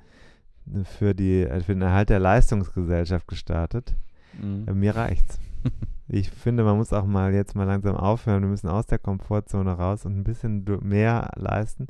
[0.83, 3.95] für, die, äh, für den Erhalt der Leistungsgesellschaft gestartet.
[4.41, 4.65] Mhm.
[4.67, 5.39] Äh, mir reicht's.
[6.11, 8.41] Ich finde, man muss auch mal jetzt mal langsam aufhören.
[8.41, 11.87] Wir müssen aus der Komfortzone raus und ein bisschen mehr leisten, ein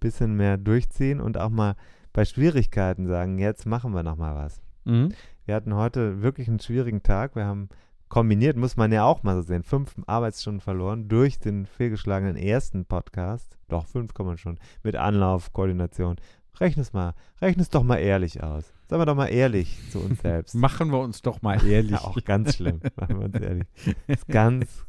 [0.00, 1.74] bisschen mehr durchziehen und auch mal
[2.14, 4.62] bei Schwierigkeiten sagen, jetzt machen wir noch mal was.
[4.86, 5.10] Mhm.
[5.44, 7.36] Wir hatten heute wirklich einen schwierigen Tag.
[7.36, 7.68] Wir haben
[8.08, 12.84] kombiniert, muss man ja auch mal so sehen, fünf Arbeitsstunden verloren durch den fehlgeschlagenen ersten
[12.84, 13.56] Podcast.
[13.68, 14.58] Doch, fünf kann man schon.
[14.82, 16.16] Mit Anlauf, Koordination.
[16.60, 18.72] Rechne es mal, rechne es doch mal ehrlich aus.
[18.88, 20.54] Sagen wir doch mal ehrlich zu uns selbst.
[20.54, 21.90] Machen wir uns doch mal ehrlich.
[21.92, 23.66] Ja, auch ganz schlimm, machen wir uns ehrlich.
[24.06, 24.86] Ist ganz,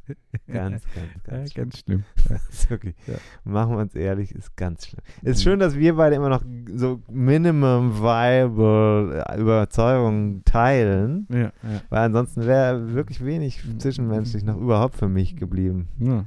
[0.47, 0.83] ganz,
[1.27, 2.03] ganz, Ja, ganz schlimm.
[2.27, 2.69] ganz schlimm.
[2.69, 3.15] Wirklich, Ja.
[3.43, 5.01] machen wir uns ehrlich, ist ganz schlimm.
[5.21, 5.43] Ist Mhm.
[5.43, 6.43] schön, dass wir beide immer noch
[6.73, 11.27] so Minimum Viable Überzeugungen teilen.
[11.29, 11.51] Ja, ja.
[11.89, 15.89] Weil ansonsten wäre wirklich wenig zwischenmenschlich noch überhaupt für mich geblieben.
[15.99, 16.25] ja.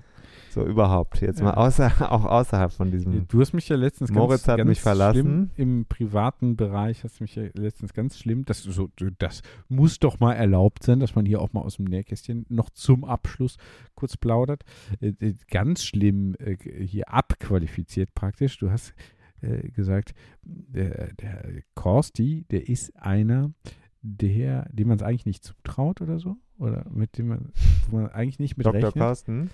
[0.52, 1.22] So überhaupt.
[1.22, 1.46] Jetzt Ja.
[1.46, 3.26] mal außer, auch außerhalb von diesem.
[3.26, 5.20] Du hast mich ja letztens Moritz ganz, hat ganz mich verlassen.
[5.22, 8.44] Schlimm, Im privaten Bereich hast du mich ja letztens ganz schlimm.
[8.44, 11.86] Das, so, das muss doch mal erlaubt sein, dass man hier auch mal aus dem
[11.86, 13.56] Nähkästchen noch zum Abschluss
[13.94, 14.62] kurz plaudert.
[15.00, 18.58] Äh, äh, ganz schlimm äh, hier abqualifiziert praktisch.
[18.58, 18.92] Du hast
[19.74, 20.14] gesagt,
[20.44, 23.50] der, der Korsti, der ist einer,
[24.00, 26.36] der, dem man es eigentlich nicht zutraut oder so.
[26.58, 27.52] Oder mit dem man,
[27.90, 28.74] wo man eigentlich nicht mit Dr.
[28.76, 28.94] rechnet.
[28.94, 29.50] Carsten.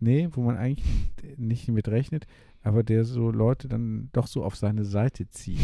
[0.00, 0.88] Nee, wo man eigentlich
[1.36, 2.26] nicht mit rechnet,
[2.62, 5.60] aber der so Leute dann doch so auf seine Seite zieht.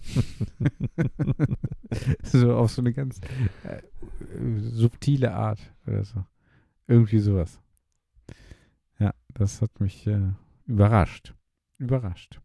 [2.22, 3.20] so auf so eine ganz
[3.64, 3.80] äh,
[4.58, 6.24] subtile Art oder so.
[6.86, 7.60] Irgendwie sowas.
[8.98, 10.32] Ja, das hat mich äh,
[10.66, 11.34] überrascht.
[11.78, 12.40] Überrascht.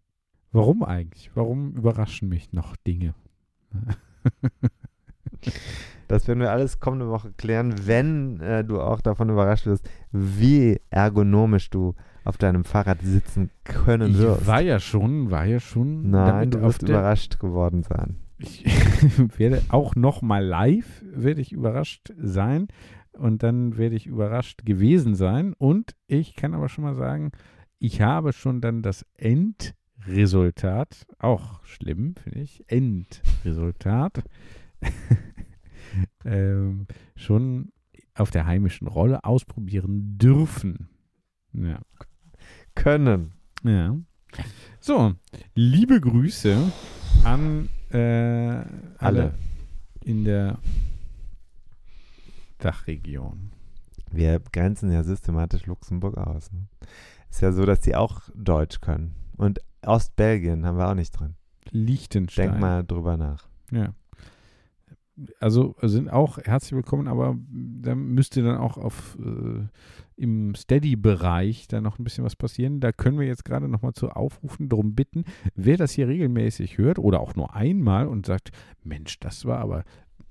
[0.52, 1.32] Warum eigentlich?
[1.36, 3.16] Warum überraschen mich noch Dinge?
[6.14, 10.80] Das werden wir alles kommende Woche klären, wenn äh, du auch davon überrascht wirst, wie
[10.92, 14.46] ergonomisch du auf deinem Fahrrad sitzen können Ich wirst.
[14.46, 18.18] war ja schon, war ja schon Nein, du wirst überrascht geworden sein.
[18.38, 18.64] ich
[19.40, 22.68] werde auch noch mal live werde ich überrascht sein
[23.14, 27.32] und dann werde ich überrascht gewesen sein und ich kann aber schon mal sagen,
[27.80, 34.22] ich habe schon dann das Endresultat, auch schlimm finde ich, Endresultat
[36.26, 37.72] ähm, schon
[38.16, 40.90] auf der heimischen Rolle ausprobieren dürfen.
[41.54, 41.80] Ja.
[42.76, 43.34] Können.
[43.64, 43.96] Ja.
[44.80, 45.14] So,
[45.56, 46.72] liebe Grüße
[47.24, 48.66] an äh, alle,
[48.98, 49.34] Alle.
[50.04, 50.60] in der
[52.58, 53.52] Dachregion.
[54.12, 56.52] Wir grenzen ja systematisch Luxemburg aus.
[56.52, 56.68] Ne?
[57.30, 59.16] Ist ja so, dass die auch Deutsch können.
[59.38, 61.36] Und Ostbelgien haben wir auch nicht drin.
[61.72, 62.50] Liechtenstein.
[62.50, 63.48] Denk mal drüber nach.
[63.72, 63.94] Ja.
[65.40, 69.68] Also sind auch herzlich willkommen, aber da müsste dann auch auf äh,
[70.16, 72.80] im Steady-Bereich da noch ein bisschen was passieren.
[72.80, 75.26] Da können wir jetzt gerade nochmal zu aufrufen, darum bitten,
[75.56, 78.50] wer das hier regelmäßig hört oder auch nur einmal und sagt,
[78.84, 79.84] Mensch, das war aber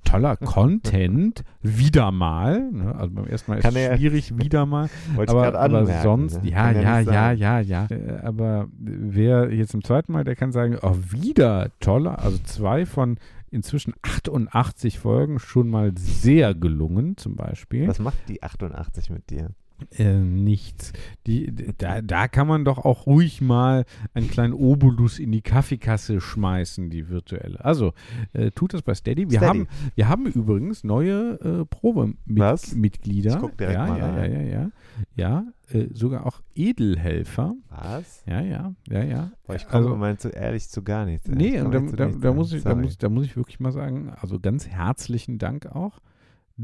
[0.04, 2.68] toller Content, wieder mal.
[2.72, 2.92] Ne?
[2.96, 4.88] Also beim ersten Mal ist Kann es er- schwierig, wieder mal.
[5.16, 6.02] Aber, aber anmerken.
[6.02, 6.50] sonst, ne?
[6.50, 7.86] ja, ja, ja, ja, ja.
[7.88, 12.18] Äh, Aber wer jetzt zum zweiten Mal, der kann sagen, oh, wieder toller.
[12.18, 13.16] Also zwei von
[13.52, 17.86] inzwischen 88 Folgen schon mal sehr gelungen, zum Beispiel.
[17.86, 19.54] Was macht die 88 mit dir?
[19.98, 20.92] Äh, nichts.
[21.26, 23.84] Die, da, da kann man doch auch ruhig mal
[24.14, 27.64] einen kleinen Obolus in die Kaffeekasse schmeißen, die virtuelle.
[27.64, 27.92] Also,
[28.32, 29.30] äh, tut das bei Steady.
[29.30, 29.58] Wir, Steady.
[29.60, 31.64] Haben, wir haben übrigens neue äh?
[31.64, 33.30] Probemitglieder.
[33.34, 34.32] Ich guck direkt ja, mal ja, ja, rein.
[34.32, 34.70] ja, ja.
[35.16, 37.54] Ja, äh, sogar auch Edelhelfer.
[37.70, 38.22] Was?
[38.26, 39.32] Ja, ja, ja, ja.
[39.46, 41.28] Boah, ich komme Also- zu ehrlich zu gar nichts.
[41.28, 42.34] Nee, Ich und komme da, zu da, nichts, da, ey.
[42.34, 42.82] muss ich, da, Sorry.
[42.82, 46.00] muss, da muss ich wirklich mal sagen, also ganz herzlichen Dank auch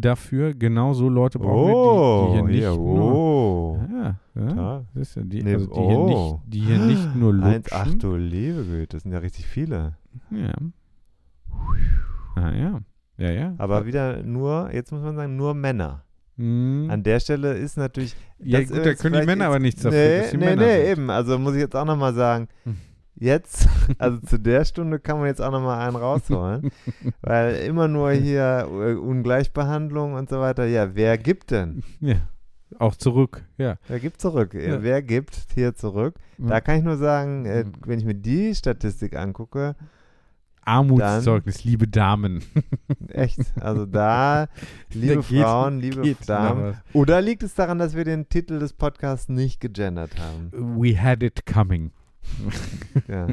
[0.01, 0.55] dafür.
[0.55, 3.79] Genau so Leute brauchen Oh, wir, die, die hier hier, nicht nur oh.
[3.91, 4.55] Ja, ja.
[4.55, 4.85] Toll.
[4.95, 5.89] Siehst du, die, Nee, also die, oh.
[5.89, 7.99] hier nicht, die hier nicht nur Eins, ach lutschen.
[8.01, 9.97] du liebe Güte, das sind ja richtig viele.
[10.31, 10.53] Ja.
[12.37, 12.81] Ah, ja.
[13.19, 13.55] Ja, ja.
[13.59, 16.05] Aber wieder nur, jetzt muss man sagen, nur Männer.
[16.37, 16.87] Hm.
[16.89, 18.15] An der Stelle ist natürlich.
[18.39, 21.11] Ja, das gut, da ist können die Männer aber nichts dafür, Nee, nee, nee, eben.
[21.11, 22.77] Also muss ich jetzt auch nochmal sagen, Hm.
[23.19, 23.69] Jetzt,
[23.99, 26.71] also zu der Stunde kann man jetzt auch nochmal einen rausholen.
[27.21, 30.67] weil immer nur hier äh, Ungleichbehandlung und so weiter.
[30.67, 31.83] Ja, wer gibt denn?
[32.01, 32.17] Ja.
[32.79, 33.77] Auch zurück, ja.
[33.89, 34.53] Wer gibt zurück?
[34.53, 34.83] Ja.
[34.83, 36.17] Wer gibt hier zurück?
[36.37, 36.61] Da Ja.
[36.61, 37.73] kann ich nur sagen, äh, Mhm.
[37.87, 39.75] wenn ich mir die Statistik angucke,
[40.65, 42.43] Armutszeugnis, liebe Damen.
[43.09, 44.49] echt, also da,
[44.93, 46.77] liebe Da geht- Frauen, liebe geht Damen.
[46.93, 50.51] Oder liegt es daran, dass wir den Titel des Podcasts nicht gegendert haben?
[50.79, 51.91] We had it coming.
[53.09, 53.29] Ja,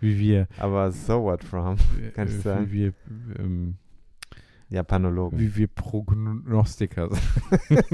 [0.00, 1.76] Wie wir, aber so what from
[2.14, 2.66] Kann ich äh, sagen.
[2.70, 2.92] wie wir,
[3.38, 3.76] ähm,
[4.68, 5.38] Japanologen.
[5.38, 7.84] wie wir Prognostiker sind.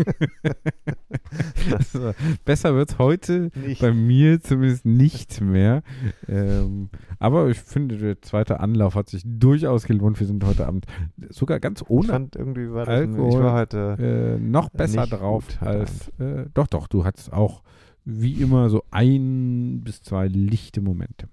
[2.45, 3.81] besser wird es heute Nicht.
[3.81, 5.83] bei mir zumindest nicht mehr.
[6.29, 6.89] Ähm,
[7.19, 10.19] aber ich finde, der zweite Anlauf hat sich durchaus gelohnt.
[10.19, 10.87] Wir sind heute Abend
[11.29, 15.07] sogar ganz Ich ohne fand irgendwie war das, Alkohol, ich war heute, äh, noch besser
[15.07, 16.09] drauf als.
[16.19, 17.63] Äh, doch, doch, du hattest auch
[18.05, 21.29] wie immer so ein bis zwei lichte Momente.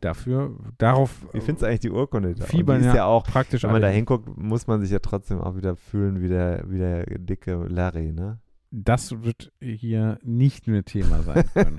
[0.00, 2.46] Dafür, darauf wie findest du eigentlich die Urkunde da?
[2.46, 4.98] Fiebern die ist ja, ja auch, praktisch wenn man da hinguckt, muss man sich ja
[4.98, 8.38] trotzdem auch wieder fühlen wie der, wie der dicke Larry, ne?
[8.70, 11.78] Das wird hier nicht mehr Thema sein können.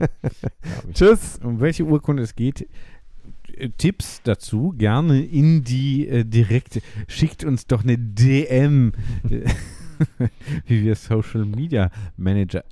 [0.94, 1.40] Tschüss!
[1.44, 2.70] um welche Urkunde es geht,
[3.58, 6.82] äh, Tipps dazu gerne in die äh, direkte.
[7.08, 8.94] Schickt uns doch eine DM,
[10.68, 12.64] wie wir Social Media Manager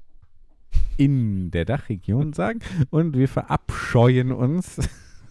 [0.97, 2.59] in der Dachregion sagen.
[2.89, 4.79] Und wir verabscheuen uns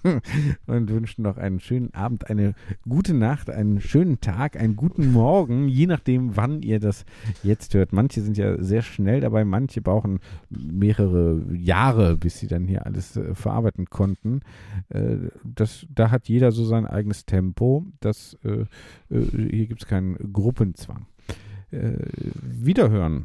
[0.67, 2.55] und wünschen noch einen schönen Abend, eine
[2.89, 7.05] gute Nacht, einen schönen Tag, einen guten Morgen, je nachdem, wann ihr das
[7.43, 7.93] jetzt hört.
[7.93, 10.21] Manche sind ja sehr schnell dabei, manche brauchen
[10.51, 14.41] mehrere Jahre, bis sie dann hier alles äh, verarbeiten konnten.
[14.89, 17.85] Äh, das, da hat jeder so sein eigenes Tempo.
[18.01, 18.65] Das, äh,
[19.09, 21.07] hier gibt es keinen Gruppenzwang.
[21.71, 23.25] Wiederhören.